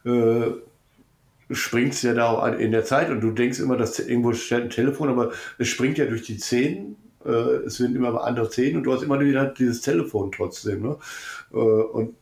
äh, 0.07 0.53
springt 1.51 1.95
es 1.95 2.03
ja 2.03 2.15
da 2.15 2.27
auch 2.27 2.47
in 2.59 2.73
der 2.73 2.85
Zeit 2.85 3.11
und 3.11 3.21
du 3.21 3.31
denkst 3.31 3.59
immer, 3.59 3.77
dass 3.77 3.99
irgendwo 3.99 4.33
steht 4.33 4.63
ein 4.63 4.71
Telefon, 4.71 5.09
aber 5.09 5.33
es 5.59 5.69
springt 5.69 5.99
ja 5.99 6.07
durch 6.07 6.23
die 6.23 6.39
Zähne. 6.39 6.97
Äh, 7.25 7.67
es 7.67 7.81
werden 7.81 7.97
immer 7.97 8.25
andere 8.25 8.51
Zähne 8.51 8.79
und 8.79 8.85
du 8.85 8.93
hast 8.93 9.03
immer 9.03 9.21
wieder 9.21 9.47
dieses 9.47 9.81
Telefon 9.81 10.33
trotzdem. 10.33 10.83
Ne? 10.83 10.97
Äh, 11.53 11.57
und 11.57 12.15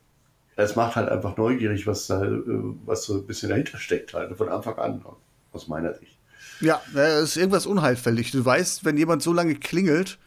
es 0.56 0.76
macht 0.76 0.96
halt 0.96 1.08
einfach 1.08 1.36
neugierig, 1.36 1.86
was 1.86 2.06
da, 2.06 2.24
äh, 2.24 2.42
was 2.84 3.04
so 3.04 3.14
ein 3.14 3.26
bisschen 3.26 3.50
dahinter 3.50 3.78
steckt, 3.78 4.14
halt 4.14 4.36
von 4.36 4.48
Anfang 4.48 4.78
an, 4.78 5.04
aus 5.52 5.68
meiner 5.68 5.94
Sicht. 5.94 6.18
Ja, 6.60 6.80
es 6.94 7.30
ist 7.30 7.36
irgendwas 7.36 7.66
unheilfällig. 7.66 8.30
Du 8.30 8.44
weißt, 8.44 8.84
wenn 8.84 8.96
jemand 8.96 9.22
so 9.22 9.32
lange 9.32 9.56
klingelt, 9.56 10.18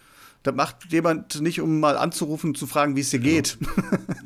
das 0.43 0.53
macht 0.53 0.91
jemand 0.91 1.41
nicht, 1.41 1.61
um 1.61 1.79
mal 1.79 1.97
anzurufen 1.97 2.51
und 2.51 2.57
zu 2.57 2.67
fragen, 2.67 2.95
wie 2.95 3.01
es 3.01 3.09
dir 3.09 3.19
genau. 3.19 3.35
geht. 3.35 3.57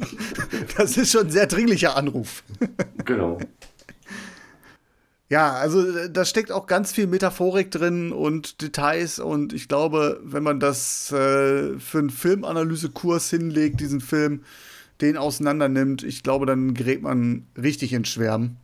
das 0.78 0.98
ist 0.98 1.12
schon 1.12 1.28
ein 1.28 1.32
sehr 1.32 1.48
dringlicher 1.48 1.96
Anruf. 1.96 2.44
genau. 3.06 3.38
Ja, 5.30 5.54
also 5.54 5.88
äh, 5.88 6.10
da 6.10 6.26
steckt 6.26 6.52
auch 6.52 6.66
ganz 6.66 6.92
viel 6.92 7.06
Metaphorik 7.08 7.70
drin 7.72 8.12
und 8.12 8.62
Details 8.62 9.20
und 9.20 9.54
ich 9.54 9.68
glaube, 9.68 10.20
wenn 10.24 10.42
man 10.44 10.60
das 10.60 11.12
äh, 11.12 11.78
für 11.78 12.00
einen 12.00 12.10
Filmanalysekurs 12.10 13.30
hinlegt, 13.30 13.80
diesen 13.80 14.02
Film, 14.02 14.44
den 15.02 15.18
auseinander 15.18 15.70
nimmt, 15.70 16.04
ich 16.04 16.24
glaube, 16.24 16.46
dann 16.46 16.74
gerät 16.74 17.04
man 17.04 17.46
richtig 17.56 17.94
ins 17.94 18.10
Schwärmen. 18.10 18.58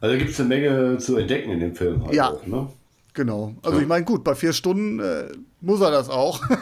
Also 0.00 0.18
gibt 0.18 0.30
es 0.30 0.40
eine 0.40 0.48
Menge 0.48 0.98
zu 0.98 1.16
entdecken 1.16 1.52
in 1.52 1.60
dem 1.60 1.74
Film. 1.74 2.04
Halt 2.04 2.14
Ja. 2.14 2.30
Auch, 2.30 2.46
ne? 2.46 2.68
Genau. 3.14 3.54
Also 3.62 3.78
ich 3.78 3.86
meine, 3.86 4.04
gut, 4.04 4.24
bei 4.24 4.34
vier 4.34 4.52
Stunden 4.52 4.98
äh, 4.98 5.28
muss 5.60 5.80
er 5.80 5.92
das 5.92 6.08
auch. 6.10 6.42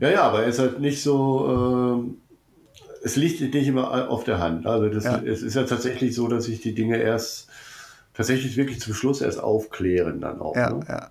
Ja, 0.00 0.08
ja, 0.08 0.22
aber 0.22 0.42
er 0.44 0.48
ist 0.48 0.58
halt 0.58 0.80
nicht 0.80 1.02
so. 1.02 2.00
ähm, 2.06 2.16
es 3.02 3.16
liegt 3.16 3.40
nicht 3.54 3.66
immer 3.68 4.08
auf 4.10 4.24
der 4.24 4.38
Hand. 4.38 4.66
Also 4.66 4.88
das, 4.88 5.04
Ja. 5.04 5.18
es 5.24 5.42
ist 5.42 5.54
ja 5.54 5.64
tatsächlich 5.64 6.14
so, 6.14 6.28
dass 6.28 6.44
sich 6.44 6.60
die 6.60 6.74
Dinge 6.74 6.98
erst 6.98 7.48
tatsächlich 8.14 8.56
wirklich 8.56 8.80
zum 8.80 8.94
Schluss 8.94 9.20
erst 9.20 9.40
aufklären 9.40 10.20
dann 10.20 10.40
auch. 10.40 10.56
ja, 10.56 10.70
ne? 10.70 10.84
ja. 10.88 11.10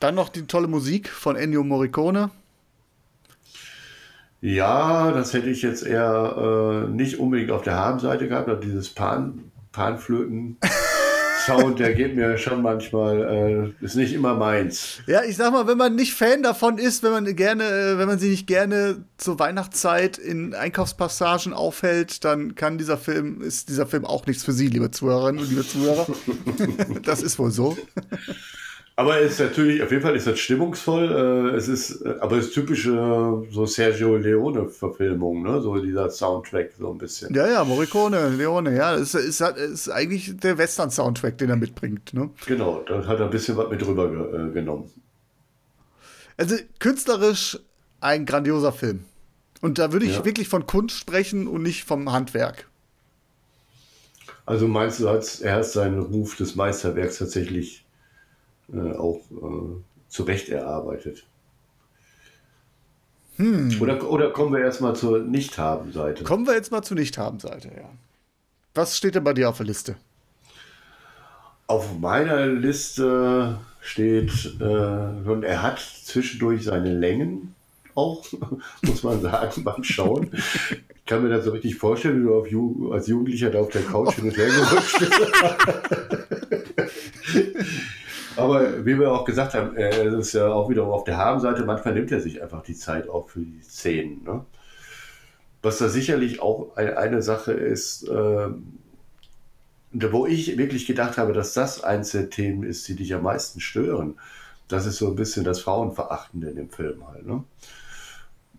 Dann 0.00 0.14
noch 0.16 0.30
die 0.30 0.46
tolle 0.46 0.66
Musik 0.66 1.08
von 1.08 1.36
Ennio 1.36 1.62
Morricone. 1.62 2.30
Ja, 4.40 5.12
das 5.12 5.32
hätte 5.34 5.48
ich 5.50 5.62
jetzt 5.62 5.84
eher 5.86 6.86
äh, 6.86 6.90
nicht 6.90 7.20
unbedingt 7.20 7.52
auf 7.52 7.62
der 7.62 7.76
Habenseite 7.76 8.26
gehabt, 8.26 8.48
aber 8.48 8.58
dieses 8.58 8.88
Pan, 8.88 9.52
Panflöten-Sound, 11.46 11.78
der 11.78 11.94
geht 11.94 12.16
mir 12.16 12.38
schon 12.38 12.62
manchmal, 12.62 13.72
äh, 13.80 13.84
ist 13.84 13.96
nicht 13.96 14.12
immer 14.12 14.34
meins. 14.34 15.00
Ja, 15.06 15.22
ich 15.24 15.36
sag 15.36 15.52
mal, 15.52 15.66
wenn 15.66 15.78
man 15.78 15.94
nicht 15.94 16.14
Fan 16.14 16.42
davon 16.42 16.78
ist, 16.78 17.02
wenn 17.02 17.12
man 17.12 17.36
gerne, 17.36 17.64
äh, 17.64 17.98
wenn 17.98 18.08
man 18.08 18.18
sich 18.18 18.30
nicht 18.30 18.46
gerne 18.46 19.04
zur 19.16 19.38
Weihnachtszeit 19.38 20.18
in 20.18 20.54
Einkaufspassagen 20.54 21.52
aufhält, 21.52 22.24
dann 22.24 22.54
kann 22.54 22.78
dieser 22.78 22.98
Film, 22.98 23.40
ist 23.40 23.68
dieser 23.68 23.86
Film 23.86 24.04
auch 24.04 24.26
nichts 24.26 24.44
für 24.44 24.52
Sie, 24.52 24.68
liebe 24.68 24.90
Zuhörerinnen 24.90 25.40
und 25.40 25.48
liebe 25.48 25.66
Zuhörer. 25.66 26.06
das 27.02 27.22
ist 27.22 27.38
wohl 27.38 27.50
so. 27.50 27.76
Aber 28.94 29.18
es 29.20 29.32
ist 29.32 29.40
natürlich, 29.40 29.82
auf 29.82 29.90
jeden 29.90 30.02
Fall 30.02 30.14
ist 30.16 30.26
das 30.26 30.38
stimmungsvoll. 30.38 31.50
Äh, 31.52 31.56
es 31.56 31.66
ist, 31.66 32.02
äh, 32.02 32.14
aber 32.20 32.36
es 32.36 32.48
ist 32.48 32.54
typische 32.54 33.42
so 33.50 33.64
Sergio 33.64 34.16
Leone-Verfilmung, 34.16 35.42
ne? 35.42 35.62
So 35.62 35.78
dieser 35.80 36.10
Soundtrack 36.10 36.72
so 36.78 36.90
ein 36.90 36.98
bisschen. 36.98 37.34
Ja, 37.34 37.46
ja, 37.48 37.64
Morricone, 37.64 38.28
Leone, 38.28 38.76
ja, 38.76 38.94
das 38.96 39.14
ist, 39.14 39.40
ist, 39.40 39.58
ist 39.58 39.88
eigentlich 39.88 40.36
der 40.36 40.58
Western-Soundtrack, 40.58 41.38
den 41.38 41.48
er 41.50 41.56
mitbringt. 41.56 42.12
Ne? 42.12 42.30
Genau, 42.46 42.82
da 42.86 43.06
hat 43.06 43.18
er 43.18 43.24
ein 43.26 43.30
bisschen 43.30 43.56
was 43.56 43.70
mit 43.70 43.80
drüber 43.80 44.10
ge 44.10 44.48
äh, 44.48 44.52
genommen. 44.52 44.90
Also 46.36 46.56
künstlerisch 46.78 47.58
ein 48.00 48.26
grandioser 48.26 48.72
Film. 48.72 49.04
Und 49.62 49.78
da 49.78 49.92
würde 49.92 50.04
ich 50.04 50.16
Ja. 50.16 50.24
wirklich 50.24 50.48
von 50.48 50.66
Kunst 50.66 50.98
sprechen 50.98 51.46
und 51.46 51.62
nicht 51.62 51.84
vom 51.84 52.12
Handwerk. 52.12 52.68
Also 54.44 54.66
meinst 54.66 55.00
du, 55.00 55.06
er 55.06 55.54
hat 55.54 55.64
seinen 55.64 56.00
Ruf 56.00 56.36
des 56.36 56.56
Meisterwerks 56.56 57.18
tatsächlich 57.18 57.86
äh, 58.72 58.92
auch 58.96 59.20
äh, 59.30 59.82
zurecht 60.08 60.48
erarbeitet? 60.48 61.24
Hm. 63.36 63.80
Oder, 63.80 64.10
oder 64.10 64.30
kommen 64.30 64.52
wir 64.52 64.60
erstmal 64.60 64.94
zur 64.94 65.20
Nicht-Haben-Seite? 65.20 66.24
Kommen 66.24 66.46
wir 66.46 66.54
jetzt 66.54 66.70
mal 66.70 66.82
zur 66.82 66.96
Nicht-Haben-Seite, 66.96 67.68
ja. 67.68 67.88
Was 68.74 68.96
steht 68.96 69.14
denn 69.14 69.24
bei 69.24 69.32
dir 69.32 69.48
auf 69.48 69.56
der 69.56 69.66
Liste? 69.66 69.96
Auf 71.66 71.98
meiner 71.98 72.46
Liste 72.46 73.58
steht, 73.80 74.56
äh, 74.60 74.64
und 74.64 75.44
er 75.44 75.62
hat 75.62 75.78
zwischendurch 75.78 76.64
seine 76.64 76.92
Längen 76.94 77.54
auch, 77.94 78.24
muss 78.82 79.02
man 79.02 79.20
sagen, 79.20 79.64
beim 79.64 79.82
Schauen. 79.82 80.30
Ich 80.32 81.06
kann 81.06 81.22
mir 81.22 81.30
das 81.30 81.44
so 81.44 81.50
richtig 81.50 81.74
vorstellen, 81.76 82.20
wie 82.20 82.24
du 82.24 82.34
auf 82.34 82.48
Ju 82.48 82.92
als 82.92 83.06
Jugendlicher 83.08 83.50
da 83.50 83.60
auf 83.60 83.70
der 83.70 83.82
Couch 83.82 84.14
hin 84.14 84.24
und 84.26 84.36
her 84.36 84.48
gerutscht 84.48 84.98
bist. 84.98 85.20
Aber 88.36 88.86
wie 88.86 88.98
wir 88.98 89.12
auch 89.12 89.24
gesagt 89.24 89.54
haben, 89.54 89.76
äh, 89.76 90.06
es 90.06 90.28
ist 90.28 90.32
ja 90.34 90.48
auch 90.48 90.70
wiederum 90.70 90.90
auf 90.90 91.04
der 91.04 91.16
Habenseite, 91.16 91.64
manchmal 91.64 91.94
nimmt 91.94 92.12
er 92.12 92.20
sich 92.20 92.42
einfach 92.42 92.62
die 92.62 92.74
Zeit 92.74 93.08
auch 93.08 93.28
für 93.28 93.40
die 93.40 93.62
Szenen. 93.62 94.22
Ne? 94.24 94.44
Was 95.60 95.78
da 95.78 95.88
sicherlich 95.88 96.40
auch 96.40 96.76
eine, 96.76 97.22
Sache 97.22 97.52
ist, 97.52 98.08
ähm, 98.08 98.78
wo 99.92 100.26
ich 100.26 100.56
wirklich 100.56 100.86
gedacht 100.86 101.18
habe, 101.18 101.32
dass 101.32 101.52
das 101.52 101.84
eins 101.84 102.12
der 102.12 102.30
Themen 102.30 102.62
ist, 102.62 102.88
die 102.88 102.96
dich 102.96 103.14
am 103.14 103.22
meisten 103.22 103.60
stören. 103.60 104.18
Das 104.68 104.86
ist 104.86 104.96
so 104.96 105.08
ein 105.08 105.16
bisschen 105.16 105.44
das 105.44 105.60
Frauenverachtende 105.60 106.48
in 106.48 106.56
dem 106.56 106.70
Film 106.70 107.06
halt, 107.06 107.26
ne? 107.26 107.44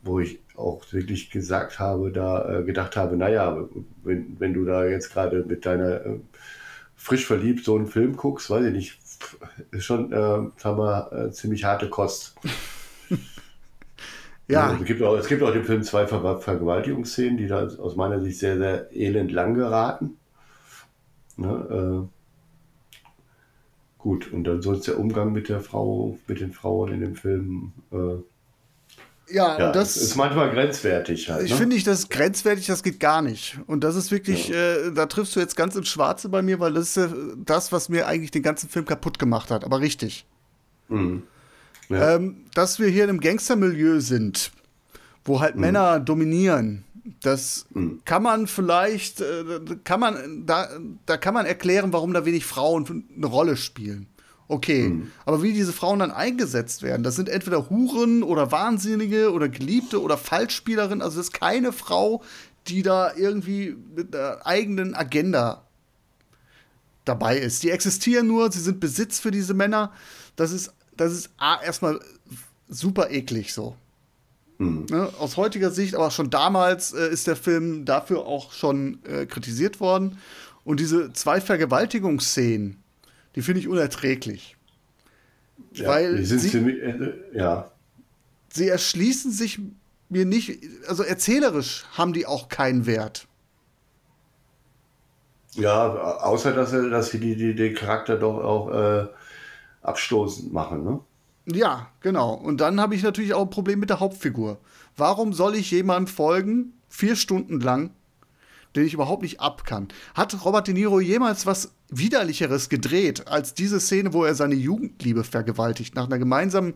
Wo 0.04 0.20
ich 0.20 0.40
auch 0.56 0.84
wirklich 0.92 1.32
gesagt 1.32 1.80
habe, 1.80 2.12
da 2.12 2.60
äh, 2.60 2.64
gedacht 2.64 2.96
habe, 2.96 3.18
naja, 3.18 3.68
wenn, 4.04 4.40
wenn 4.40 4.54
du 4.54 4.66
da 4.66 4.86
jetzt 4.86 5.12
gerade 5.12 5.44
mit 5.44 5.66
deiner 5.66 6.06
äh, 6.06 6.20
frisch 6.96 7.26
verliebt 7.26 7.66
so 7.66 7.76
einen 7.76 7.88
Film 7.88 8.16
guckst, 8.16 8.50
weiß 8.50 8.66
ich 8.66 8.74
nicht, 8.74 9.00
ist 9.72 9.86
schon, 9.86 10.12
äh, 10.12 10.16
sagen 10.16 10.78
wir, 10.78 11.12
äh, 11.12 11.32
ziemlich 11.32 11.64
harte 11.64 11.90
Kost. 11.90 12.36
Ja. 14.50 14.68
Also, 14.68 14.82
es, 14.82 14.88
gibt 14.88 15.02
auch, 15.02 15.16
es 15.16 15.28
gibt 15.28 15.42
auch 15.42 15.56
im 15.56 15.64
Film 15.64 15.84
zwei 15.84 16.06
Ver 16.06 16.38
Vergewaltigungsszenen, 16.38 17.38
die 17.38 17.48
da 17.48 17.66
aus 17.66 17.96
meiner 17.96 18.20
Sicht 18.20 18.40
sehr, 18.40 18.58
sehr 18.58 18.94
elend 18.94 19.32
lang 19.32 19.54
geraten. 19.54 20.18
Ne, 21.38 22.06
äh, 22.06 22.08
gut, 23.98 24.32
und 24.34 24.44
dann 24.44 24.62
sonst 24.62 24.88
der 24.88 25.00
Umgang 25.00 25.32
mit 25.32 25.48
der 25.48 25.62
Frau, 25.62 26.20
mit 26.28 26.42
den 26.42 26.52
Frauen 26.52 26.92
in 26.92 27.00
dem 27.00 27.16
Film. 27.16 27.72
Äh, 27.92 28.22
Ja, 29.30 29.58
ja, 29.58 29.68
und 29.68 29.76
das 29.76 29.96
ist 29.96 30.16
manchmal 30.16 30.52
grenzwertig 30.52 31.30
halt. 31.30 31.46
Ich 31.46 31.52
ne? 31.52 31.58
finde 31.58 31.76
nicht, 31.76 31.88
das 31.88 32.00
ist 32.00 32.10
grenzwertig, 32.10 32.66
das 32.68 32.84
geht 32.84 33.00
gar 33.00 33.22
nicht. 33.22 33.58
Und 33.68 33.84
das 33.84 33.96
ist 33.96 34.12
wirklich, 34.12 34.52
äh, 34.54 34.92
da 34.92 35.06
triffst 35.06 35.36
du 35.36 35.40
jetzt 35.40 35.56
ganz 35.56 35.76
ins 35.76 35.88
Schwarze 35.88 36.30
bei 36.30 36.42
mir, 36.42 36.60
weil 36.60 36.74
das 36.74 36.98
ist 36.98 36.98
äh, 36.98 37.16
das, 37.38 37.72
was 37.72 37.90
mir 37.90 38.08
eigentlich 38.08 38.32
den 38.32 38.44
ganzen 38.44 38.70
Film 38.70 38.86
kaputt 38.86 39.20
gemacht 39.20 39.50
hat. 39.50 39.64
Aber 39.64 39.80
richtig. 39.80 40.26
Mhm. 40.90 41.24
Ja. 41.90 42.16
Ähm, 42.16 42.46
dass 42.54 42.80
wir 42.80 42.88
hier 42.88 43.06
in 43.06 43.12
einem 43.12 43.20
Gangstermilieu 43.20 44.00
sind, 44.00 44.52
wo 45.26 45.40
halt 45.40 45.56
Männer 45.56 46.00
dominieren, 46.00 46.84
das 47.22 47.66
kann 48.06 48.24
man 48.24 48.48
vielleicht, 48.48 49.22
äh, 49.22 49.44
kann 49.84 50.00
man, 50.00 50.46
da, 50.46 50.70
da 51.06 51.18
kann 51.18 51.34
man 51.34 51.46
erklären, 51.46 51.92
warum 51.94 52.14
da 52.14 52.26
wenig 52.26 52.46
Frauen 52.46 53.06
eine 53.16 53.26
Rolle 53.26 53.58
spielen. 53.58 54.08
Okay, 54.48 55.04
aber 55.26 55.42
wie 55.42 55.54
diese 55.54 55.74
Frauen 55.74 56.00
dann 56.00 56.12
eingesetzt 56.12 56.84
werden, 56.84 57.04
das 57.04 57.16
sind 57.16 57.30
entweder 57.30 57.70
Huren 57.70 58.24
oder 58.24 58.52
Wahnsinnige 58.52 59.32
oder 59.32 59.48
Geliebte 59.48 60.02
oder 60.02 60.18
Falschspielerinnen. 60.18 61.02
Also 61.02 61.18
das 61.18 61.28
ist 61.28 61.34
keine 61.34 61.72
Frau, 61.72 62.22
die 62.68 62.84
da 62.84 63.14
irgendwie 63.16 63.76
mit 63.96 64.16
einer 64.16 64.46
eigenen 64.46 64.96
Agenda 64.96 65.66
dabei 67.06 67.38
ist. 67.38 67.64
Die 67.64 67.72
existieren 67.72 68.28
nur, 68.28 68.52
sie 68.52 68.60
sind 68.60 68.80
Besitz 68.80 69.20
für 69.20 69.32
diese 69.32 69.54
Männer. 69.54 69.92
Das 70.36 70.52
ist, 70.52 70.74
das 70.96 71.14
ist 71.14 71.30
A, 71.38 71.62
erstmal 71.62 72.00
super 72.68 73.12
eklig 73.12 73.54
so. 73.54 73.76
Ne, 74.90 75.10
aus 75.20 75.36
heutiger 75.36 75.72
Sicht, 75.72 75.96
aber 75.96 76.12
schon 76.12 76.30
damals 76.30 76.94
äh, 76.94 77.10
ist 77.10 77.28
der 77.28 77.36
Film 77.36 77.86
dafür 77.86 78.26
auch 78.26 78.54
schon 78.54 79.00
äh, 79.06 79.26
kritisiert 79.26 79.80
worden. 79.80 80.20
Und 80.64 80.80
diese 80.80 81.12
zwei 81.12 81.42
Vergewaltigungsszenen, 81.42 82.83
die 83.36 83.42
finde 83.42 83.60
ich 83.62 83.68
unerträglich. 83.68 84.56
ja, 85.74 85.88
weil 85.88 86.24
sie- 86.24 86.38
ziemlich, 86.40 86.82
äh, 86.82 87.14
ja, 87.34 87.70
Sie 88.50 88.68
erschließen 88.68 89.32
sich 89.32 89.60
mir 90.10 90.26
nicht, 90.26 90.60
also 90.88 91.02
erzählerisch 91.04 91.86
haben 91.98 92.14
die 92.14 92.28
auch 92.28 92.48
keinen 92.50 92.86
Wert. 92.86 93.28
ja, 95.56 95.88
außer 96.22 96.52
dass, 96.54 96.74
er, 96.74 96.90
dass 96.90 97.10
sie 97.12 97.20
die, 97.20 97.36
die, 97.36 97.56
den 97.56 97.74
Charakter 97.76 98.18
doch 98.18 98.38
auch 98.44 98.70
äh, 98.72 99.08
abstoßend 99.82 100.52
machen. 100.54 100.84
Ne? 100.84 101.00
Ja, 101.46 101.90
genau. 102.02 102.34
Und 102.34 102.62
dann 102.62 102.80
habe 102.80 102.96
ich 102.96 103.04
natürlich 103.04 103.34
auch 103.34 103.44
ein 103.44 103.50
Problem 103.50 103.80
mit 103.80 103.90
der 103.90 104.00
Hauptfigur. 104.00 104.60
Warum 104.98 105.34
soll 105.34 105.56
ich 105.56 105.72
jemandem 105.72 106.08
folgen, 106.14 106.74
vier 106.90 107.16
Stunden 107.16 107.60
lang, 107.60 107.92
den 108.76 108.86
ich 108.86 108.94
überhaupt 108.94 109.22
nicht 109.22 109.40
ab 109.40 109.66
kann? 109.66 109.88
Hat 110.14 110.46
Robert 110.46 110.68
De 110.68 110.74
Niro 110.74 111.00
jemals 111.00 111.46
was 111.46 111.72
Widerlicheres 111.90 112.70
gedreht 112.70 113.28
als 113.28 113.54
diese 113.54 113.80
Szene, 113.80 114.14
wo 114.14 114.24
er 114.24 114.36
seine 114.36 114.56
Jugendliebe 114.56 115.24
vergewaltigt? 115.24 115.96
Nach 115.96 116.06
einer 116.06 116.18
gemeinsamen 116.18 116.74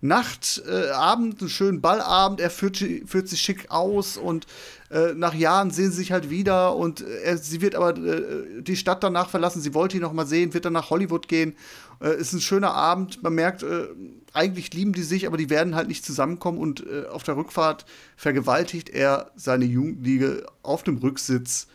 Nacht, 0.00 0.62
äh, 0.68 0.90
Abend, 0.90 1.40
einen 1.40 1.50
schönen 1.50 1.80
Ballabend, 1.80 2.40
er 2.40 2.50
führt, 2.50 2.76
führt 3.06 3.28
sich 3.28 3.40
schick 3.40 3.70
aus 3.70 4.16
und 4.16 4.46
äh, 4.90 5.14
nach 5.14 5.34
Jahren 5.34 5.70
sehen 5.70 5.90
sie 5.90 5.98
sich 5.98 6.12
halt 6.12 6.30
wieder 6.30 6.76
und 6.76 7.00
äh, 7.00 7.22
er, 7.22 7.38
sie 7.38 7.60
wird 7.60 7.74
aber 7.74 7.96
äh, 7.96 8.62
die 8.62 8.76
Stadt 8.76 9.02
danach 9.02 9.28
verlassen, 9.28 9.60
sie 9.60 9.74
wollte 9.74 9.96
ihn 9.96 10.02
noch 10.02 10.12
mal 10.12 10.26
sehen, 10.26 10.54
wird 10.54 10.64
dann 10.64 10.72
nach 10.72 10.90
Hollywood 10.90 11.28
gehen. 11.28 11.56
Äh, 12.00 12.16
ist 12.18 12.32
ein 12.32 12.40
schöner 12.40 12.72
Abend, 12.72 13.22
man 13.22 13.34
merkt, 13.34 13.62
äh, 13.62 13.88
eigentlich 14.32 14.72
lieben 14.74 14.92
die 14.92 15.02
sich, 15.02 15.26
aber 15.26 15.36
die 15.36 15.50
werden 15.50 15.74
halt 15.74 15.88
nicht 15.88 16.04
zusammenkommen 16.04 16.58
und 16.58 16.86
äh, 16.86 17.06
auf 17.06 17.22
der 17.22 17.36
Rückfahrt 17.36 17.84
vergewaltigt 18.16 18.88
er 18.88 19.30
seine 19.36 19.64
Jugendliebe 19.64 20.46
auf 20.62 20.82
dem 20.82 20.98
Rücksitz 20.98 21.66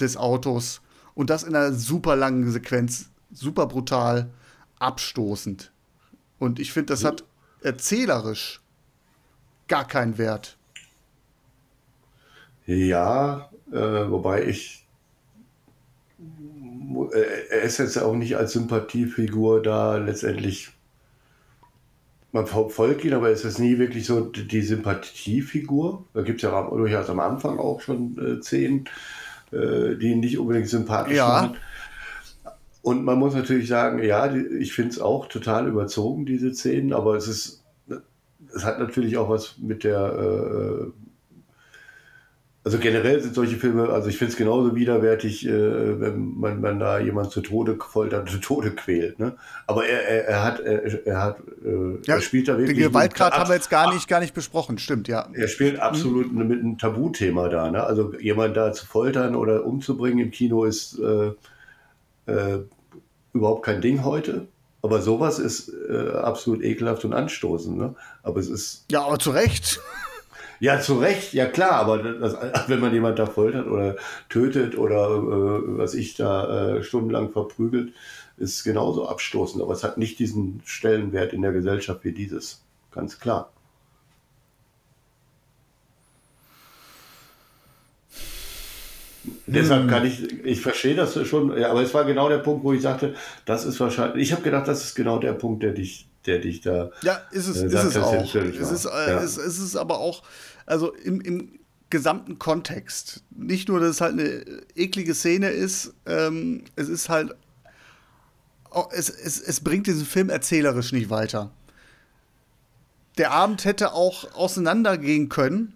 des 0.00 0.16
Autos 0.16 0.82
und 1.14 1.30
das 1.30 1.42
in 1.42 1.54
einer 1.54 1.72
super 1.72 2.16
langen 2.16 2.50
Sequenz, 2.50 3.10
super 3.32 3.66
brutal, 3.66 4.30
abstoßend. 4.78 5.72
Und 6.38 6.60
ich 6.60 6.72
finde, 6.72 6.92
das 6.92 7.04
hat 7.04 7.24
erzählerisch 7.62 8.60
gar 9.68 9.86
keinen 9.86 10.18
Wert. 10.18 10.56
Ja, 12.66 13.50
äh, 13.72 13.76
wobei 14.10 14.44
ich. 14.46 14.86
äh, 17.12 17.48
Er 17.50 17.62
ist 17.62 17.78
jetzt 17.78 17.96
auch 17.96 18.14
nicht 18.14 18.36
als 18.36 18.52
Sympathiefigur 18.52 19.62
da 19.62 19.96
letztendlich. 19.96 20.75
Man 22.36 22.46
ver- 22.46 22.68
folgt 22.68 23.02
ihn, 23.04 23.14
aber 23.14 23.30
es 23.30 23.46
ist 23.46 23.58
nie 23.58 23.78
wirklich 23.78 24.04
so 24.04 24.20
die 24.20 24.60
Sympathiefigur. 24.60 26.04
Da 26.12 26.20
gibt 26.20 26.38
es 26.38 26.42
ja 26.42 26.68
durchaus 26.68 27.08
am 27.08 27.18
Anfang 27.20 27.58
auch 27.58 27.80
schon 27.80 28.18
äh, 28.18 28.42
Szenen, 28.42 28.84
äh, 29.52 29.94
die 29.96 30.08
ihn 30.08 30.20
nicht 30.20 30.38
unbedingt 30.38 30.68
sympathisch 30.68 31.16
Ja. 31.16 31.28
machen. 31.28 31.56
Und 32.82 33.04
man 33.04 33.18
muss 33.18 33.34
natürlich 33.34 33.68
sagen, 33.68 34.02
ja, 34.02 34.28
die, 34.28 34.44
ich 34.60 34.74
finde 34.74 34.90
es 34.90 35.00
auch 35.00 35.28
total 35.28 35.66
überzogen, 35.66 36.26
diese 36.26 36.52
Szenen, 36.54 36.92
aber 36.92 37.16
es 37.16 37.26
ist, 37.26 37.64
es 38.54 38.64
hat 38.66 38.78
natürlich 38.80 39.16
auch 39.16 39.30
was 39.30 39.56
mit 39.58 39.82
der, 39.82 39.98
äh, 40.12 41.05
also 42.66 42.78
generell 42.78 43.20
sind 43.22 43.32
solche 43.36 43.56
Filme, 43.58 43.90
also 43.90 44.08
ich 44.08 44.18
finde 44.18 44.32
es 44.32 44.36
genauso 44.36 44.74
widerwärtig, 44.74 45.46
äh, 45.46 46.00
wenn 46.00 46.34
man, 46.36 46.60
man 46.60 46.80
da 46.80 46.98
jemand 46.98 47.30
zu 47.30 47.40
Tode 47.40 47.78
foltert, 47.78 48.28
zu 48.34 48.38
Tode 48.38 48.72
quält. 48.72 49.20
Ne? 49.20 49.36
Aber 49.68 49.86
er, 49.86 50.02
er, 50.02 50.24
er 50.26 50.44
hat, 50.44 50.58
er, 50.60 51.06
er 51.06 51.22
hat, 51.22 51.36
äh, 51.64 51.98
Ja, 52.06 52.16
er 52.16 52.20
spielt 52.20 52.48
da 52.48 52.54
Den 52.56 52.66
wirklich. 52.66 52.86
Gewaltgrad 52.88 53.32
mit- 53.34 53.38
haben 53.40 53.48
wir 53.50 53.54
jetzt 53.54 53.70
gar 53.70 53.94
nicht, 53.94 54.08
gar 54.08 54.18
nicht 54.18 54.34
besprochen, 54.34 54.78
stimmt, 54.78 55.06
ja. 55.06 55.28
er 55.32 55.46
spielt 55.46 55.78
absolut 55.78 56.32
Mhm. 56.32 56.48
mit 56.48 56.58
einem 56.58 56.76
Tabuthema 56.78 57.48
da. 57.48 57.70
Ne? 57.70 57.84
Also 57.84 58.12
jemand 58.18 58.56
da 58.56 58.72
zu 58.72 58.84
foltern 58.84 59.36
oder 59.36 59.64
umzubringen 59.64 60.18
im 60.18 60.30
Kino 60.32 60.64
ist 60.64 60.98
äh, 60.98 61.30
äh, 62.32 62.58
überhaupt 63.32 63.64
kein 63.64 63.80
Ding 63.80 64.04
heute. 64.04 64.48
Aber 64.82 65.00
sowas 65.02 65.38
ist 65.38 65.72
äh, 65.88 66.10
absolut 66.16 66.62
ekelhaft 66.62 67.04
und 67.04 67.12
anstoßend. 67.12 67.76
Ne? 67.78 67.94
Aber 68.22 68.40
es 68.40 68.48
ist, 68.48 68.84
Ja, 68.90 69.04
aber 69.04 69.18
zu 69.18 69.30
Recht. 69.30 69.80
Ja, 70.60 70.80
zu 70.80 70.98
Recht, 70.98 71.32
ja 71.32 71.46
klar, 71.46 71.72
aber 71.72 71.98
das, 71.98 72.36
wenn 72.68 72.80
man 72.80 72.92
jemand 72.92 73.18
da 73.18 73.26
foltert 73.26 73.66
oder 73.66 73.96
tötet 74.28 74.76
oder 74.76 75.06
äh, 75.06 75.78
was 75.78 75.94
ich 75.94 76.14
da 76.14 76.76
äh, 76.76 76.82
stundenlang 76.82 77.30
verprügelt, 77.30 77.92
ist 78.36 78.64
genauso 78.64 79.08
abstoßend. 79.08 79.62
Aber 79.62 79.72
es 79.72 79.84
hat 79.84 79.98
nicht 79.98 80.18
diesen 80.18 80.62
Stellenwert 80.64 81.32
in 81.32 81.42
der 81.42 81.52
Gesellschaft 81.52 82.04
wie 82.04 82.12
dieses. 82.12 82.62
Ganz 82.92 83.18
klar. 83.18 83.50
Deshalb 89.46 89.88
kann 89.88 90.04
ich, 90.04 90.44
ich 90.44 90.60
verstehe 90.60 90.94
das 90.94 91.18
schon, 91.26 91.56
ja, 91.56 91.70
aber 91.70 91.82
es 91.82 91.94
war 91.94 92.04
genau 92.04 92.28
der 92.28 92.38
Punkt, 92.38 92.64
wo 92.64 92.72
ich 92.72 92.82
sagte, 92.82 93.14
das 93.44 93.64
ist 93.64 93.78
wahrscheinlich, 93.78 94.22
ich 94.22 94.32
habe 94.32 94.42
gedacht, 94.42 94.66
das 94.66 94.84
ist 94.84 94.94
genau 94.94 95.18
der 95.18 95.32
Punkt, 95.32 95.62
der 95.62 95.72
dich, 95.72 96.08
der 96.26 96.38
dich 96.40 96.60
da. 96.60 96.90
Ja, 97.02 97.20
ist 97.30 97.46
es, 97.48 97.62
äh, 97.62 97.66
ist 97.66 97.74
es 97.84 97.96
auch. 97.96 98.34
Es 98.34 98.70
ist, 98.70 98.84
äh, 98.86 98.88
Ja. 99.10 99.22
es, 99.22 99.36
es 99.36 99.58
ist 99.58 99.76
aber 99.76 99.98
auch, 99.98 100.22
also 100.66 100.92
im, 100.94 101.20
im 101.20 101.58
gesamten 101.90 102.38
Kontext. 102.38 103.22
Nicht 103.30 103.68
nur, 103.68 103.80
dass 103.80 103.90
es 103.90 104.00
halt 104.00 104.12
eine 104.14 104.44
eklige 104.74 105.14
Szene 105.14 105.50
ist, 105.50 105.94
ähm, 106.06 106.64
es 106.74 106.88
ist 106.88 107.08
halt, 107.08 107.34
auch- 108.70 108.90
es, 108.92 109.08
es, 109.08 109.40
es 109.40 109.60
bringt 109.60 109.86
diesen 109.86 110.04
Film 110.04 110.28
erzählerisch 110.28 110.92
nicht 110.92 111.10
weiter. 111.10 111.52
Der 113.18 113.30
Abend 113.30 113.64
hätte 113.64 113.92
auch 113.92 114.34
auseinandergehen 114.34 115.28
können, 115.28 115.74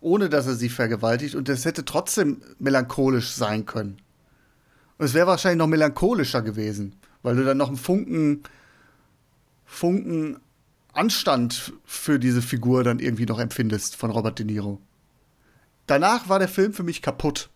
ohne 0.00 0.28
dass 0.28 0.46
er 0.46 0.54
sie 0.54 0.68
vergewaltigt, 0.68 1.34
und 1.34 1.48
es 1.48 1.64
hätte 1.64 1.84
trotzdem 1.84 2.42
melancholisch 2.58 3.30
sein 3.32 3.64
können. 3.64 3.96
Und 4.98 5.06
es 5.06 5.14
wäre 5.14 5.26
wahrscheinlich 5.26 5.58
noch 5.58 5.66
melancholischer 5.68 6.42
gewesen, 6.42 6.96
weil 7.22 7.36
du 7.36 7.44
dann 7.44 7.56
noch 7.56 7.68
einen 7.68 7.76
Funken, 7.76 8.42
Funken 9.66 10.38
Anstand 10.92 11.74
für 11.84 12.18
diese 12.18 12.40
Figur 12.40 12.82
dann 12.84 12.98
irgendwie 13.00 13.26
noch 13.26 13.38
empfindest 13.38 13.96
von 13.96 14.10
Robert 14.10 14.38
De 14.38 14.46
Niro. 14.46 14.80
Danach 15.86 16.28
war 16.28 16.38
der 16.38 16.48
Film 16.48 16.72
für 16.72 16.82
mich 16.82 17.02
kaputt. 17.02 17.50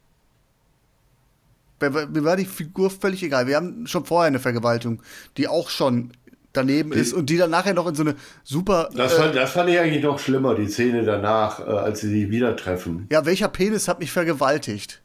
Mir 1.81 2.25
war- 2.25 2.37
die 2.37 2.45
Figur 2.45 2.91
völlig 2.91 3.23
egal. 3.23 3.47
Wir 3.47 3.57
haben 3.57 3.87
schon 3.87 4.05
vorher 4.05 4.27
eine 4.29 4.39
Vergewaltigung, 4.39 5.01
die 5.39 5.49
auch 5.49 5.71
schon 5.71 6.13
daneben 6.53 6.93
ist 6.93 7.15
und 7.15 7.31
die 7.31 7.39
dann 7.39 7.51
nachher 7.51 7.73
noch 7.73 7.87
in 7.87 7.95
so 7.95 8.03
eine 8.03 8.17
super. 8.45 8.91
Das, 8.95 9.15
äh, 9.15 9.17
fand, 9.17 9.35
das 9.37 9.53
fand 9.53 9.71
ich 9.71 9.79
eigentlich 9.79 10.03
noch 10.03 10.19
schlimmer, 10.19 10.55
die 10.55 10.67
Szene 10.69 11.05
danach, 11.05 11.61
äh, 11.61 11.63
als 11.71 12.01
sie 12.01 12.09
sich 12.09 12.29
wieder 12.31 12.55
treffen. 12.57 13.07
ja, 13.11 13.25
welcher 13.25 13.49
Penis 13.49 13.89
hat 13.89 14.01
mich 14.01 14.13
vergewaltigt? 14.13 15.01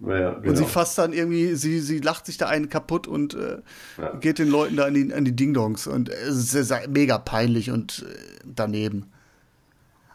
Ja, 0.00 0.30
Und 0.30 0.42
genau. 0.42 0.54
sie 0.56 0.64
fasst 0.64 0.98
dann 0.98 1.12
irgendwie, 1.12 1.54
sie, 1.54 1.80
sie 1.80 1.98
lacht 2.00 2.26
sich 2.26 2.36
da 2.36 2.48
einen 2.48 2.68
kaputt 2.68 3.06
und 3.06 3.34
äh, 3.34 3.58
Ja. 3.96 4.16
geht 4.16 4.38
den 4.38 4.48
Leuten 4.48 4.76
da 4.76 4.86
an 4.86 4.94
die, 4.94 5.12
an 5.14 5.24
die 5.24 5.34
Ding-Dongs. 5.36 5.86
Und 5.86 6.08
es 6.08 6.52
ist 6.54 6.72
mega 6.88 7.16
peinlich 7.18 7.70
und 7.70 8.04
äh, 8.08 8.14
daneben. 8.44 9.12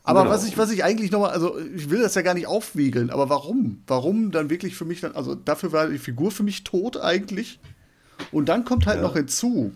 Aber 0.04 0.22
Genau. 0.24 0.34
was 0.34 0.46
ich, 0.48 0.58
was 0.58 0.72
ich 0.72 0.84
eigentlich 0.84 1.12
nochmal, 1.12 1.32
also 1.32 1.58
ich 1.60 1.90
will 1.90 2.02
das 2.02 2.16
ja 2.16 2.22
gar 2.24 2.34
nicht 2.34 2.48
aufwiegeln, 2.48 3.10
aber 3.10 3.30
warum? 3.30 3.84
Warum 3.88 4.32
dann 4.32 4.50
wirklich 4.50 4.76
für 4.76 4.86
mich 4.86 5.02
dann, 5.02 5.14
also 5.16 5.34
dafür 5.36 5.72
war 5.72 5.88
die 5.88 5.98
Figur 5.98 6.32
für 6.32 6.44
mich 6.44 6.64
tot 6.64 6.98
eigentlich. 6.98 7.60
Und 8.32 8.50
dann 8.50 8.66
kommt 8.66 8.86
halt 8.86 8.98
Ja. 8.98 9.04
noch 9.04 9.14
hinzu, 9.16 9.72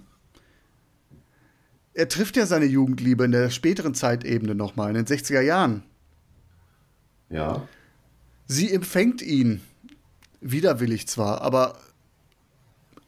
er 1.93 2.07
trifft 2.09 2.35
ja 2.35 2.45
seine 2.45 2.65
Jugendliebe 2.65 3.23
in 3.25 3.31
der 3.31 3.49
späteren 3.51 3.93
Zeitebene 3.93 4.55
nochmal, 4.55 4.89
in 4.89 4.95
den 4.95 5.05
60er 5.05 5.41
Jahren. 5.41 5.83
ja. 7.29 7.67
Sie 8.45 8.71
empfängt 8.73 9.21
ihn, 9.21 9.61
widerwillig 10.43 11.07
zwar, 11.07 11.41
aber 11.41 11.77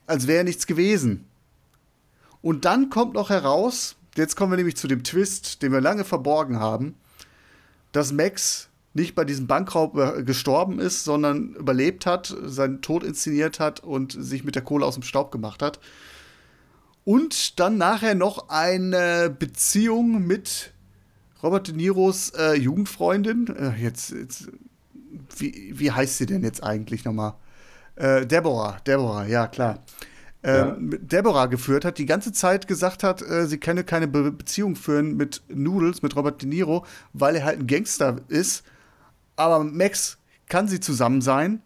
als 0.08 0.28
wäre 0.28 0.44
nichts 0.44 0.68
gewesen. 0.68 1.26
Und 2.42 2.66
dann 2.66 2.90
kommt 2.90 3.14
noch 3.14 3.30
heraus, 3.30 3.96
jetzt 4.16 4.36
kommen 4.36 4.52
wir 4.52 4.58
nämlich 4.58 4.78
zu 4.78 4.88
dem 4.88 5.04
Twist, 5.04 5.62
den 5.62 5.72
wir 5.72 5.82
lange 5.82 6.06
verborgen 6.06 6.60
haben, 6.60 6.96
dass 7.92 8.12
Max 8.12 8.70
nicht 8.94 9.14
bei 9.14 9.26
diesem 9.26 9.46
Bankraub 9.46 9.98
äh, 9.98 10.24
gestorben 10.24 10.80
ist, 10.80 11.04
sondern 11.04 11.54
überlebt 11.56 12.06
hat, 12.06 12.34
seinen 12.44 12.82
Tod 12.82 13.04
inszeniert 13.04 13.60
hat 13.60 13.82
und 13.82 14.16
sich 14.18 14.44
mit 14.44 14.56
der 14.56 14.64
Kohle 14.64 14.86
aus 14.86 14.94
dem 14.94 15.04
Staub 15.04 15.32
gemacht 15.32 15.62
hat. 15.62 15.80
Und 17.04 17.60
dann 17.60 17.78
nachher 17.78 18.16
noch 18.16 18.50
eine 18.50 19.30
Beziehung 19.30 20.26
mit 20.26 20.72
Robert 21.44 21.68
De 21.68 21.76
Niros 21.76 22.32
äh, 22.32 22.54
Jugendfreundin. 22.54 23.48
Äh, 23.48 23.76
jetzt, 23.82 24.12
jetzt 24.12 24.50
wie, 25.38 25.74
wie 25.78 25.92
heißt 25.92 26.18
sie 26.18 26.26
denn 26.26 26.44
jetzt 26.44 26.64
eigentlich 26.64 27.06
nochmal? 27.06 27.36
Äh, 27.96 28.26
Deborah, 28.26 28.78
Deborah, 28.86 29.26
ja 29.26 29.48
klar. 29.48 29.80
Ähm, 30.44 30.90
mit 30.90 31.12
Deborah 31.12 31.48
geführt 31.48 31.86
hat, 31.86 31.98
die 31.98 32.06
ganze 32.06 32.32
Zeit 32.32 32.68
gesagt 32.68 33.02
hat, 33.02 33.24
äh, 33.24 33.48
sie 33.48 33.58
könne 33.58 33.84
keine 33.84 34.08
Be 34.08 34.32
Beziehung 34.32 34.76
führen 34.76 35.18
mit 35.18 35.42
Noodles, 35.48 36.04
mit 36.04 36.16
Robert 36.16 36.40
De 36.42 36.48
Niro, 36.48 36.86
weil 37.14 37.36
er 37.36 37.46
halt 37.46 37.60
ein 37.60 37.68
Gangster 37.68 38.18
ist. 38.28 38.64
Aber 39.36 39.64
Max 39.64 40.20
kann 40.48 40.68
sie 40.68 40.80
zusammen 40.80 41.22
sein. 41.22 41.64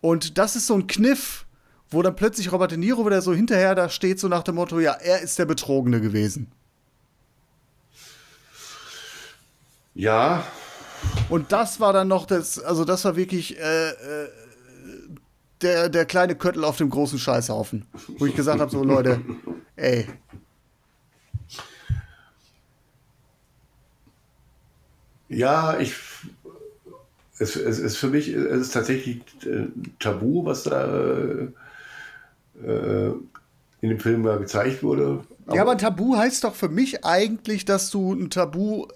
Und 0.00 0.38
das 0.38 0.54
ist 0.54 0.68
so 0.68 0.74
ein 0.74 0.86
Kniff, 0.86 1.44
wo 1.90 2.02
dann 2.02 2.14
plötzlich 2.14 2.52
Robert 2.52 2.70
De 2.70 2.78
Niro 2.78 3.04
wieder 3.04 3.20
so 3.20 3.34
hinterher 3.34 3.74
da 3.74 3.88
steht, 3.88 4.20
so 4.20 4.28
nach 4.28 4.44
dem 4.44 4.54
Motto, 4.54 4.78
ja, 4.78 4.92
er 4.92 5.20
ist 5.20 5.36
der 5.38 5.46
Betrogene 5.46 6.00
gewesen. 6.00 6.52
Ja, 9.94 10.44
Und 11.28 11.52
das 11.52 11.80
war 11.80 11.92
dann 11.92 12.08
noch 12.08 12.26
das, 12.26 12.58
also 12.58 12.84
das 12.84 13.04
war 13.04 13.16
wirklich 13.16 13.58
äh, 13.58 13.90
äh, 13.90 14.28
der, 15.62 15.88
der 15.88 16.04
kleine 16.06 16.34
Köttel 16.34 16.64
auf 16.64 16.76
dem 16.76 16.90
großen 16.90 17.18
Scheißhaufen. 17.18 17.86
Wo 18.18 18.26
ich 18.26 18.34
gesagt 18.34 18.60
habe, 18.60 18.70
so 18.70 18.82
Leute, 18.82 19.20
ey, 19.76 20.06
Ja, 25.30 25.78
ich. 25.78 25.94
Es, 27.38 27.56
es 27.56 27.78
ist 27.78 27.96
für 27.96 28.08
mich 28.08 28.28
es 28.28 28.60
ist 28.60 28.74
tatsächlich 28.74 29.22
äh, 29.46 29.68
Tabu, 29.98 30.44
was 30.44 30.64
da 30.64 30.84
äh, 30.84 31.48
äh, 32.62 33.14
in 33.80 33.88
dem 33.88 33.98
Film 33.98 34.24
gezeigt 34.24 34.82
wurde. 34.82 35.24
ja, 35.50 35.62
aber 35.62 35.70
ein 35.70 35.78
Tabu 35.78 36.16
heißt 36.16 36.44
doch 36.44 36.54
für 36.54 36.68
mich 36.68 37.02
eigentlich, 37.02 37.64
dass 37.64 37.90
du 37.90 38.12
ein 38.12 38.28
Tabu 38.28 38.88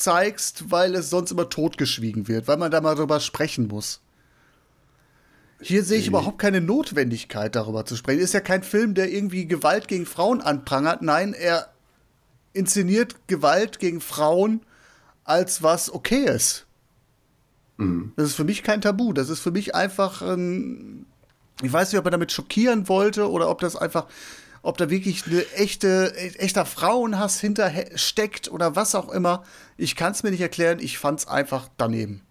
zeigst, 0.00 0.70
weil 0.70 0.94
es 0.94 1.10
sonst 1.10 1.30
immer 1.30 1.48
totgeschwiegen 1.48 2.28
wird, 2.28 2.48
weil 2.48 2.56
man 2.56 2.70
da 2.70 2.80
mal 2.80 2.94
drüber 2.94 3.20
sprechen 3.20 3.68
muss. 3.68 4.00
Hier 5.60 5.84
sehe 5.84 5.98
ich 5.98 6.08
überhaupt 6.08 6.38
keine 6.38 6.60
Notwendigkeit, 6.62 7.54
darüber 7.54 7.84
zu 7.84 7.96
sprechen. 7.96 8.20
Ist 8.20 8.32
ja 8.32 8.40
kein 8.40 8.62
Film, 8.62 8.94
der 8.94 9.12
irgendwie 9.12 9.46
Gewalt 9.46 9.88
gegen 9.88 10.06
Frauen 10.06 10.40
anprangert. 10.40 11.02
Nein, 11.02 11.34
er 11.34 11.70
inszeniert 12.54 13.16
Gewalt 13.26 13.78
gegen 13.78 14.00
Frauen 14.00 14.62
als 15.24 15.62
was 15.62 15.92
okay 15.92 16.24
ist. 16.24 16.66
Das 18.16 18.26
ist 18.26 18.34
für 18.34 18.44
mich 18.44 18.62
kein 18.62 18.80
Tabu. 18.80 19.12
Das 19.12 19.28
ist 19.28 19.40
für 19.40 19.50
mich 19.50 19.74
einfach 19.74 20.22
ein. 20.22 21.06
Ich 21.62 21.72
weiß 21.72 21.92
nicht, 21.92 21.98
ob 21.98 22.06
er 22.06 22.10
damit 22.10 22.32
schockieren 22.32 22.88
wollte 22.88 23.30
oder 23.30 23.50
ob 23.50 23.60
das 23.60 23.76
einfach, 23.76 24.06
ob 24.62 24.76
da 24.78 24.90
wirklich 24.90 25.26
eine 25.26 25.44
echte, 25.52 26.14
echter 26.16 26.66
Frauenhass 26.66 27.40
hinter 27.40 27.72
steckt 27.94 28.50
oder 28.50 28.76
was 28.76 28.94
auch 28.94 29.10
immer. 29.10 29.44
Ich 29.76 29.96
kann 29.96 30.12
es 30.12 30.22
mir 30.22 30.30
nicht 30.30 30.40
erklären. 30.40 30.78
Ich 30.80 30.98
fand 30.98 31.20
es 31.20 31.28
einfach 31.28 31.68
daneben. 31.76 32.22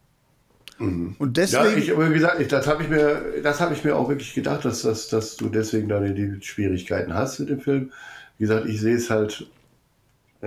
Und 0.80 1.20
Ja, 1.20 1.64
deswegen. 1.64 1.78
ich, 1.78 1.92
aber 1.92 2.10
wie 2.10 2.14
gesagt, 2.14 2.40
ich, 2.40 2.48
das 2.48 2.66
habe 2.68 2.84
ich 2.84 2.90
mir, 2.90 3.42
das 3.44 3.60
habe 3.60 3.74
ich 3.74 3.84
mir 3.84 3.96
auch 3.98 4.08
wirklich 4.08 4.34
gedacht, 4.34 4.64
dass, 4.64 4.84
dass, 4.84 5.10
dass 5.10 5.36
du 5.36 5.50
deswegen 5.50 5.90
dann 5.90 6.16
die 6.16 6.42
Schwierigkeiten 6.42 7.14
hast 7.14 7.40
mit 7.40 7.50
dem 7.50 7.60
Film. 7.60 7.92
Wie 8.38 8.44
gesagt, 8.46 8.66
ich 8.68 8.80
sehe 8.80 8.96
es 8.96 9.10
halt 9.10 9.48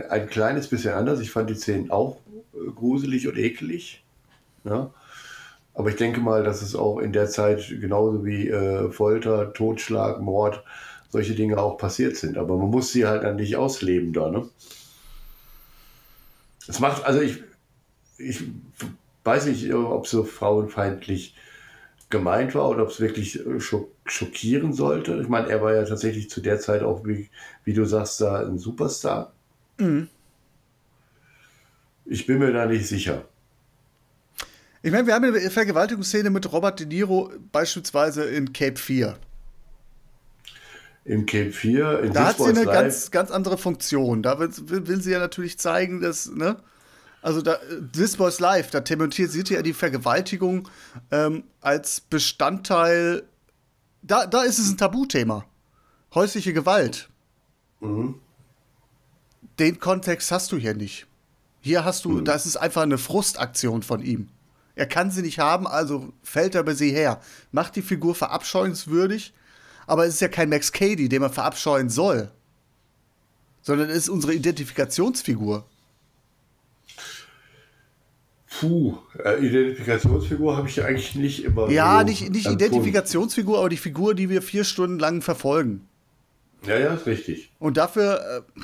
ein 0.08 0.28
kleines 0.28 0.68
bisschen 0.68 0.94
anders. 0.94 1.20
Ich 1.20 1.30
fand 1.30 1.50
die 1.50 1.54
Szenen 1.54 1.90
auch 1.90 2.16
äh, 2.54 2.70
gruselig 2.70 3.28
und 3.28 3.36
eklig. 3.36 4.02
Ja. 4.64 4.90
Aber 5.74 5.90
ich 5.90 5.96
denke 5.96 6.20
mal, 6.20 6.44
dass 6.44 6.62
es 6.62 6.74
auch 6.74 6.98
in 6.98 7.12
der 7.12 7.28
Zeit 7.28 7.66
genauso 7.80 8.24
wie 8.24 8.48
äh, 8.48 8.90
Folter, 8.90 9.52
Totschlag, 9.52 10.20
Mord, 10.20 10.62
solche 11.12 11.34
Dinge 11.34 11.58
auch 11.58 11.76
passiert 11.76 12.16
sind. 12.16 12.38
Aber 12.38 12.56
man 12.56 12.70
muss 12.70 12.90
sie 12.90 13.06
halt 13.06 13.22
dann 13.22 13.36
nicht 13.36 13.56
ausleben 13.56 14.14
da. 14.14 14.30
Ne? 14.30 14.48
Es 16.66 16.80
macht, 16.80 17.04
also 17.04 17.20
ich, 17.20 17.42
ich 18.16 18.42
weiß 19.22 19.46
nicht, 19.46 19.72
ob 19.74 20.06
so 20.06 20.24
frauenfeindlich 20.24 21.36
gemeint 22.08 22.54
war 22.54 22.68
oder 22.68 22.84
ob 22.84 22.88
es 22.88 23.00
wirklich 23.00 23.44
äh, 23.46 23.60
schock 23.60 23.88
schockieren 24.04 24.72
sollte. 24.72 25.20
Ich 25.22 25.28
meine, 25.28 25.48
er 25.48 25.62
war 25.62 25.74
ja 25.74 25.84
tatsächlich 25.84 26.28
zu 26.28 26.40
der 26.40 26.58
Zeit 26.58 26.82
auch, 26.82 27.04
wie, 27.06 27.30
wie 27.64 27.72
du 27.72 27.84
sagst, 27.84 28.20
da 28.20 28.44
ein 28.44 28.58
Superstar. 28.58 29.32
Mhm. 29.78 30.08
Ich 32.04 32.26
bin 32.26 32.38
mir 32.38 32.52
da 32.52 32.66
nicht 32.66 32.86
sicher. 32.86 33.24
Ich 34.82 34.90
meine, 34.90 35.06
wir 35.06 35.14
haben 35.14 35.24
eine 35.24 35.50
Vergewaltigungsszene 35.50 36.30
mit 36.30 36.52
Robert 36.52 36.80
De 36.80 36.86
Niro 36.86 37.30
beispielsweise 37.52 38.24
in 38.24 38.52
Cape 38.52 38.76
4. 38.76 39.16
Im 41.04 41.26
Cape 41.26 41.50
4, 41.50 42.00
in 42.00 42.12
Da 42.12 42.28
hat 42.28 42.38
sie 42.38 42.44
eine 42.44 42.64
ganz, 42.64 43.10
ganz 43.10 43.30
andere 43.30 43.58
Funktion. 43.58 44.22
Da 44.22 44.38
will, 44.38 44.50
will, 44.66 45.00
sie 45.00 45.10
ja 45.10 45.18
natürlich 45.18 45.58
zeigen, 45.58 46.00
dass, 46.00 46.30
ne? 46.30 46.56
Also 47.22 47.40
da, 47.42 47.58
This 47.92 48.16
Boy's 48.16 48.40
Life, 48.40 48.70
da 48.70 48.80
thematisiert 48.80 49.48
sie 49.48 49.54
ja 49.54 49.62
die 49.62 49.72
Vergewaltigung 49.72 50.68
ähm, 51.10 51.44
als 51.60 52.00
Bestandteil. 52.00 53.24
Da, 54.02 54.26
da 54.26 54.42
ist 54.42 54.58
es 54.58 54.70
ein 54.70 54.76
Tabuthema. 54.76 55.44
Häusliche 56.14 56.52
Gewalt. 56.52 57.08
Mhm. 57.80 58.16
Den 59.58 59.78
Kontext 59.78 60.30
hast 60.32 60.50
du 60.52 60.56
hier 60.56 60.74
nicht. 60.74 61.06
Hier 61.60 61.84
hast 61.84 62.04
Mhm. 62.06 62.10
du, 62.10 62.20
das 62.22 62.46
ist 62.46 62.56
einfach 62.56 62.82
eine 62.82 62.98
Frustaktion 62.98 63.82
von 63.82 64.02
ihm. 64.02 64.28
Er 64.74 64.86
kann 64.86 65.10
sie 65.10 65.22
nicht 65.22 65.38
haben, 65.38 65.66
also 65.66 66.12
fällt 66.22 66.54
er 66.54 66.62
bei 66.64 66.74
sie 66.74 66.90
her. 66.90 67.20
Macht 67.52 67.76
die 67.76 67.82
Figur 67.82 68.14
verabscheuenswürdig, 68.14 69.32
aber 69.86 70.06
es 70.06 70.14
ist 70.14 70.20
ja 70.20 70.28
kein 70.28 70.48
Max 70.48 70.72
Cady, 70.72 71.08
den 71.08 71.22
man 71.22 71.32
verabscheuen 71.32 71.88
soll. 71.90 72.30
Sondern 73.62 73.90
es 73.90 73.96
ist 73.96 74.08
unsere 74.08 74.34
Identifikationsfigur. 74.34 75.64
Puh, 78.60 78.98
äh, 79.24 79.44
Identifikationsfigur 79.44 80.56
habe 80.56 80.68
ich 80.68 80.76
ja 80.76 80.84
eigentlich 80.84 81.14
nicht 81.14 81.44
immer. 81.44 81.70
Ja, 81.70 82.00
so 82.00 82.04
nicht, 82.06 82.20
nicht 82.30 82.46
empfunden. 82.46 82.58
Identifikationsfigur, 82.58 83.58
aber 83.58 83.68
die 83.68 83.76
Figur, 83.76 84.14
die 84.14 84.28
wir 84.28 84.42
vier 84.42 84.64
Stunden 84.64 84.98
lang 84.98 85.22
verfolgen. 85.22 85.86
Ja, 86.66 86.78
ja, 86.78 86.94
ist 86.94 87.06
richtig. 87.06 87.50
Und 87.58 87.76
dafür. 87.76 88.44
Äh, 88.56 88.60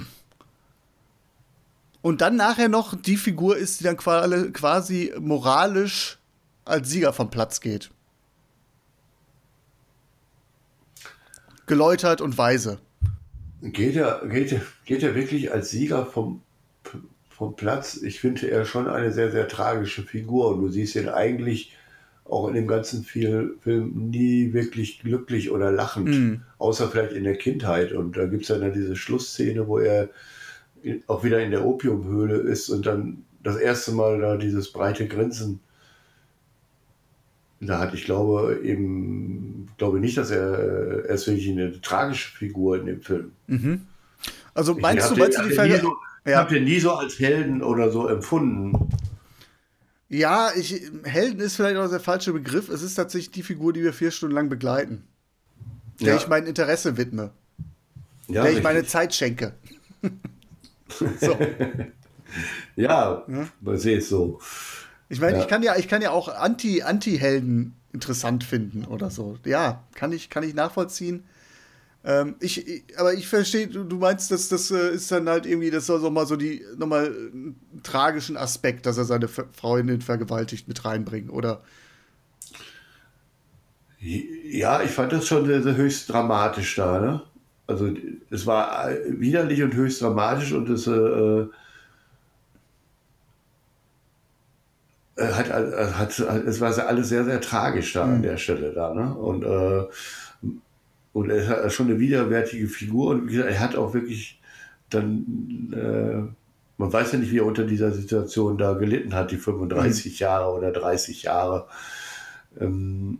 und 2.01 2.21
dann 2.21 2.37
nachher 2.37 2.69
noch 2.69 2.95
die 2.95 3.16
Figur 3.16 3.57
ist, 3.57 3.81
die 3.81 3.85
dann 3.85 3.97
quasi, 3.97 4.53
quasi 4.53 5.12
moralisch 5.19 6.19
als 6.64 6.91
Sieger 6.91 7.12
vom 7.12 7.31
Platz 7.31 7.61
geht. 7.61 7.91
Geläutert 11.69 12.21
und 12.21 12.37
weise. 12.39 12.79
Geht 13.62 13.97
er, 13.97 14.27
geht, 14.27 14.53
er, 14.53 14.61
geht 14.85 15.03
er 15.03 15.14
wirklich 15.14 15.53
als 15.53 15.71
Sieger 15.71 16.07
vom, 16.07 16.43
vom 17.29 17.57
Platz? 17.57 18.01
Ich 18.03 18.21
finde 18.21 18.51
er 18.51 18.64
schon 18.64 18.89
eine 18.89 19.12
sehr, 19.12 19.31
sehr 19.31 19.49
tragische 19.49 20.03
Figur. 20.03 20.49
Und 20.49 20.62
du 20.62 20.69
siehst 20.69 20.97
ihn 20.97 21.09
eigentlich 21.09 21.77
auch 22.25 22.49
in 22.49 22.55
dem 22.55 22.66
ganzen 22.66 23.05
Film 23.05 23.59
nie 23.64 24.53
wirklich 24.53 25.01
glücklich 25.01 25.51
oder 25.51 25.73
lachend. 25.73 26.09
Mhm. 26.09 26.43
Außer 26.59 26.89
vielleicht 26.89 27.12
in 27.12 27.25
der 27.25 27.37
Kindheit. 27.37 27.93
Und 27.93 28.16
da 28.16 28.27
gibt 28.27 28.43
es 28.43 28.49
ja 28.49 28.59
dann 28.59 28.73
diese 28.73 28.97
Schlussszene, 28.97 29.66
wo 29.66 29.79
er 29.79 30.11
auch 31.07 31.25
wieder 31.25 31.41
in 31.41 31.51
der 31.51 31.64
Opiumhöhle 31.64 32.37
ist 32.37 32.69
und 32.69 32.87
dann 32.87 33.25
das 33.43 33.57
erste 33.57 33.93
Mal 33.93 34.21
da 34.21 34.37
dieses 34.37 34.73
breite 34.73 35.07
Grinsen 35.07 35.61
da 37.61 37.79
hat, 37.81 37.95
ich 37.95 38.05
glaube, 38.05 38.61
eben, 38.63 39.69
glaube 39.79 40.01
nicht, 40.01 40.17
dass 40.17 40.31
er, 40.31 41.05
er 41.07 41.15
ist 41.15 41.27
wirklich 41.27 41.49
eine 41.51 41.81
tragische 41.81 42.37
Figur 42.37 42.79
in 42.79 42.87
dem 42.87 43.01
Film. 43.03 43.33
Mhm. 43.47 43.83
Also 44.55 44.75
Ich 44.77 44.83
meinst 44.83 45.05
hab 45.05 45.11
du, 45.11 45.15
den- 45.17 45.23
meinst 45.25 45.39
du 45.39 45.43
hab 45.43 45.49
die 45.49 45.55
den 45.55 45.57
Verge 45.57 45.81
so, 45.81 45.97
Ja. 46.31 46.39
Habt 46.39 46.53
ihr 46.53 46.61
nie 46.61 46.79
so 46.79 46.93
als 46.93 47.19
Helden 47.19 47.63
oder 47.63 47.91
so 47.91 48.07
empfunden? 48.09 48.89
Ja, 50.11 50.51
ich, 50.57 50.83
Helden 51.05 51.41
ist 51.41 51.57
vielleicht 51.57 51.77
auch 51.77 51.89
der 51.91 52.01
falsche 52.01 52.33
Begriff. 52.33 52.69
Es 52.69 52.83
ist 52.83 52.95
tatsächlich 52.95 53.31
die 53.31 53.43
Figur, 53.43 53.73
die 53.73 53.83
wir 53.83 53.93
vier 53.93 54.11
Stunden 54.11 54.35
lang 54.35 54.49
begleiten. 54.49 55.05
Der 56.01 56.09
Ja. 56.09 56.17
ich 56.17 56.29
mein 56.29 56.47
Interesse 56.47 56.97
widme. 56.97 57.31
Ja, 58.29 58.43
der 58.43 58.53
ich 58.53 58.63
meine 58.63 58.79
richtig. 58.79 58.93
Zeit 58.93 59.15
schenke. 59.15 59.53
so. 61.21 61.37
Ja, 62.77 63.25
man 63.61 63.77
sieht 63.79 63.99
es 63.99 64.09
so. 64.09 64.39
Ich 65.09 65.21
meine, 65.21 65.39
Ja. 65.39 65.39
ich 65.39 65.49
kann 65.49 65.63
ja, 65.63 65.77
ich 65.77 65.89
kann 65.89 66.03
ja 66.03 66.11
auch 66.11 66.29
Anti, 66.29 66.83
Anti-Helden 66.83 67.75
interessant 67.93 68.45
finden 68.45 68.85
oder 68.85 69.11
so. 69.11 69.39
Ja, 69.45 69.85
kann 69.95 70.13
ich, 70.13 70.29
kann 70.31 70.43
ich 70.43 70.55
nachvollziehen. 70.55 71.25
Ähm, 72.05 72.37
ich, 72.41 72.67
ich, 72.69 72.85
aber 72.99 73.15
ich 73.15 73.29
verstehe, 73.29 73.69
du, 73.69 73.85
du 73.85 73.97
meinst, 73.99 74.31
dass 74.31 74.49
das 74.49 74.71
äh, 74.71 74.91
ist 74.95 75.11
dann 75.13 75.29
halt 75.29 75.47
irgendwie, 75.47 75.71
das 75.71 75.87
soll 75.87 76.01
so 76.01 76.11
mal 76.11 76.27
so 76.27 76.37
die 76.37 76.65
nochmal 76.79 77.07
einen 77.07 77.61
tragischen 77.83 78.37
Aspekt, 78.37 78.87
dass 78.87 78.99
er 78.99 79.05
seine 79.05 79.29
Ver- 79.29 79.49
Freundin 79.53 80.03
vergewaltigt 80.03 80.69
mit 80.69 80.85
reinbringen, 80.85 81.31
oder? 81.31 81.63
Ja, 84.01 84.83
ich 84.83 84.91
fand 84.93 85.13
das 85.13 85.27
schon 85.27 85.47
sehr, 85.47 85.63
sehr 85.63 85.77
höchst 85.77 86.09
dramatisch 86.11 86.77
da. 86.77 87.01
Ne? 87.01 87.23
Also 87.67 87.93
es 88.31 88.47
war 88.47 88.91
äh, 88.91 89.21
widerlich 89.21 89.63
und 89.63 89.75
höchst 89.75 90.01
dramatisch 90.03 90.53
und 90.53 90.69
es 90.69 90.87
äh, 90.87 91.47
hat, 95.27 95.49
äh, 95.51 95.93
hat, 95.93 96.19
es 96.19 96.61
war 96.61 96.77
alles 96.87 97.09
sehr, 97.09 97.25
sehr 97.25 97.41
tragisch 97.41 97.93
da 97.93 98.05
an 98.05 98.23
der 98.23 98.37
Stelle 98.37 98.73
da. 98.73 98.95
Ne? 98.95 99.14
Und, 99.14 99.45
äh, 99.45 99.85
und 101.12 101.31
er 101.31 101.49
hat 101.49 101.73
schon 101.73 101.89
eine 101.89 101.99
widerwärtige 101.99 102.69
Figur 102.69 103.11
und 103.11 103.27
gesagt, 103.27 103.49
er 103.51 103.61
hat 103.61 103.77
auch 103.77 103.95
wirklich 103.95 104.41
dann, 104.91 105.73
äh, 105.73 106.33
man 106.81 106.93
weiß 106.93 107.12
ja 107.12 107.19
nicht, 107.19 107.33
wie 107.33 107.39
er 107.39 107.47
unter 107.47 107.64
dieser 107.64 107.91
Situation 107.91 108.57
da 108.57 108.75
gelitten 108.75 109.14
hat, 109.14 109.31
die 109.33 109.37
35 109.37 110.21
Jahre 110.21 110.53
oder 110.53 110.71
30 110.71 111.25
Jahre. 111.25 111.66
Ähm, 112.61 113.19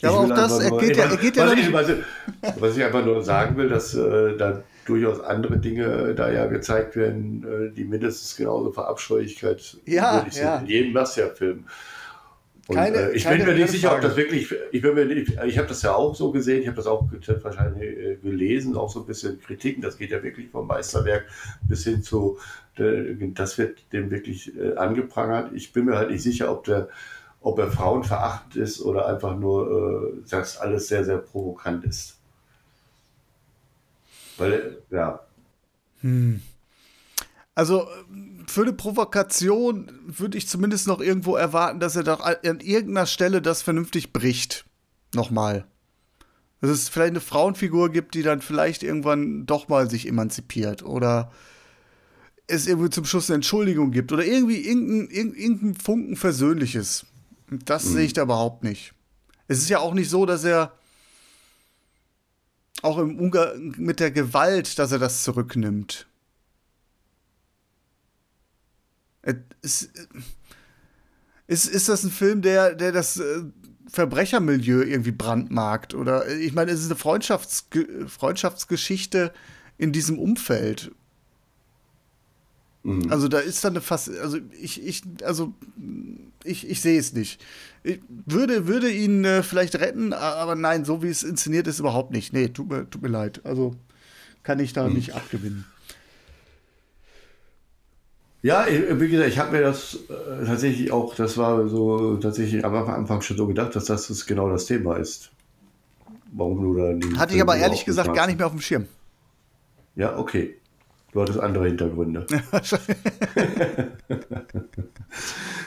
Ja, 0.00 0.10
aber 0.10 0.18
auch 0.20 0.28
das, 0.28 0.58
er 0.60 0.70
geht 0.78 0.96
ja- 0.96 1.04
er 1.04 1.16
geht 1.18 1.36
ja 1.36 1.44
was, 1.44 1.50
noch 1.52 1.58
ich, 1.58 1.64
nicht- 1.66 1.72
was, 1.74 1.88
ich- 1.90 2.60
was 2.62 2.76
ich 2.76 2.84
einfach 2.84 3.04
nur 3.04 3.22
sagen 3.22 3.56
will, 3.56 3.68
dass 3.68 3.94
äh, 3.94 4.36
da 4.36 4.62
durchaus 4.86 5.20
andere 5.20 5.58
Dinge 5.58 6.14
da 6.14 6.30
ja 6.30 6.46
gezeigt 6.46 6.96
werden, 6.96 7.44
äh, 7.44 7.74
die 7.74 7.84
mindestens 7.84 8.36
genauso 8.36 8.72
Verabscheulichkeit 8.72 9.78
Ja, 9.86 10.26
ja. 10.32 10.58
sind 10.58 10.62
in 10.62 10.66
jedem 10.66 10.92
Mafia-Film. 10.92 11.64
Und, 12.68 12.76
Keine- 12.76 12.96
äh, 13.10 13.16
ich 13.16 13.24
keine- 13.24 13.38
bin 13.44 13.54
mir 13.54 13.60
nicht 13.60 13.70
sicher, 13.70 13.88
ob 13.88 13.94
Frage. 13.94 14.06
das 14.08 14.16
wirklich, 14.16 14.54
ich 14.70 14.82
bin 14.82 14.94
mir 14.94 15.04
nicht, 15.04 15.32
ich 15.46 15.58
habe 15.58 15.66
das 15.68 15.82
ja 15.82 15.94
auch 15.94 16.14
so 16.14 16.30
gesehen, 16.30 16.62
ich 16.62 16.68
habe 16.68 16.76
das 16.76 16.86
auch 16.86 17.08
wahrscheinlich 17.42 17.82
äh, 17.82 18.16
gelesen, 18.22 18.76
auch 18.76 18.88
so 18.88 19.00
ein 19.00 19.06
bisschen 19.06 19.40
Kritiken, 19.40 19.82
das 19.82 19.98
geht 19.98 20.10
ja 20.10 20.22
wirklich 20.22 20.48
vom 20.48 20.68
Meisterwerk 20.68 21.26
bis 21.68 21.82
hin 21.84 22.02
zu, 22.04 22.38
äh, 22.78 23.14
das 23.34 23.58
wird 23.58 23.92
dem 23.92 24.10
wirklich 24.12 24.56
äh, 24.56 24.74
angeprangert. 24.76 25.50
Ich 25.54 25.72
bin 25.72 25.86
mir 25.86 25.96
halt 25.96 26.10
nicht 26.10 26.22
sicher, 26.22 26.52
ob 26.52 26.62
der, 26.64 26.88
ob 27.40 27.58
er 27.58 27.68
frauenverachtend 27.70 28.54
ist 28.56 28.80
oder 28.80 29.06
einfach 29.08 29.36
nur, 29.36 30.12
äh, 30.14 30.28
das 30.30 30.56
alles 30.58 30.86
sehr, 30.86 31.04
sehr 31.04 31.18
provokant 31.18 31.84
ist. 31.84 32.20
Weil, 34.42 34.78
ja, 34.90 35.20
Also 37.54 37.86
ähm, 38.10 38.44
für 38.46 38.62
eine 38.62 38.72
Provokation 38.72 39.90
würde 40.06 40.38
ich 40.38 40.48
zumindest 40.48 40.86
noch 40.86 41.00
irgendwo 41.00 41.36
erwarten, 41.36 41.80
dass 41.80 41.96
er 41.96 42.02
doch 42.02 42.20
an 42.20 42.60
irgendeiner 42.60 43.06
Stelle 43.06 43.42
das 43.42 43.62
vernünftig 43.62 44.12
bricht. 44.12 44.64
Nochmal. 45.14 45.64
Dass 46.60 46.70
es 46.70 46.88
vielleicht 46.88 47.10
eine 47.10 47.20
Frauenfigur 47.20 47.90
gibt, 47.90 48.14
die 48.14 48.22
dann 48.22 48.40
vielleicht 48.40 48.82
irgendwann 48.82 49.46
doch 49.46 49.68
mal 49.68 49.90
sich 49.90 50.08
emanzipiert 50.08 50.82
oder 50.82 51.30
es 52.46 52.66
irgendwie 52.66 52.90
zum 52.90 53.04
Schluss 53.04 53.30
eine 53.30 53.36
Entschuldigung 53.36 53.90
gibt 53.90 54.12
oder 54.12 54.24
irgendwie 54.24 54.58
irgendein, 54.58 55.10
irgendein, 55.10 55.74
Funken 55.74 56.16
Versöhnliches. 56.16 57.06
Das 57.64 57.84
sehe 57.84 58.04
ich 58.04 58.12
da 58.12 58.22
überhaupt 58.22 58.64
nicht. 58.64 58.94
Es 59.48 59.58
ist 59.58 59.68
ja 59.68 59.78
auch 59.80 59.94
nicht 59.94 60.08
so, 60.08 60.24
dass 60.26 60.44
er 60.44 60.72
auch 62.82 62.98
im 62.98 63.18
Umgang 63.18 63.74
mit 63.78 64.00
der 64.00 64.10
Gewalt, 64.10 64.78
dass 64.78 64.92
er 64.92 64.98
das 64.98 65.22
zurücknimmt. 65.22 66.06
Äh, 69.22 69.34
Ist, 69.62 69.90
ist, 71.46 71.66
ist 71.66 71.88
das 71.88 72.02
ein 72.02 72.10
Film, 72.10 72.42
der, 72.42 72.74
der 72.74 72.92
das 72.92 73.18
äh, 73.18 73.42
Verbrechermilieu 73.88 74.82
irgendwie 74.82 75.12
brandmarkt? 75.12 75.94
Oder 75.94 76.26
äh, 76.26 76.38
ich 76.38 76.52
meine, 76.52 76.72
es 76.72 76.80
ist 76.80 76.86
eine 76.86 76.96
Freundschafts 76.96 77.68
Freundschaftsgeschichte 78.08 79.32
in 79.78 79.92
diesem 79.92 80.18
Umfeld. 80.18 80.92
Also 83.10 83.28
da 83.28 83.38
ist 83.38 83.64
dann 83.64 83.74
eine 83.74 83.80
fast, 83.80 84.10
also 84.18 84.38
ich, 84.60 84.84
ich, 84.84 85.02
also 85.22 85.52
ich, 86.42 86.68
ich 86.68 86.80
sehe 86.80 86.98
es 86.98 87.12
nicht. 87.12 87.40
Ich 87.84 88.00
würde, 88.08 88.66
würde 88.66 88.90
ihn 88.90 89.24
äh, 89.24 89.44
vielleicht 89.44 89.76
retten, 89.76 90.12
aber 90.12 90.56
nein, 90.56 90.84
so 90.84 91.00
wie 91.02 91.08
es 91.08 91.22
inszeniert 91.22 91.68
ist, 91.68 91.78
überhaupt 91.78 92.10
nicht. 92.10 92.32
Nee, 92.32 92.48
tut 92.48 92.68
mir, 92.68 92.90
tut 92.90 93.00
mir 93.02 93.08
leid. 93.08 93.40
Also 93.44 93.76
kann 94.42 94.58
ich 94.58 94.72
da 94.72 94.88
nicht 94.88 95.14
abgewinnen. 95.14 95.64
Ja, 98.42 98.66
ich- 98.66 98.98
wie 99.00 99.08
gesagt, 99.08 99.28
ich 99.30 99.38
habe 99.38 99.52
mir 99.52 99.62
das 99.62 99.94
äh, 100.08 100.44
tatsächlich 100.44 100.90
auch, 100.90 101.14
das 101.14 101.36
war 101.38 101.68
so 101.68 102.16
tatsächlich 102.16 102.64
am 102.64 102.74
Anfang 102.74 103.22
schon 103.22 103.36
so 103.36 103.46
gedacht, 103.46 103.76
dass 103.76 103.84
das, 103.84 104.08
das 104.08 104.26
genau 104.26 104.48
das 104.50 104.66
Thema 104.66 104.96
ist. 104.96 105.30
Warum 106.32 106.60
du 106.62 106.74
da 106.76 106.88
Hatte 107.18 107.34
ich 107.34 107.36
Filme 107.38 107.42
aber 107.42 107.56
ehrlich 107.56 107.84
gesagt 107.84 108.12
gar 108.16 108.26
nicht 108.26 108.38
mehr 108.38 108.46
auf 108.46 108.52
dem 108.52 108.60
Schirm. 108.60 108.86
Ja, 109.94 110.16
okay. 110.18 110.56
Du 111.12 111.20
hattest 111.20 111.38
andere 111.38 111.66
Hintergründe. 111.66 112.26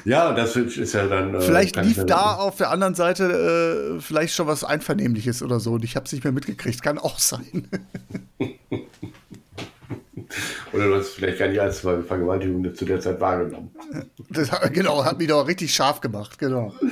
ja, 0.06 0.34
das 0.34 0.56
ist 0.56 0.94
ja 0.94 1.06
dann. 1.06 1.36
Äh, 1.36 1.42
vielleicht 1.42 1.76
lief 1.76 2.04
da 2.06 2.34
auf 2.34 2.58
der 2.58 2.72
anderen 2.72 2.96
Seite 2.96 3.98
äh, 3.98 4.02
vielleicht 4.02 4.34
schon 4.34 4.48
was 4.48 4.64
Einvernehmliches 4.64 5.44
oder 5.44 5.60
so 5.60 5.74
und 5.74 5.84
ich 5.84 5.96
habe 5.96 6.08
es 6.08 6.14
nicht 6.14 6.24
mehr 6.24 6.34
mitgekriegt. 6.34 6.82
Kann 6.82 6.98
auch 6.98 7.20
sein. 7.20 7.68
oder 10.74 10.88
du 10.88 10.96
hast 10.96 11.10
vielleicht 11.10 11.38
gar 11.38 11.48
nicht 11.48 11.62
als 11.62 11.82
Vergewaltigung 11.82 12.74
zu 12.74 12.86
der 12.86 13.00
Zeit 13.00 13.22
wahrgenommen. 13.22 13.70
Das, 14.32 14.50
genau, 14.74 15.06
hat 15.06 15.20
mich 15.20 15.28
doch 15.28 15.48
richtig 15.48 15.72
scharf 15.72 16.02
gemacht, 16.02 16.40
genau. 16.40 16.74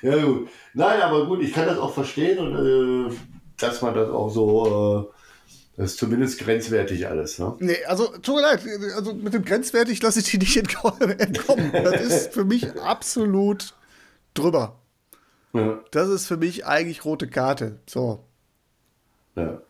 ja, 0.00 0.24
gut. 0.24 0.48
Nein, 0.72 1.02
aber 1.02 1.26
gut, 1.26 1.42
ich 1.42 1.52
kann 1.52 1.66
das 1.66 1.76
auch 1.76 1.92
verstehen 1.92 2.38
und 2.38 3.12
äh, 3.12 3.16
dass 3.58 3.82
man 3.82 3.94
das 3.94 4.08
auch 4.08 4.30
so. 4.30 5.12
Das 5.76 5.92
ist 5.92 5.98
zumindest 5.98 6.38
grenzwertig 6.38 7.06
alles, 7.06 7.38
ne? 7.38 7.54
Nee, 7.58 7.84
also 7.84 8.06
tut 8.06 8.36
mir 8.36 8.42
leid, 8.42 8.62
also 8.94 9.12
mit 9.12 9.34
dem 9.34 9.44
grenzwertig 9.44 10.02
lasse 10.02 10.20
ich 10.20 10.30
die 10.30 10.38
nicht 10.38 10.56
entkommen. 10.78 11.70
Das 11.72 12.00
ist 12.00 12.32
für 12.32 12.44
mich 12.44 12.80
absolut 12.80 13.74
drüber. 14.32 14.80
Ja. 15.52 15.80
Das 15.90 16.08
ist 16.08 16.26
für 16.26 16.38
mich 16.38 16.64
eigentlich 16.66 17.04
rote 17.04 17.28
Karte. 17.28 17.78
So. 17.86 18.24
Ja. 19.34 19.60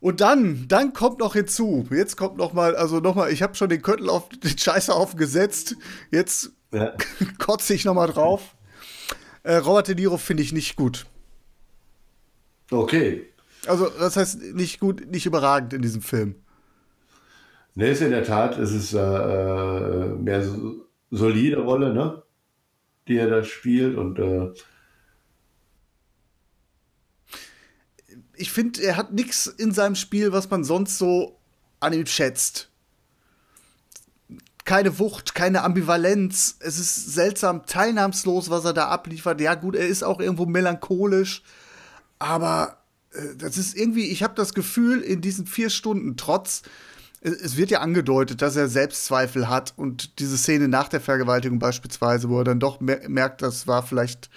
Und 0.00 0.20
dann, 0.20 0.66
dann 0.68 0.92
kommt 0.92 1.20
noch 1.20 1.34
hinzu, 1.34 1.86
jetzt 1.90 2.16
kommt 2.16 2.36
noch 2.36 2.52
mal, 2.52 2.76
also 2.76 3.00
noch 3.00 3.14
mal, 3.14 3.32
ich 3.32 3.42
habe 3.42 3.54
schon 3.54 3.68
den 3.68 3.82
Köttel 3.82 4.10
auf 4.10 4.28
den 4.44 4.58
Scheißhaufen 4.58 5.18
gesetzt, 5.18 5.76
jetzt 6.10 6.50
ja. 6.72 6.94
kotze 7.38 7.74
ich 7.74 7.84
noch 7.84 7.94
mal 7.94 8.08
drauf. 8.08 8.56
Äh, 9.44 9.56
Robert 9.56 9.86
De 9.86 9.94
Niro 9.94 10.16
finde 10.16 10.42
ich 10.42 10.52
nicht 10.52 10.74
gut. 10.74 11.06
Okay. 12.70 13.32
Also, 13.68 13.88
das 13.88 14.16
heißt 14.16 14.42
nicht 14.54 14.80
gut, 14.80 15.10
nicht 15.10 15.26
überragend 15.26 15.72
in 15.72 15.82
diesem 15.82 16.02
Film. 16.02 16.36
Ne, 17.74 17.90
ist 17.90 18.00
in 18.00 18.10
der 18.10 18.24
Tat, 18.24 18.58
es 18.58 18.72
ist 18.72 18.94
äh, 18.94 18.98
äh, 18.98 20.06
mehr 20.14 20.42
so, 20.42 20.86
solide 21.10 21.58
Rolle, 21.58 21.92
ne? 21.92 22.22
Die 23.06 23.16
er 23.16 23.28
da 23.28 23.44
spielt 23.44 23.96
und 23.96 24.18
äh 24.18 24.52
ich 28.36 28.52
finde, 28.52 28.82
er 28.82 28.96
hat 28.96 29.12
nichts 29.12 29.46
in 29.46 29.72
seinem 29.72 29.94
Spiel, 29.94 30.32
was 30.32 30.50
man 30.50 30.64
sonst 30.64 30.98
so 30.98 31.38
an 31.80 31.92
ihm 31.92 32.06
schätzt. 32.06 32.70
Keine 34.64 34.98
Wucht, 34.98 35.34
keine 35.34 35.62
Ambivalenz. 35.62 36.56
Es 36.60 36.78
ist 36.78 37.14
seltsam 37.14 37.66
teilnahmslos, 37.66 38.50
was 38.50 38.64
er 38.64 38.72
da 38.72 38.88
abliefert. 38.88 39.40
Ja, 39.40 39.54
gut, 39.54 39.76
er 39.76 39.86
ist 39.86 40.02
auch 40.02 40.20
irgendwo 40.20 40.44
melancholisch, 40.44 41.42
aber 42.18 42.78
das 43.38 43.58
ist 43.58 43.76
irgendwie, 43.76 44.06
ich 44.06 44.22
habe 44.22 44.34
das 44.34 44.54
Gefühl, 44.54 45.00
in 45.00 45.20
diesen 45.20 45.46
vier 45.46 45.70
Stunden, 45.70 46.16
trotz, 46.16 46.62
es 47.20 47.56
wird 47.56 47.70
ja 47.70 47.80
angedeutet, 47.80 48.42
dass 48.42 48.56
er 48.56 48.68
Selbstzweifel 48.68 49.48
hat 49.48 49.74
und 49.76 50.18
diese 50.20 50.36
Szene 50.36 50.68
nach 50.68 50.88
der 50.88 51.00
Vergewaltigung 51.00 51.58
beispielsweise, 51.58 52.28
wo 52.28 52.38
er 52.38 52.44
dann 52.44 52.60
doch 52.60 52.80
merkt, 52.80 53.42
das 53.42 53.66
war 53.66 53.82
vielleicht 53.82 54.30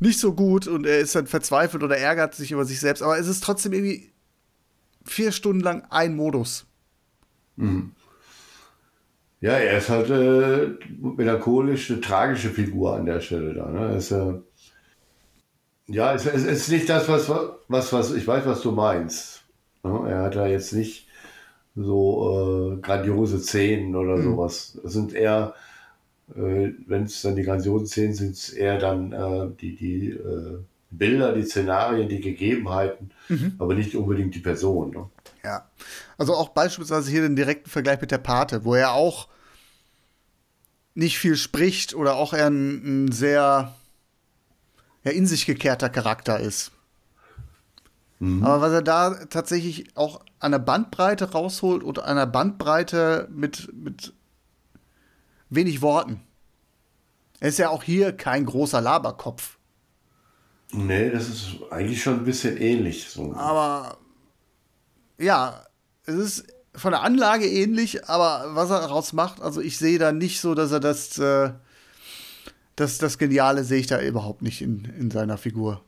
nicht 0.00 0.18
so 0.18 0.34
gut 0.34 0.66
und 0.66 0.86
er 0.86 0.98
ist 0.98 1.14
dann 1.14 1.26
verzweifelt 1.26 1.82
oder 1.82 1.96
ärgert 1.96 2.34
sich 2.34 2.52
über 2.52 2.64
sich 2.64 2.80
selbst, 2.80 3.02
aber 3.02 3.18
es 3.18 3.28
ist 3.28 3.44
trotzdem 3.44 3.72
irgendwie 3.72 4.10
vier 5.04 5.32
Stunden 5.32 5.60
lang 5.60 5.84
ein 5.90 6.16
Modus. 6.16 6.66
Mhm. 7.56 7.92
Ja, 9.40 9.52
er 9.52 9.78
ist 9.78 9.88
halt 9.88 10.10
äh, 10.10 10.76
eine 11.18 12.00
tragische 12.00 12.50
Figur 12.50 12.96
an 12.96 13.06
der 13.06 13.20
Stelle 13.20 13.54
da. 13.54 13.70
Ne? 13.70 13.78
Er 13.78 13.96
ist, 13.96 14.10
äh, 14.10 14.34
ja, 15.90 16.14
es, 16.14 16.26
es, 16.26 16.44
ist 16.44 16.68
nicht 16.68 16.88
das, 16.88 17.08
was, 17.08 17.28
was, 17.68 17.92
was 17.92 18.12
ich 18.12 18.26
weiß, 18.26 18.46
was 18.46 18.60
du 18.62 18.72
meinst. 18.72 19.42
Er 19.82 20.22
hat 20.22 20.36
da 20.36 20.46
jetzt 20.46 20.72
nicht 20.72 21.08
so 21.74 22.76
äh, 22.76 22.80
grandiose 22.80 23.38
Szenen 23.38 23.96
oder 23.96 24.16
mhm. 24.16 24.22
sowas. 24.22 24.78
Es 24.84 24.92
sind 24.92 25.12
eher, 25.14 25.54
äh, 26.34 26.70
wenn 26.86 27.04
es 27.04 27.22
dann 27.22 27.36
die 27.36 27.42
grandiosen 27.42 27.86
Szenen 27.86 28.14
sind, 28.14 28.32
es 28.32 28.50
eher 28.50 28.78
dann 28.78 29.12
äh, 29.12 29.48
die, 29.60 29.76
die 29.76 30.08
äh, 30.10 30.58
Bilder, 30.90 31.34
die 31.34 31.44
Szenarien, 31.44 32.08
die 32.08 32.20
Gegebenheiten, 32.20 33.10
mhm. 33.28 33.54
aber 33.58 33.74
nicht 33.74 33.94
unbedingt 33.94 34.34
die 34.34 34.40
Person. 34.40 34.90
Ne? 34.90 35.08
Ja, 35.44 35.68
also 36.18 36.34
auch 36.34 36.50
beispielsweise 36.50 37.10
hier 37.10 37.22
den 37.22 37.36
direkten 37.36 37.70
Vergleich 37.70 38.00
mit 38.00 38.10
der 38.10 38.18
Pate, 38.18 38.64
wo 38.64 38.74
er 38.74 38.92
auch 38.92 39.28
nicht 40.94 41.18
viel 41.18 41.36
spricht 41.36 41.94
oder 41.94 42.16
auch 42.16 42.34
er 42.34 42.48
ein, 42.48 43.06
ein 43.06 43.12
sehr 43.12 43.74
ja, 45.04 45.10
in 45.12 45.26
sich 45.26 45.46
gekehrter 45.46 45.88
Charakter 45.88 46.38
ist. 46.40 46.72
Mhm. 48.18 48.44
Aber 48.44 48.60
was 48.60 48.72
er 48.72 48.82
da 48.82 49.14
tatsächlich 49.26 49.96
auch 49.96 50.20
an 50.38 50.52
der 50.52 50.58
Bandbreite 50.58 51.32
rausholt 51.32 51.82
und 51.82 51.98
an 51.98 52.16
der 52.16 52.26
Bandbreite 52.26 53.28
mit, 53.30 53.72
mit 53.74 54.12
wenig 55.48 55.82
Worten. 55.82 56.20
Er 57.40 57.48
ist 57.48 57.58
ja 57.58 57.70
auch 57.70 57.82
hier 57.82 58.12
kein 58.12 58.46
großer 58.46 58.80
Laberkopf. 58.80 59.58
Nee, 60.72 61.10
das 61.10 61.28
ist 61.28 61.56
eigentlich 61.70 62.02
schon 62.02 62.18
ein 62.18 62.24
bisschen 62.24 62.56
ähnlich. 62.58 63.08
So. 63.08 63.34
Aber 63.34 63.98
ja, 65.18 65.64
es 66.04 66.14
ist 66.14 66.44
von 66.74 66.92
der 66.92 67.02
Anlage 67.02 67.46
ähnlich, 67.46 68.08
aber 68.08 68.54
was 68.54 68.70
er 68.70 68.80
daraus 68.80 69.12
macht, 69.12 69.40
also 69.40 69.60
ich 69.60 69.78
sehe 69.78 69.98
da 69.98 70.12
nicht 70.12 70.40
so, 70.40 70.54
dass 70.54 70.70
er 70.70 70.80
das 70.80 71.18
äh, 71.18 71.50
das, 72.80 72.98
das 72.98 73.18
Geniale 73.18 73.64
sehe 73.64 73.80
ich 73.80 73.86
da 73.86 74.00
überhaupt 74.00 74.42
nicht 74.42 74.62
in, 74.62 74.86
in 74.98 75.10
seiner 75.10 75.36
Figur. 75.36 75.82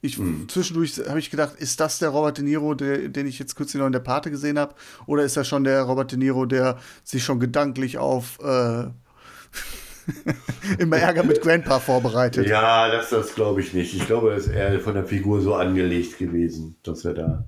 Ich, 0.00 0.18
mhm. 0.18 0.48
Zwischendurch 0.48 1.00
habe 1.08 1.18
ich 1.18 1.30
gedacht, 1.30 1.56
ist 1.56 1.80
das 1.80 1.98
der 1.98 2.10
Robert 2.10 2.38
De 2.38 2.44
Niro, 2.44 2.74
der, 2.74 3.08
den 3.08 3.26
ich 3.26 3.38
jetzt 3.38 3.56
kürzlich 3.56 3.80
noch 3.80 3.86
in 3.86 3.92
der 3.92 4.00
Pate 4.00 4.30
gesehen 4.30 4.58
habe? 4.58 4.74
Oder 5.06 5.24
ist 5.24 5.36
das 5.36 5.48
schon 5.48 5.64
der 5.64 5.82
Robert 5.82 6.12
De 6.12 6.18
Niro, 6.18 6.46
der 6.46 6.78
sich 7.02 7.24
schon 7.24 7.40
gedanklich 7.40 7.98
auf 7.98 8.38
äh, 8.40 8.84
immer 10.78 10.98
Ärger 10.98 11.24
mit 11.24 11.40
Grandpa 11.40 11.80
vorbereitet? 11.80 12.46
Ja, 12.46 12.88
das, 12.90 13.10
das 13.10 13.34
glaube 13.34 13.60
ich 13.60 13.74
nicht. 13.74 13.94
Ich 13.94 14.06
glaube, 14.06 14.30
er 14.30 14.36
ist 14.36 14.46
eher 14.46 14.78
von 14.78 14.94
der 14.94 15.04
Figur 15.04 15.40
so 15.40 15.54
angelegt 15.54 16.18
gewesen, 16.18 16.76
dass 16.84 17.04
er 17.04 17.14
da 17.14 17.44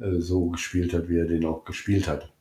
äh, 0.00 0.18
so 0.18 0.48
gespielt 0.48 0.92
hat, 0.92 1.08
wie 1.08 1.18
er 1.18 1.26
den 1.26 1.44
auch 1.44 1.64
gespielt 1.64 2.08
hat. 2.08 2.32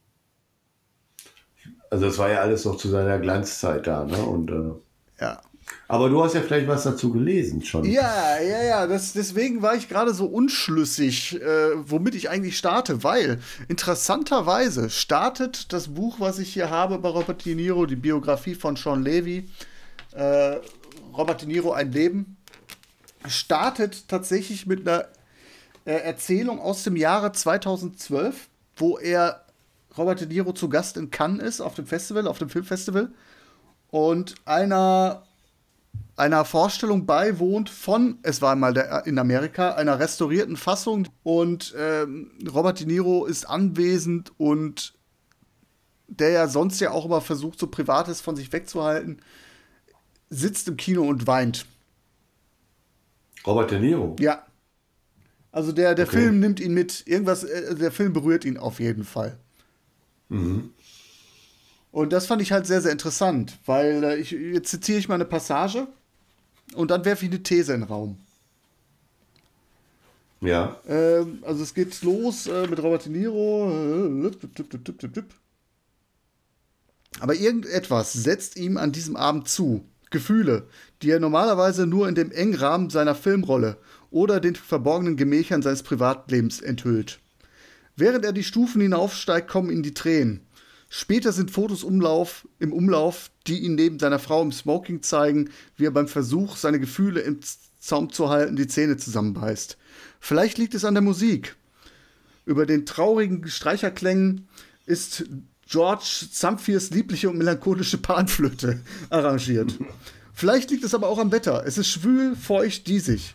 Also 1.92 2.06
das 2.06 2.18
war 2.18 2.32
ja 2.32 2.40
alles 2.40 2.66
noch 2.66 2.78
zu 2.78 2.88
seiner 2.88 3.20
Glanzzeit 3.20 3.86
da, 3.86 4.06
ne? 4.06 4.18
Und 4.18 4.50
äh, 4.50 5.22
ja. 5.22 5.42
Aber 5.88 6.10
du 6.10 6.24
hast 6.24 6.36
ja 6.36 6.42
vielleicht 6.42 6.68
was 6.68 6.84
dazu 6.84 7.12
gelesen 7.12 7.64
schon. 7.64 7.84
Ja, 7.84 8.40
ja, 8.40 8.64
ja. 8.64 8.88
Das, 8.88 9.12
deswegen 9.12 9.62
war 9.62 9.76
ich 9.76 9.90
gerade 9.90 10.14
so 10.14 10.26
unschlüssig, 10.26 11.42
äh, 11.42 11.72
womit 11.76 12.16
ich 12.16 12.30
eigentlich 12.30 12.58
starte, 12.58 13.04
weil 13.04 13.40
interessanterweise 13.68 14.90
startet 14.90 15.74
das 15.74 15.90
Buch, 15.90 16.20
was 16.20 16.40
ich 16.40 16.54
hier 16.54 16.70
habe 16.70 16.98
bei 17.00 17.10
Robert 17.10 17.46
De 17.46 17.56
Niro, 17.56 17.86
die 17.86 17.98
Biografie 17.98 18.56
von 18.56 18.78
Sean 18.78 19.04
Levy, 19.04 19.50
äh, 20.14 20.58
Robert 21.18 21.42
De 21.42 21.48
Niro, 21.50 21.74
ein 21.74 21.92
Leben, 21.92 22.38
startet 23.28 24.08
tatsächlich 24.08 24.66
mit 24.66 24.88
einer 24.88 25.08
äh, 25.86 25.92
Erzählung 25.92 26.60
aus 26.60 26.84
dem 26.84 26.96
Jahre 26.96 27.34
2012, 27.34 28.48
wo 28.78 28.98
er 28.98 29.46
Robert 29.98 30.22
De 30.22 30.28
Niro 30.28 30.54
zu 30.54 30.70
Gast 30.70 30.96
in 30.96 31.12
Cannes 31.12 31.44
ist, 31.44 31.62
auf 31.62 31.76
dem 31.76 31.86
Festival, 31.86 32.28
auf 32.28 32.38
dem 32.38 32.50
Filmfestival 32.50 33.12
und 33.90 34.36
einer 34.46 35.24
einer 36.16 36.46
Vorstellung 36.46 37.06
beiwohnt 37.06 37.70
von, 37.70 38.20
es 38.22 38.42
war 38.42 38.52
einmal 38.52 38.74
der, 38.74 39.06
in 39.06 39.18
Amerika, 39.18 39.72
einer 39.72 40.00
restaurierten 40.00 40.56
Fassung 40.56 41.08
und 41.24 41.74
ähm, 41.78 42.32
Robert 42.54 42.80
De 42.80 42.86
Niro 42.86 43.26
ist 43.26 43.46
anwesend 43.46 44.32
und 44.38 44.94
der 46.08 46.30
ja 46.30 46.48
sonst 46.48 46.80
ja 46.80 46.92
auch 46.92 47.06
immer 47.06 47.22
versucht, 47.22 47.58
so 47.58 47.68
Privates 47.68 48.22
von 48.22 48.36
sich 48.36 48.52
wegzuhalten, 48.52 49.22
sitzt 50.30 50.68
im 50.68 50.78
Kino 50.78 51.04
und 51.04 51.26
weint. 51.26 51.66
Robert 53.46 53.72
De 53.72 53.80
Niro? 53.80 54.16
Ja. 54.20 54.46
Also 55.52 55.72
der, 55.72 55.96
der 55.96 56.06
okay. 56.06 56.18
Film 56.18 56.40
nimmt 56.40 56.60
ihn 56.60 56.74
mit, 56.74 57.04
irgendwas, 57.08 57.44
äh, 57.44 57.76
der 57.76 57.92
Film 57.92 58.14
berührt 58.14 58.46
ihn 58.46 58.58
auf 58.58 58.80
jeden 58.80 59.04
Fall. 59.04 59.38
Mhm. 60.30 60.72
Und 61.92 62.14
das 62.14 62.26
fand 62.26 62.42
ich 62.42 62.52
halt 62.52 62.66
sehr, 62.66 62.82
sehr 62.82 62.92
interessant, 62.92 63.58
weil 63.66 64.04
äh, 64.04 64.18
ich, 64.18 64.32
jetzt 64.32 64.70
zitiere 64.70 65.00
ich 65.00 65.10
mal 65.10 65.16
eine 65.16 65.26
Passage 65.26 65.88
und 66.74 66.90
dann 66.90 67.04
werfe 67.04 67.26
ich 67.26 67.32
eine 67.32 67.44
These 67.44 67.74
in 67.74 67.82
den 67.82 67.90
Raum. 67.90 68.18
Ja. 70.40 70.78
Ähm, 70.88 71.40
also 71.44 71.64
es 71.64 71.74
geht 71.74 72.02
los 72.02 72.48
äh, 72.48 72.68
mit 72.68 72.82
Robert 72.82 73.06
De 73.06 73.12
Niro. 73.12 74.32
Aber 77.20 77.36
irgendetwas 77.36 78.14
setzt 78.14 78.58
ihm 78.58 78.78
an 78.78 78.92
diesem 78.92 79.16
Abend 79.16 79.48
zu. 79.50 79.84
Gefühle, 80.12 80.68
die 81.02 81.10
er 81.10 81.20
normalerweise 81.20 81.88
nur 81.88 82.08
in 82.08 82.16
dem 82.16 82.32
engen 82.32 82.56
Rahmen 82.56 82.90
seiner 82.90 83.16
Filmrolle 83.16 83.78
oder 84.12 84.40
den 84.42 84.56
verborgenen 84.56 85.16
Gemächern 85.16 85.62
seines 85.62 85.84
Privatlebens 85.84 86.60
enthüllt. 86.60 87.20
Während 87.96 88.26
er 88.26 88.34
die 88.34 88.44
Stufen 88.44 88.82
hinaufsteigt, 88.82 89.48
kommen 89.48 89.72
ihm 89.72 89.84
die 89.84 89.94
Tränen. 89.94 90.42
Später 90.94 91.32
sind 91.32 91.52
Fotos 91.52 91.86
Umlauf, 91.86 92.46
im 92.60 92.74
Umlauf, 92.74 93.32
die 93.48 93.60
ihn 93.60 93.76
neben 93.76 93.98
seiner 93.98 94.20
Frau 94.20 94.42
im 94.42 94.52
Smoking 94.52 95.02
zeigen, 95.02 95.50
wie 95.78 95.86
er 95.86 95.92
beim 95.92 96.10
Versuch, 96.10 96.58
seine 96.58 96.82
Gefühle 96.82 97.22
im 97.22 97.40
Zaum 97.80 98.12
zu 98.12 98.28
halten, 98.28 98.58
die 98.58 98.68
Zähne 98.68 98.98
zusammenbeißt. 98.98 99.78
Vielleicht 100.20 100.58
liegt 100.58 100.76
es 100.76 100.84
an 100.84 100.94
der 100.94 101.02
Musik. 101.02 101.56
Über 102.46 102.66
den 102.66 102.86
traurigen 102.86 103.48
Streicherklängen 103.48 104.50
ist 104.86 105.24
George 105.66 106.26
Zamphirs 106.30 106.90
liebliche 106.90 107.30
und 107.30 107.38
melancholische 107.38 107.98
Panflöte 107.98 108.82
arrangiert. 109.10 109.80
Vielleicht 110.34 110.72
liegt 110.72 110.84
es 110.84 110.94
aber 110.94 111.08
auch 111.08 111.20
am 111.20 111.32
Wetter. 111.32 111.64
Es 111.66 111.78
ist 111.78 111.88
schwül, 111.88 112.36
feucht, 112.36 112.88
diesig. 112.88 113.34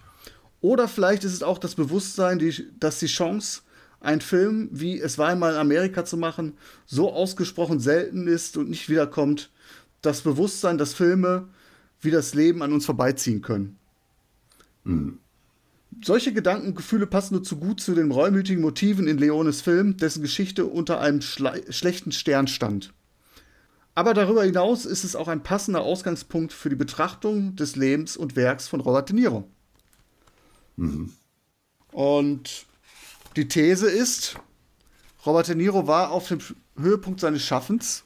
Oder 0.60 0.88
vielleicht 0.88 1.24
ist 1.24 1.32
es 1.32 1.42
auch 1.42 1.56
das 1.56 1.74
Bewusstsein, 1.74 2.38
die, 2.38 2.66
dass 2.78 2.98
die 2.98 3.06
Chance, 3.06 3.62
einen 4.06 4.20
Film 4.20 4.68
wie 4.72 5.00
Es 5.00 5.18
war 5.18 5.28
einmal 5.28 5.52
in 5.52 5.58
Amerika 5.58 6.04
zu 6.04 6.16
machen, 6.16 6.54
so 6.86 7.12
ausgesprochen 7.12 7.80
selten 7.80 8.26
ist 8.26 8.56
und 8.56 8.70
nicht 8.70 8.88
wiederkommt. 8.88 9.50
Das 10.00 10.22
Bewusstsein, 10.22 10.78
dass 10.78 10.94
Filme 10.94 11.48
wie 12.00 12.10
das 12.10 12.34
Leben 12.34 12.62
an 12.62 12.72
uns 12.72 12.86
vorbeiziehen 12.86 13.42
können. 13.42 13.78
Mhm. 14.84 15.18
Solche 16.04 16.32
Gedanken 16.32 16.68
und 16.68 16.76
Gefühle 16.76 17.06
passen 17.06 17.34
nur 17.34 17.42
zu 17.42 17.56
gut 17.56 17.80
zu 17.80 17.94
den 17.94 18.12
reumütigen 18.12 18.62
Motiven 18.62 19.08
in 19.08 19.18
Leones 19.18 19.62
Film, 19.62 19.96
dessen 19.96 20.22
Geschichte 20.22 20.66
unter 20.66 21.00
einem 21.00 21.22
schlechten 21.22 22.12
Stern 22.12 22.48
stand. 22.48 22.92
Aber 23.94 24.12
darüber 24.12 24.44
hinaus 24.44 24.84
ist 24.84 25.04
es 25.04 25.16
auch 25.16 25.26
ein 25.26 25.42
passender 25.42 25.80
Ausgangspunkt 25.80 26.52
für 26.52 26.68
die 26.68 26.76
Betrachtung 26.76 27.56
des 27.56 27.76
Lebens 27.76 28.16
und 28.16 28.36
Werks 28.36 28.68
von 28.68 28.80
Robert 28.80 29.08
De 29.08 29.16
Niro. 29.16 29.48
Mhm. 30.76 31.14
Und 31.92 32.66
die 33.36 33.48
These 33.48 33.88
ist, 33.88 34.36
Robert 35.24 35.48
De 35.48 35.54
Niro 35.54 35.86
war 35.86 36.10
auf 36.10 36.28
dem 36.28 36.38
Höhepunkt 36.78 37.20
seines 37.20 37.42
Schaffens, 37.42 38.02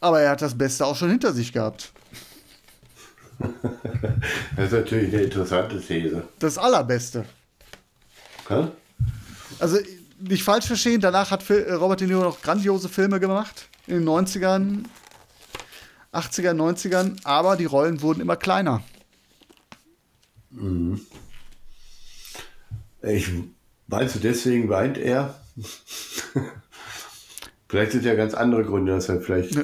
aber 0.00 0.20
er 0.20 0.30
hat 0.30 0.42
das 0.42 0.58
Beste 0.58 0.84
auch 0.84 0.96
schon 0.96 1.10
hinter 1.10 1.32
sich 1.32 1.52
gehabt. 1.52 1.92
Das 4.56 4.66
ist 4.66 4.72
natürlich 4.72 5.12
eine 5.12 5.24
interessante 5.24 5.80
These. 5.80 6.22
Das 6.38 6.56
Allerbeste. 6.56 7.24
Hä? 8.48 8.68
Also, 9.58 9.78
nicht 10.20 10.44
falsch 10.44 10.66
verstehen, 10.66 11.00
danach 11.00 11.32
hat 11.32 11.44
Robert 11.50 12.00
De 12.00 12.06
Niro 12.06 12.22
noch 12.22 12.40
grandiose 12.40 12.88
Filme 12.88 13.18
gemacht. 13.18 13.68
In 13.88 13.94
den 13.96 14.08
90ern, 14.08 14.84
80ern, 16.12 16.54
90ern, 16.54 17.18
aber 17.24 17.56
die 17.56 17.64
Rollen 17.64 18.00
wurden 18.00 18.20
immer 18.20 18.36
kleiner. 18.36 18.82
Mhm. 20.50 21.00
Ich 23.06 23.30
meinst 23.86 24.14
du, 24.14 24.18
deswegen 24.18 24.68
weint 24.68 24.98
er? 24.98 25.34
vielleicht 27.68 27.92
sind 27.92 28.04
ja 28.04 28.14
ganz 28.14 28.34
andere 28.34 28.64
Gründe, 28.64 28.92
dass 28.92 29.08
er 29.08 29.20
vielleicht 29.20 29.58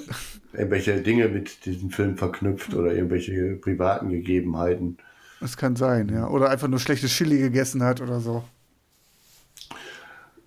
irgendwelche 0.53 1.01
Dinge 1.01 1.29
mit 1.29 1.65
diesem 1.65 1.91
Film 1.91 2.17
verknüpft 2.17 2.75
oder 2.75 2.93
irgendwelche 2.93 3.57
privaten 3.57 4.11
Gegebenheiten. 4.11 4.99
Das 5.41 5.57
kann 5.57 5.77
sein, 5.77 6.09
ja. 6.11 6.29
Oder 6.29 6.51
einfach 6.51 6.69
nur 6.69 6.79
schlechtes 6.79 7.13
Chili 7.13 7.39
gegessen 7.39 7.83
hat 7.83 8.01
oder 8.01 8.21
so. 8.21 8.45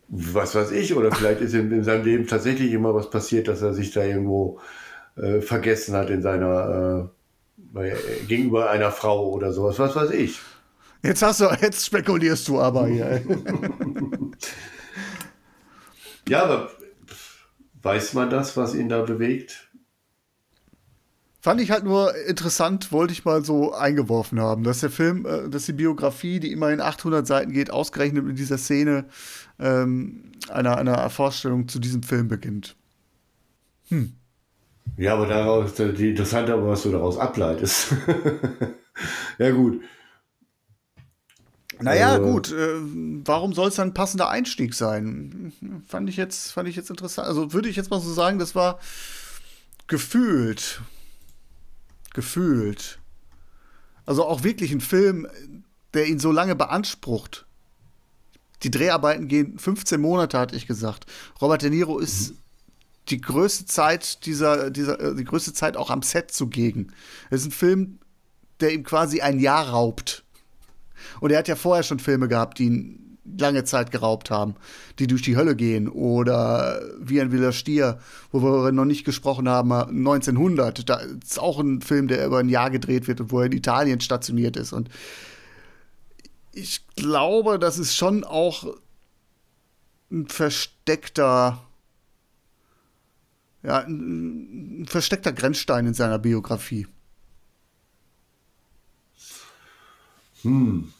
Was 0.07 0.53
weiß 0.53 0.71
ich, 0.71 0.93
oder 0.93 1.11
vielleicht 1.11 1.41
ist 1.41 1.55
in, 1.55 1.71
in 1.71 1.83
seinem 1.83 2.05
Leben 2.05 2.27
tatsächlich 2.27 2.71
immer 2.71 2.93
was 2.93 3.09
passiert, 3.09 3.47
dass 3.47 3.63
er 3.63 3.73
sich 3.73 3.91
da 3.91 4.03
irgendwo 4.03 4.59
äh, 5.15 5.41
vergessen 5.41 5.95
hat 5.95 6.11
in 6.11 6.21
seiner 6.21 7.09
äh, 7.73 7.95
gegenüber 8.27 8.69
einer 8.69 8.91
Frau 8.91 9.31
oder 9.31 9.51
sowas, 9.51 9.79
was 9.79 9.95
weiß 9.95 10.11
ich. 10.11 10.39
Jetzt 11.03 11.21
hast 11.21 11.41
du, 11.41 11.45
jetzt 11.61 11.85
spekulierst 11.85 12.47
du 12.47 12.59
aber 12.59 12.87
hier. 12.87 13.21
ja, 16.29 16.43
aber 16.43 16.71
weiß 17.81 18.13
man 18.13 18.29
das, 18.29 18.55
was 18.55 18.73
ihn 18.73 18.87
da 18.87 19.01
bewegt? 19.01 19.69
Fand 21.41 21.59
ich 21.59 21.71
halt 21.71 21.83
nur 21.83 22.15
interessant, 22.25 22.93
wollte 22.93 23.11
ich 23.11 23.25
mal 23.25 23.43
so 23.43 23.73
eingeworfen 23.73 24.39
haben, 24.39 24.63
dass 24.63 24.79
der 24.79 24.89
Film, 24.89 25.25
äh, 25.25 25.49
dass 25.49 25.65
die 25.65 25.73
Biografie, 25.73 26.39
die 26.39 26.53
immerhin 26.53 26.79
800 26.79 27.27
Seiten 27.27 27.51
geht, 27.51 27.69
ausgerechnet 27.69 28.23
mit 28.23 28.39
dieser 28.39 28.57
Szene 28.57 29.03
ähm, 29.59 30.31
einer, 30.47 30.77
einer 30.77 31.09
Vorstellung 31.09 31.67
zu 31.67 31.79
diesem 31.79 32.01
Film 32.01 32.29
beginnt. 32.29 32.77
Hm. 33.89 34.13
Ja, 34.95 35.15
aber 35.15 35.27
daraus, 35.27 35.73
die 35.73 36.11
interessante, 36.11 36.65
was 36.65 36.83
du 36.83 36.91
daraus 36.91 37.17
ableitest. 37.17 37.93
ja, 39.37 39.51
gut. 39.51 39.81
Naja, 41.81 42.17
äh, 42.17 42.19
gut, 42.19 42.51
äh, 42.51 42.75
warum 43.25 43.53
soll 43.53 43.69
es 43.69 43.75
dann 43.75 43.89
ein 43.89 43.93
passender 43.93 44.29
Einstieg 44.29 44.73
sein? 44.73 45.53
Fand 45.87 46.09
ich 46.09 46.17
jetzt, 46.17 46.51
fand 46.51 46.69
ich 46.69 46.75
jetzt 46.75 46.89
interessant. 46.89 47.27
Also 47.27 47.53
würde 47.53 47.69
ich 47.69 47.75
jetzt 47.75 47.89
mal 47.89 47.99
so 47.99 48.13
sagen, 48.13 48.39
das 48.39 48.55
war 48.55 48.79
gefühlt. 49.87 50.81
Gefühlt. 52.13 52.99
Also 54.05 54.25
auch 54.25 54.43
wirklich 54.43 54.71
ein 54.71 54.81
Film, 54.81 55.27
der 55.93 56.07
ihn 56.07 56.19
so 56.19 56.31
lange 56.31 56.55
beansprucht. 56.55 57.45
Die 58.63 58.71
Dreharbeiten 58.71 59.27
gehen 59.27 59.59
15 59.59 59.99
Monate, 59.99 60.39
hatte 60.39 60.55
ich 60.55 60.67
gesagt. 60.67 61.05
Robert 61.41 61.61
De 61.61 61.69
Niro 61.69 61.99
ist 61.99 62.31
mhm. 62.31 62.37
die 63.09 63.21
größte 63.21 63.65
Zeit 63.65 64.25
dieser, 64.25 64.69
dieser, 64.69 64.99
äh, 64.99 65.15
die 65.15 65.25
größte 65.25 65.53
Zeit 65.53 65.75
auch 65.75 65.89
am 65.89 66.01
Set 66.01 66.31
zugegen. 66.31 66.93
Es 67.29 67.41
ist 67.41 67.47
ein 67.47 67.51
Film, 67.51 67.99
der 68.59 68.73
ihm 68.73 68.83
quasi 68.83 69.21
ein 69.21 69.39
Jahr 69.39 69.69
raubt. 69.69 70.23
Und 71.23 71.31
er 71.31 71.37
hat 71.37 71.47
ja 71.47 71.55
vorher 71.55 71.83
schon 71.83 71.99
Filme 71.99 72.27
gehabt, 72.27 72.59
die 72.59 72.65
ihn 72.65 73.17
lange 73.39 73.63
Zeit 73.63 73.91
geraubt 73.91 74.29
haben, 74.29 74.55
die 74.99 75.07
durch 75.07 75.21
die 75.21 75.37
Hölle 75.37 75.55
gehen. 75.55 75.87
Oder 75.87 76.81
Wie 76.99 77.21
ein 77.21 77.31
wilder 77.31 77.53
Stier, 77.53 78.01
wo 78.33 78.41
wir 78.41 78.73
noch 78.73 78.83
nicht 78.83 79.05
gesprochen 79.05 79.47
haben, 79.47 79.71
1900. 79.71 80.89
Da 80.89 80.95
ist 80.95 81.39
auch 81.39 81.61
ein 81.61 81.81
Film, 81.81 82.09
der 82.09 82.25
über 82.25 82.39
ein 82.39 82.49
Jahr 82.49 82.69
gedreht 82.69 83.07
wird 83.07 83.21
und 83.21 83.31
wo 83.31 83.39
er 83.39 83.45
in 83.45 83.53
Italien 83.53 84.01
stationiert 84.01 84.57
ist. 84.57 84.73
Und 84.73 84.89
ich 86.51 86.85
glaube, 86.97 87.57
das 87.57 87.77
ist 87.77 87.95
schon 87.95 88.25
auch 88.25 88.75
ein 90.11 90.27
versteckter, 90.27 91.63
ja, 93.63 93.77
ein 93.77 94.85
versteckter 94.89 95.31
Grenzstein 95.31 95.87
in 95.87 95.93
seiner 95.93 96.19
Biografie. 96.19 96.85
Hm. 100.41 100.91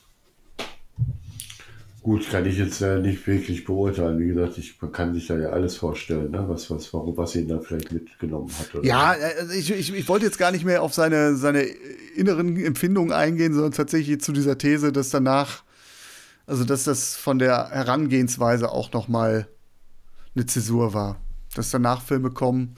Gut, 2.03 2.29
kann 2.29 2.45
ich 2.45 2.57
jetzt 2.57 2.81
äh, 2.81 2.99
nicht 2.99 3.25
wirklich 3.27 3.63
beurteilen. 3.63 4.19
Wie 4.19 4.27
gesagt, 4.27 4.57
ich, 4.57 4.79
man 4.81 4.91
kann 4.91 5.13
sich 5.13 5.27
da 5.27 5.37
ja 5.37 5.51
alles 5.51 5.77
vorstellen, 5.77 6.31
ne? 6.31 6.43
was, 6.49 6.69
was, 6.69 6.93
warum, 6.93 7.15
was 7.15 7.33
ihn 7.33 7.47
da 7.47 7.61
vielleicht 7.61 7.93
mitgenommen 7.93 8.51
hat. 8.59 8.75
Oder? 8.75 8.85
Ja, 8.85 9.15
also 9.39 9.53
ich, 9.53 9.71
ich, 9.71 9.93
ich 9.93 10.09
wollte 10.09 10.25
jetzt 10.25 10.37
gar 10.37 10.51
nicht 10.51 10.65
mehr 10.65 10.83
auf 10.83 10.93
seine, 10.93 11.37
seine 11.37 11.61
inneren 11.61 12.57
Empfindungen 12.57 13.13
eingehen, 13.13 13.53
sondern 13.53 13.71
tatsächlich 13.71 14.19
zu 14.19 14.33
dieser 14.33 14.57
These, 14.57 14.91
dass 14.91 15.11
danach, 15.11 15.63
also 16.45 16.65
dass 16.65 16.83
das 16.83 17.15
von 17.15 17.39
der 17.39 17.69
Herangehensweise 17.69 18.69
auch 18.69 18.91
noch 18.91 19.07
mal 19.07 19.47
eine 20.35 20.45
Zäsur 20.45 20.93
war. 20.93 21.15
Dass 21.55 21.71
danach 21.71 22.01
Filme 22.01 22.31
kommen, 22.31 22.75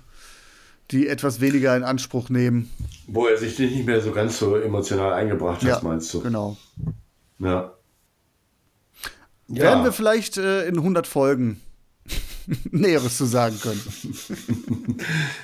die 0.92 1.08
etwas 1.08 1.42
weniger 1.42 1.76
in 1.76 1.84
Anspruch 1.84 2.30
nehmen. 2.30 2.70
Wo 3.08 3.26
er 3.26 3.38
sich 3.38 3.58
nicht 3.58 3.88
mehr 3.88 4.02
so 4.02 4.12
ganz 4.12 4.38
so 4.38 4.56
emotional 4.56 5.14
eingebracht 5.14 5.64
hat, 5.64 5.68
ja, 5.68 5.80
meinst 5.82 6.14
du? 6.14 6.22
Genau. 6.22 6.58
Ja. 7.40 7.75
Ja. 9.48 9.64
Werden 9.64 9.84
wir 9.84 9.92
vielleicht 9.92 10.38
äh, 10.38 10.68
in 10.68 10.78
100 10.78 11.08
Folgen 11.08 11.62
Näheres 12.72 13.18
zu 13.18 13.26
sagen 13.26 13.60
können. 13.60 13.82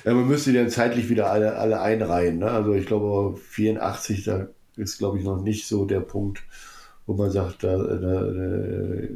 ja, 0.04 0.14
man 0.14 0.28
müsste 0.28 0.52
die 0.52 0.58
dann 0.58 0.70
zeitlich 0.70 1.08
wieder 1.08 1.30
alle, 1.30 1.56
alle 1.56 1.80
einreihen. 1.80 2.38
Ne? 2.38 2.50
Also 2.50 2.74
ich 2.74 2.86
glaube, 2.86 3.38
84, 3.38 4.24
da 4.24 4.48
ist, 4.76 4.98
glaube 4.98 5.18
ich, 5.18 5.24
noch 5.24 5.42
nicht 5.42 5.66
so 5.66 5.84
der 5.84 6.00
Punkt, 6.00 6.42
wo 7.06 7.14
man 7.14 7.30
sagt, 7.30 7.64
da, 7.64 7.76
da, 7.76 7.96
da 7.96 9.08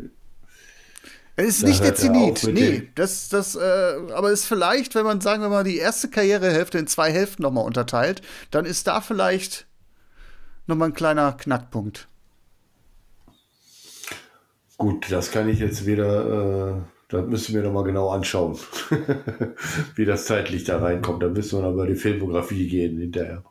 es 1.38 1.58
ist 1.58 1.64
nicht 1.64 1.84
der 1.84 1.94
Zenit, 1.94 2.44
nee. 2.44 2.88
Das, 2.94 3.28
das, 3.28 3.56
äh, 3.56 3.94
aber 4.14 4.30
ist 4.30 4.46
vielleicht, 4.46 4.94
wenn 4.94 5.04
man, 5.04 5.20
sagen 5.20 5.42
wir 5.42 5.50
mal, 5.50 5.64
die 5.64 5.76
erste 5.76 6.08
Karrierehälfte 6.08 6.78
in 6.78 6.86
zwei 6.86 7.12
Hälften 7.12 7.42
nochmal 7.42 7.66
unterteilt, 7.66 8.22
dann 8.50 8.64
ist 8.64 8.86
da 8.86 9.02
vielleicht 9.02 9.66
nochmal 10.66 10.88
ein 10.88 10.94
kleiner 10.94 11.34
Knackpunkt. 11.34 12.08
Gut, 14.78 15.10
das 15.10 15.30
kann 15.30 15.48
ich 15.48 15.58
jetzt 15.58 15.86
wieder, 15.86 16.76
äh, 16.76 16.82
das 17.08 17.26
müssen 17.26 17.54
wir 17.54 17.62
nochmal 17.62 17.84
genau 17.84 18.10
anschauen, 18.10 18.58
wie 19.94 20.04
das 20.04 20.26
zeitlich 20.26 20.64
da 20.64 20.78
reinkommt. 20.78 21.22
Da 21.22 21.28
müssen 21.28 21.58
wir 21.58 21.68
nochmal 21.68 21.86
die 21.86 21.94
Filmografie 21.94 22.68
gehen 22.68 22.98
hinterher. 22.98 23.42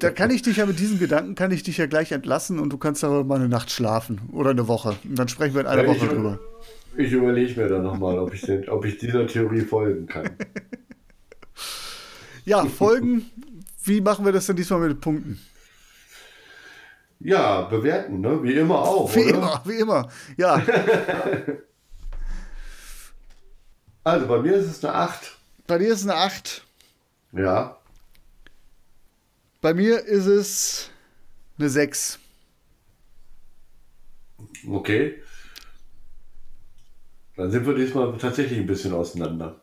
da 0.00 0.10
kann 0.10 0.30
ich 0.30 0.42
dich 0.42 0.58
ja 0.58 0.66
mit 0.66 0.78
diesem 0.78 0.98
Gedanken, 0.98 1.34
kann 1.34 1.50
ich 1.50 1.62
dich 1.62 1.78
ja 1.78 1.86
gleich 1.86 2.12
entlassen 2.12 2.58
und 2.58 2.70
du 2.72 2.78
kannst 2.78 3.04
aber 3.04 3.24
mal 3.24 3.36
eine 3.36 3.48
Nacht 3.48 3.70
schlafen 3.70 4.20
oder 4.32 4.50
eine 4.50 4.68
Woche. 4.68 4.96
Und 5.04 5.18
dann 5.18 5.28
sprechen 5.28 5.54
wir 5.54 5.62
in 5.62 5.66
einer 5.66 5.84
ja, 5.84 5.88
Woche 5.88 6.08
drüber. 6.08 6.38
Ich 6.96 7.12
überlege 7.12 7.58
mir 7.58 7.68
dann 7.68 7.82
nochmal, 7.82 8.18
ob, 8.18 8.34
ich 8.34 8.70
ob 8.70 8.84
ich 8.84 8.98
dieser 8.98 9.26
Theorie 9.26 9.62
folgen 9.62 10.06
kann. 10.06 10.28
ja, 12.44 12.66
folgen. 12.66 13.30
Wie 13.84 14.02
machen 14.02 14.26
wir 14.26 14.32
das 14.32 14.46
denn 14.46 14.56
diesmal 14.56 14.80
mit 14.80 14.90
den 14.90 15.00
Punkten? 15.00 15.40
Ja, 17.20 17.62
bewerten, 17.62 18.20
ne? 18.20 18.42
Wie 18.42 18.54
immer 18.54 18.78
auch. 18.80 19.14
Wie 19.14 19.26
oder? 19.26 19.34
immer, 19.34 19.62
wie 19.66 19.78
immer. 19.78 20.10
Ja. 20.38 20.54
also 24.04 24.26
bei 24.26 24.38
mir 24.40 24.54
ist 24.54 24.70
es 24.70 24.82
eine 24.82 24.94
8. 24.94 25.36
Bei 25.66 25.76
dir 25.76 25.88
ist 25.88 26.00
es 26.00 26.08
eine 26.08 26.16
8. 26.16 26.64
Ja. 27.32 27.76
Bei 29.60 29.74
mir 29.74 30.02
ist 30.02 30.24
es 30.24 30.90
eine 31.58 31.68
6. 31.68 32.18
Okay. 34.66 35.22
Dann 37.36 37.50
sind 37.50 37.66
wir 37.66 37.74
diesmal 37.74 38.16
tatsächlich 38.16 38.58
ein 38.58 38.66
bisschen 38.66 38.94
auseinander. 38.94 39.59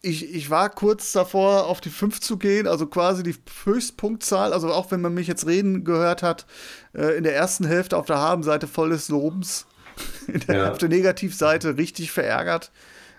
Ich, 0.00 0.32
ich 0.32 0.48
war 0.48 0.70
kurz 0.70 1.10
davor, 1.12 1.66
auf 1.66 1.80
die 1.80 1.90
5 1.90 2.20
zu 2.20 2.36
gehen, 2.38 2.68
also 2.68 2.86
quasi 2.86 3.24
die 3.24 3.34
Höchstpunktzahl. 3.64 4.52
Also 4.52 4.72
auch 4.72 4.90
wenn 4.92 5.00
man 5.00 5.12
mich 5.14 5.26
jetzt 5.26 5.46
reden 5.46 5.82
gehört 5.84 6.22
hat, 6.22 6.46
äh, 6.94 7.16
in 7.16 7.24
der 7.24 7.34
ersten 7.34 7.66
Hälfte 7.66 7.96
auf 7.96 8.06
der 8.06 8.18
Habenseite 8.18 8.68
voll 8.68 8.90
des 8.90 9.08
Lobens, 9.08 9.66
in 10.28 10.40
der, 10.40 10.56
Ja. 10.56 10.70
auf 10.72 10.78
der 10.78 10.88
Negativseite 10.88 11.76
richtig 11.76 12.12
verärgert. 12.12 12.70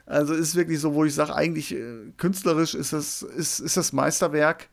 Also 0.05 0.33
ist 0.33 0.55
wirklich 0.55 0.79
so, 0.79 0.93
wo 0.95 1.03
ich 1.03 1.13
sage, 1.13 1.35
eigentlich 1.35 1.75
äh, 1.75 2.11
künstlerisch 2.17 2.73
ist 2.75 2.93
das, 2.93 3.21
ist, 3.23 3.59
ist 3.59 3.75
das 3.77 3.91
Meisterwerk. 3.93 4.69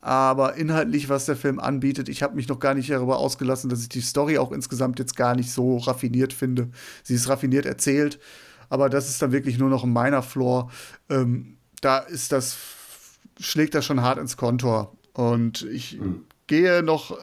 Aber 0.00 0.54
inhaltlich, 0.54 1.08
was 1.08 1.26
der 1.26 1.36
Film 1.36 1.58
anbietet, 1.58 2.08
ich 2.08 2.22
habe 2.22 2.36
mich 2.36 2.48
noch 2.48 2.60
gar 2.60 2.74
nicht 2.74 2.90
darüber 2.90 3.18
ausgelassen, 3.18 3.70
dass 3.70 3.82
ich 3.82 3.88
die 3.88 4.00
Story 4.02 4.38
auch 4.38 4.52
insgesamt 4.52 4.98
jetzt 4.98 5.16
gar 5.16 5.34
nicht 5.34 5.50
so 5.50 5.78
raffiniert 5.78 6.32
finde. 6.32 6.68
Sie 7.02 7.14
ist 7.14 7.28
raffiniert 7.28 7.66
erzählt, 7.66 8.18
aber 8.68 8.88
das 8.88 9.08
ist 9.08 9.20
dann 9.22 9.32
wirklich 9.32 9.58
nur 9.58 9.70
noch 9.70 9.84
ein 9.84 9.92
meiner 9.92 10.22
Floor. 10.22 10.70
Ähm, 11.08 11.56
da 11.80 11.98
ist 11.98 12.32
das, 12.32 12.56
schlägt 13.38 13.74
das 13.74 13.84
schon 13.84 14.02
hart 14.02 14.18
ins 14.18 14.36
Kontor. 14.36 14.96
Und 15.12 15.62
ich 15.62 15.98
gehe 16.46 16.82
noch 16.82 17.18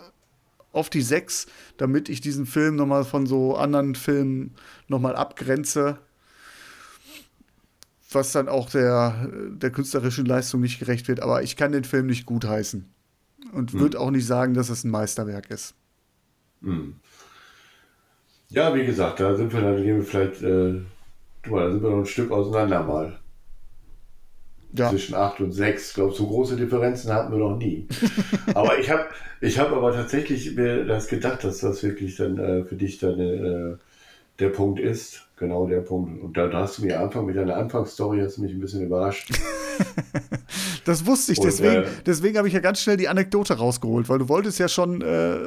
auf 0.71 0.89
die 0.89 1.01
6, 1.01 1.47
damit 1.77 2.09
ich 2.09 2.21
diesen 2.21 2.45
Film 2.45 2.75
noch 2.75 2.87
mal 2.87 3.03
von 3.03 3.25
so 3.27 3.55
anderen 3.55 3.95
Filmen 3.95 4.55
noch 4.87 4.99
mal 4.99 5.15
abgrenze 5.15 5.99
was 8.15 8.31
dann 8.31 8.47
auch 8.47 8.69
der, 8.69 9.29
der 9.49 9.71
künstlerischen 9.71 10.25
Leistung 10.25 10.61
nicht 10.61 10.79
gerecht 10.79 11.07
wird. 11.07 11.21
Aber 11.21 11.43
ich 11.43 11.55
kann 11.55 11.71
den 11.71 11.83
Film 11.83 12.07
nicht 12.07 12.25
gutheißen. 12.25 12.89
Und 13.51 13.73
würde 13.73 13.99
auch 13.99 14.11
nicht 14.11 14.25
sagen, 14.25 14.53
dass 14.53 14.69
es 14.69 14.83
ein 14.83 14.91
Meisterwerk 14.91 15.49
ist. 15.51 15.75
Hm. 16.61 16.95
Ja, 18.49 18.73
wie 18.73 18.85
gesagt, 18.85 19.19
da 19.19 19.35
sind 19.35 19.51
wir 19.51 19.61
dann 19.61 20.03
vielleicht, 20.03 20.41
äh, 20.41 20.81
guck 21.43 21.51
mal, 21.51 21.65
da 21.65 21.71
sind 21.71 21.83
wir 21.83 21.89
noch 21.89 21.99
ein 21.99 22.05
Stück 22.05 22.31
auseinander 22.31 22.83
mal. 22.83 23.19
Ja. 24.75 24.89
Zwischen 24.89 25.13
8 25.13 25.41
und 25.41 25.51
6. 25.51 25.89
Ich 25.89 25.93
glaube, 25.93 26.15
so 26.15 26.25
große 26.25 26.55
Differenzen 26.55 27.13
hatten 27.13 27.31
wir 27.31 27.37
noch 27.37 27.57
nie. 27.57 27.87
aber 28.55 28.79
ich 28.79 28.89
habe 28.89 29.05
ich 29.39 29.59
hab 29.59 29.71
aber 29.71 29.93
tatsächlich 29.93 30.55
mir 30.55 30.85
das 30.85 31.07
gedacht, 31.07 31.43
dass 31.43 31.59
das 31.59 31.83
wirklich 31.83 32.15
dann 32.15 32.39
äh, 32.39 32.63
für 32.63 32.75
dich 32.75 32.97
dann 32.97 33.19
äh, 33.19 33.77
der 34.39 34.49
Punkt 34.49 34.79
ist. 34.79 35.27
Genau 35.37 35.67
der 35.67 35.81
Punkt. 35.81 36.23
Und 36.23 36.37
da, 36.37 36.47
da 36.47 36.61
hast 36.61 36.79
du 36.79 36.85
mir 36.85 36.99
Anfang 36.99 37.25
mit 37.25 37.35
deiner 37.35 37.55
Anfangsstory 37.55 38.21
hast 38.21 38.37
du 38.37 38.43
mich 38.43 38.53
ein 38.53 38.61
bisschen 38.61 38.85
überrascht. 38.85 39.31
Das 40.85 41.05
wusste 41.05 41.31
ich, 41.31 41.39
Und, 41.39 41.45
deswegen, 41.45 41.83
äh, 41.83 41.87
deswegen 42.05 42.37
habe 42.37 42.47
ich 42.47 42.53
ja 42.53 42.59
ganz 42.59 42.81
schnell 42.81 42.97
die 42.97 43.07
Anekdote 43.07 43.57
rausgeholt, 43.57 44.09
weil 44.09 44.19
du 44.19 44.27
wolltest 44.27 44.59
ja 44.59 44.67
schon, 44.67 45.01
äh, 45.01 45.37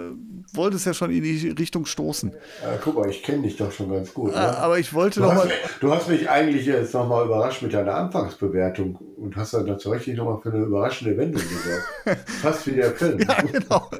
wolltest 0.52 0.86
ja 0.86 0.94
schon 0.94 1.10
in 1.10 1.22
die 1.22 1.48
Richtung 1.58 1.86
stoßen. 1.86 2.32
Äh, 2.32 2.36
guck 2.82 2.96
mal, 2.96 3.08
ich 3.10 3.22
kenne 3.22 3.42
dich 3.42 3.56
doch 3.56 3.70
schon 3.72 3.90
ganz 3.90 4.12
gut. 4.14 4.32
Ah, 4.34 4.52
ne? 4.52 4.58
aber 4.58 4.78
ich 4.78 4.92
wollte 4.94 5.20
Du 5.20 5.26
noch 5.26 5.32
hast, 5.32 5.38
mal. 5.38 5.46
mich, 5.46 5.56
du 5.80 5.92
hast 5.92 6.08
mich 6.08 6.30
eigentlich 6.30 6.66
jetzt 6.66 6.94
nochmal 6.94 7.26
überrascht 7.26 7.62
mit 7.62 7.74
deiner 7.74 7.94
Anfangsbewertung 7.94 8.96
und 9.16 9.36
hast 9.36 9.54
dann 9.54 9.66
dazu 9.66 9.90
richtig 9.90 10.16
nochmal 10.16 10.40
für 10.40 10.50
eine 10.52 10.64
überraschende 10.64 11.16
Wendung 11.16 11.42
gesorgt. 11.42 12.28
Fast 12.42 12.66
wie 12.66 12.72
der 12.72 12.92
Film. 12.92 13.18
Ja, 13.20 13.40
genau. 13.42 13.90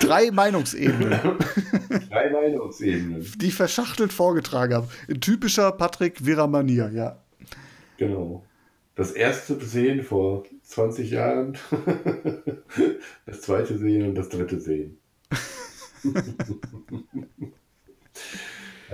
Drei 0.00 0.30
Meinungsebenen, 0.30 1.20
Drei 2.10 2.30
Meinungsebenen. 2.30 3.24
die 3.36 3.46
ich 3.48 3.54
verschachtelt 3.54 4.12
vorgetragen 4.12 4.74
habe. 4.74 4.88
In 5.06 5.20
typischer 5.20 5.70
Patrick 5.72 6.24
Wirra-Manier, 6.24 6.90
ja. 6.92 7.18
Genau. 7.98 8.44
Das 8.96 9.12
erste 9.12 9.60
Sehen 9.64 10.02
vor 10.02 10.44
20 10.68 11.10
Jahren, 11.10 11.56
das 13.26 13.40
zweite 13.40 13.78
Sehen 13.78 14.08
und 14.08 14.14
das 14.14 14.28
dritte 14.28 14.60
Sehen. 14.60 14.98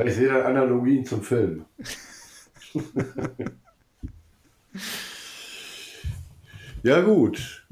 Ich 0.05 0.15
sehe 0.15 0.27
da 0.29 0.43
Analogien 0.43 1.07
zum 1.07 1.23
Film. 1.23 1.67
ja, 6.83 7.01
gut. 7.01 7.65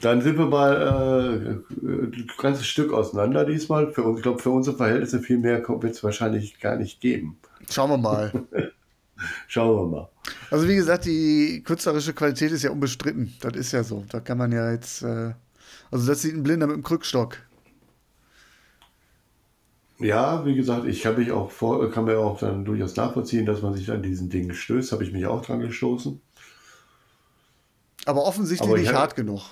Dann 0.00 0.22
sind 0.22 0.38
wir 0.38 0.46
mal 0.46 0.72
äh, 0.72 1.86
ein 1.86 2.30
ganzes 2.38 2.66
Stück 2.66 2.94
auseinander 2.94 3.44
diesmal. 3.44 3.92
Für 3.92 4.04
uns, 4.04 4.16
ich 4.18 4.22
glaube, 4.22 4.40
für 4.42 4.48
unsere 4.50 4.78
Verhältnisse 4.78 5.20
viel 5.20 5.36
mehr 5.36 5.62
wird 5.68 5.92
es 5.92 6.02
wahrscheinlich 6.02 6.58
gar 6.60 6.76
nicht 6.76 7.02
geben. 7.02 7.38
Schauen 7.68 7.90
wir 7.90 7.98
mal. 7.98 8.32
Schauen 9.46 9.76
wir 9.76 9.86
mal. 9.86 10.08
Also 10.50 10.66
wie 10.68 10.76
gesagt, 10.76 11.04
die 11.04 11.62
künstlerische 11.64 12.12
Qualität 12.12 12.52
ist 12.52 12.62
ja 12.62 12.70
unbestritten. 12.70 13.32
Das 13.40 13.54
ist 13.54 13.72
ja 13.72 13.82
so. 13.84 14.04
Da 14.08 14.20
kann 14.20 14.38
man 14.38 14.52
ja 14.52 14.70
jetzt, 14.72 15.02
äh, 15.02 15.32
also 15.90 16.06
das 16.06 16.22
sieht 16.22 16.34
ein 16.34 16.42
Blinder 16.42 16.66
mit 16.66 16.76
dem 16.76 16.82
Krückstock. 16.82 17.38
Ja, 19.98 20.44
wie 20.46 20.54
gesagt, 20.54 20.86
ich 20.86 21.04
habe 21.04 21.18
mich 21.18 21.30
auch 21.30 21.50
vor, 21.50 21.90
kann 21.90 22.04
mir 22.06 22.18
auch 22.18 22.38
dann 22.38 22.64
durchaus 22.64 22.96
nachvollziehen, 22.96 23.44
dass 23.44 23.60
man 23.60 23.74
sich 23.74 23.90
an 23.90 24.02
diesen 24.02 24.30
Dingen 24.30 24.54
stößt. 24.54 24.92
Habe 24.92 25.04
ich 25.04 25.12
mich 25.12 25.26
auch 25.26 25.44
dran 25.44 25.60
gestoßen. 25.60 26.20
Aber 28.06 28.24
offensichtlich 28.24 28.66
Aber 28.66 28.78
ich 28.78 28.84
nicht 28.84 28.92
hab- 28.94 29.00
hart 29.00 29.16
genug. 29.16 29.42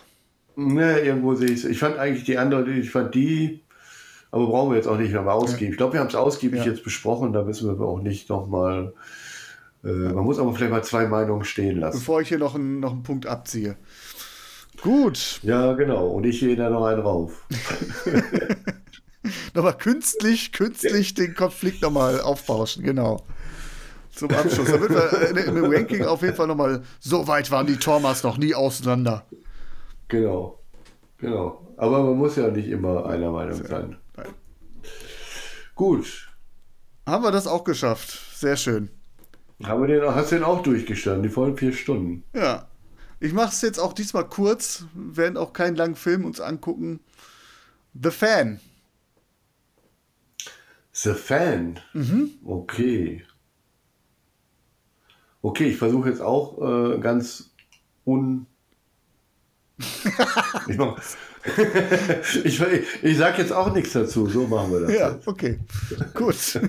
Ne, 0.57 1.01
irgendwo 1.01 1.35
sehe 1.35 1.51
ich 1.51 1.59
es. 1.59 1.65
Ich 1.67 1.79
fand 1.79 1.99
eigentlich 1.99 2.25
die 2.25 2.39
andere, 2.39 2.69
ich 2.73 2.91
fand 2.91 3.15
die, 3.15 3.63
aber 4.31 4.47
brauchen 4.47 4.71
wir 4.71 4.77
jetzt 4.77 4.89
auch 4.89 4.97
nicht 4.99 5.13
nochmal 5.13 5.35
ausgiebig. 5.35 5.73
Ich 5.73 5.77
glaube, 5.77 5.93
wir 5.93 6.01
haben 6.01 6.09
es 6.09 6.15
ausgiebig 6.17 6.61
Ja. 6.61 6.67
jetzt 6.73 6.83
besprochen, 6.83 7.33
da 7.33 7.45
müssen 7.45 7.69
wir 7.79 7.87
auch 7.87 8.01
nicht 8.01 8.29
nochmal. 8.29 8.93
Äh, 9.85 9.89
man 9.89 10.25
muss 10.25 10.39
aber 10.39 10.53
vielleicht 10.55 10.73
mal 10.73 10.85
zwei 10.85 11.07
Meinungen 11.07 11.45
stehen 11.45 11.79
lassen. 11.81 11.99
Bevor 11.99 12.21
ich 12.21 12.29
hier 12.29 12.39
noch 12.39 12.55
einen, 12.55 12.81
noch 12.81 12.93
einen 12.93 13.03
Punkt 13.03 13.27
abziehe. 13.27 13.77
Gut, 14.81 15.41
Ja, 15.43 15.73
genau. 15.73 16.09
Und 16.09 16.25
ich 16.25 16.41
gehe 16.41 16.55
da 16.57 16.71
noch 16.71 16.85
einen 16.85 17.01
rauf. 17.01 17.47
nochmal 19.55 19.77
künstlich, 19.77 20.53
künstlich 20.53 21.15
den 21.15 21.35
Konflikt 21.35 21.83
nochmal 21.83 22.21
aufbauschen, 22.21 22.85
genau. 22.85 23.25
Zum 24.13 24.31
Abschluss. 24.31 24.71
Damit 24.71 24.91
wir 24.91 25.33
dem 25.33 25.65
Ranking 25.65 26.05
auf 26.05 26.23
jeden 26.23 26.35
Fall 26.35 26.47
nochmal, 26.47 26.83
so 27.01 27.27
weit 27.27 27.51
waren 27.51 27.67
die 27.67 27.77
Tormas 27.77 28.23
noch 28.23 28.39
nie 28.39 28.55
auseinander. 28.55 29.25
Genau. 30.09 30.61
Genau. 31.19 31.67
Aber 31.77 32.03
man 32.03 32.17
muss 32.17 32.37
ja 32.37 32.49
nicht 32.49 32.69
immer 32.69 33.07
einer 33.07 33.31
Meinung 33.31 33.65
sein. 33.65 33.97
Nein. 34.17 34.27
Gut. 35.75 36.29
Haben 37.07 37.25
wir 37.25 37.31
das 37.31 37.47
auch 37.47 37.65
geschafft. 37.65 38.37
Sehr 38.37 38.57
schön. 38.57 38.91
Haben 39.65 39.83
wir 39.83 39.89
den, 39.89 40.15
hast 40.15 40.31
du 40.31 40.37
den 40.37 40.45
auch 40.45 40.63
durchgestanden, 40.63 41.25
die 41.25 41.29
vollen 41.29 41.57
vier 41.57 41.73
Stunden. 41.73 42.23
Ja. 42.33 42.69
Ich 43.21 43.33
mache 43.33 43.49
es 43.49 43.63
jetzt 43.63 43.81
auch 43.81 43.93
diesmal 43.93 44.29
kurz, 44.29 44.85
werden 44.95 45.37
auch 45.37 45.53
keinen 45.53 45.75
langen 45.75 45.97
Film 45.97 46.25
uns 46.25 46.41
angucken. 46.41 47.01
The 48.01 48.11
Fan. 48.11 48.61
The 50.93 51.15
Fan. 51.15 51.81
Okay. 52.45 53.25
Okay, 55.43 55.71
ich 55.71 55.77
versuche 55.77 56.11
jetzt 56.11 56.21
auch 56.21 56.95
äh, 56.95 56.99
ganz 56.99 57.51
un. 58.05 58.47
ich, 60.69 60.77
mach, 60.77 61.01
ich, 62.45 62.61
ich 63.03 63.17
sag 63.17 63.39
jetzt 63.39 63.53
auch 63.53 63.73
nichts 63.73 63.93
dazu, 63.93 64.27
so 64.27 64.47
machen 64.47 64.73
wir 64.73 64.81
das. 64.81 64.93
Ja, 64.93 65.13
jetzt. 65.13 65.27
okay. 65.27 65.59
Gut. 66.15 66.37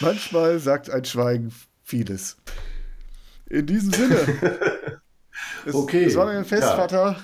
Manchmal 0.00 0.58
sagt 0.58 0.90
ein 0.90 1.04
Schweigen 1.04 1.52
vieles. 1.82 2.36
In 3.48 3.66
diesem 3.66 3.92
Sinne. 3.92 4.16
Es, 5.64 5.74
Okay, 5.74 6.04
Es 6.04 6.16
war 6.16 6.26
mir 6.26 6.38
ein 6.38 6.44
Fest, 6.44 6.62
ja. 6.62 6.76
Vater. 6.76 7.16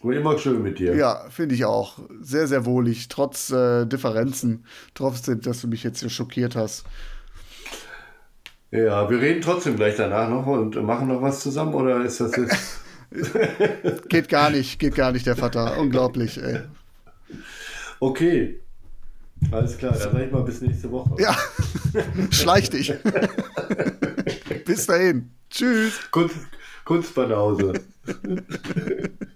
War 0.00 0.12
immer 0.14 0.38
schön 0.38 0.62
mit 0.62 0.78
dir. 0.78 0.94
Ja, 0.94 1.26
finde 1.30 1.54
ich 1.54 1.64
auch. 1.64 1.98
Sehr, 2.20 2.46
sehr 2.46 2.64
wohlig. 2.66 3.08
Trotz 3.08 3.50
äh, 3.50 3.86
Differenzen. 3.86 4.66
Trotzdem, 4.94 5.40
dass 5.40 5.60
du 5.60 5.68
mich 5.68 5.82
jetzt 5.82 6.00
hier 6.00 6.10
schockiert 6.10 6.56
hast. 6.56 6.84
ja, 8.70 9.08
wir 9.08 9.20
reden 9.20 9.40
trotzdem 9.40 9.76
gleich 9.76 9.96
danach 9.96 10.28
noch 10.28 10.46
und 10.46 10.76
machen 10.82 11.08
noch 11.08 11.22
was 11.22 11.40
zusammen 11.40 11.74
oder 11.74 12.04
ist 12.04 12.20
das 12.20 12.36
jetzt. 12.36 12.80
Geht 14.08 14.28
gar 14.28 14.50
nicht, 14.50 14.78
geht 14.80 14.94
gar 14.96 15.12
nicht, 15.12 15.26
der 15.26 15.36
Vater. 15.36 15.76
Unglaublich, 15.78 16.36
ey. 16.42 16.62
Okay. 18.00 18.63
Alles 19.50 19.78
klar, 19.78 19.92
dann 19.92 20.12
sag 20.12 20.22
ich 20.22 20.32
mal 20.32 20.42
bis 20.42 20.60
nächste 20.60 20.90
Woche. 20.90 21.14
Ja, 21.18 21.36
schleich 22.30 22.70
dich. 22.70 22.92
Bis 24.64 24.86
dahin. 24.86 25.30
Tschüss. 25.50 26.00
Kunst, 26.10 26.36
Kunstbanause. 26.84 27.74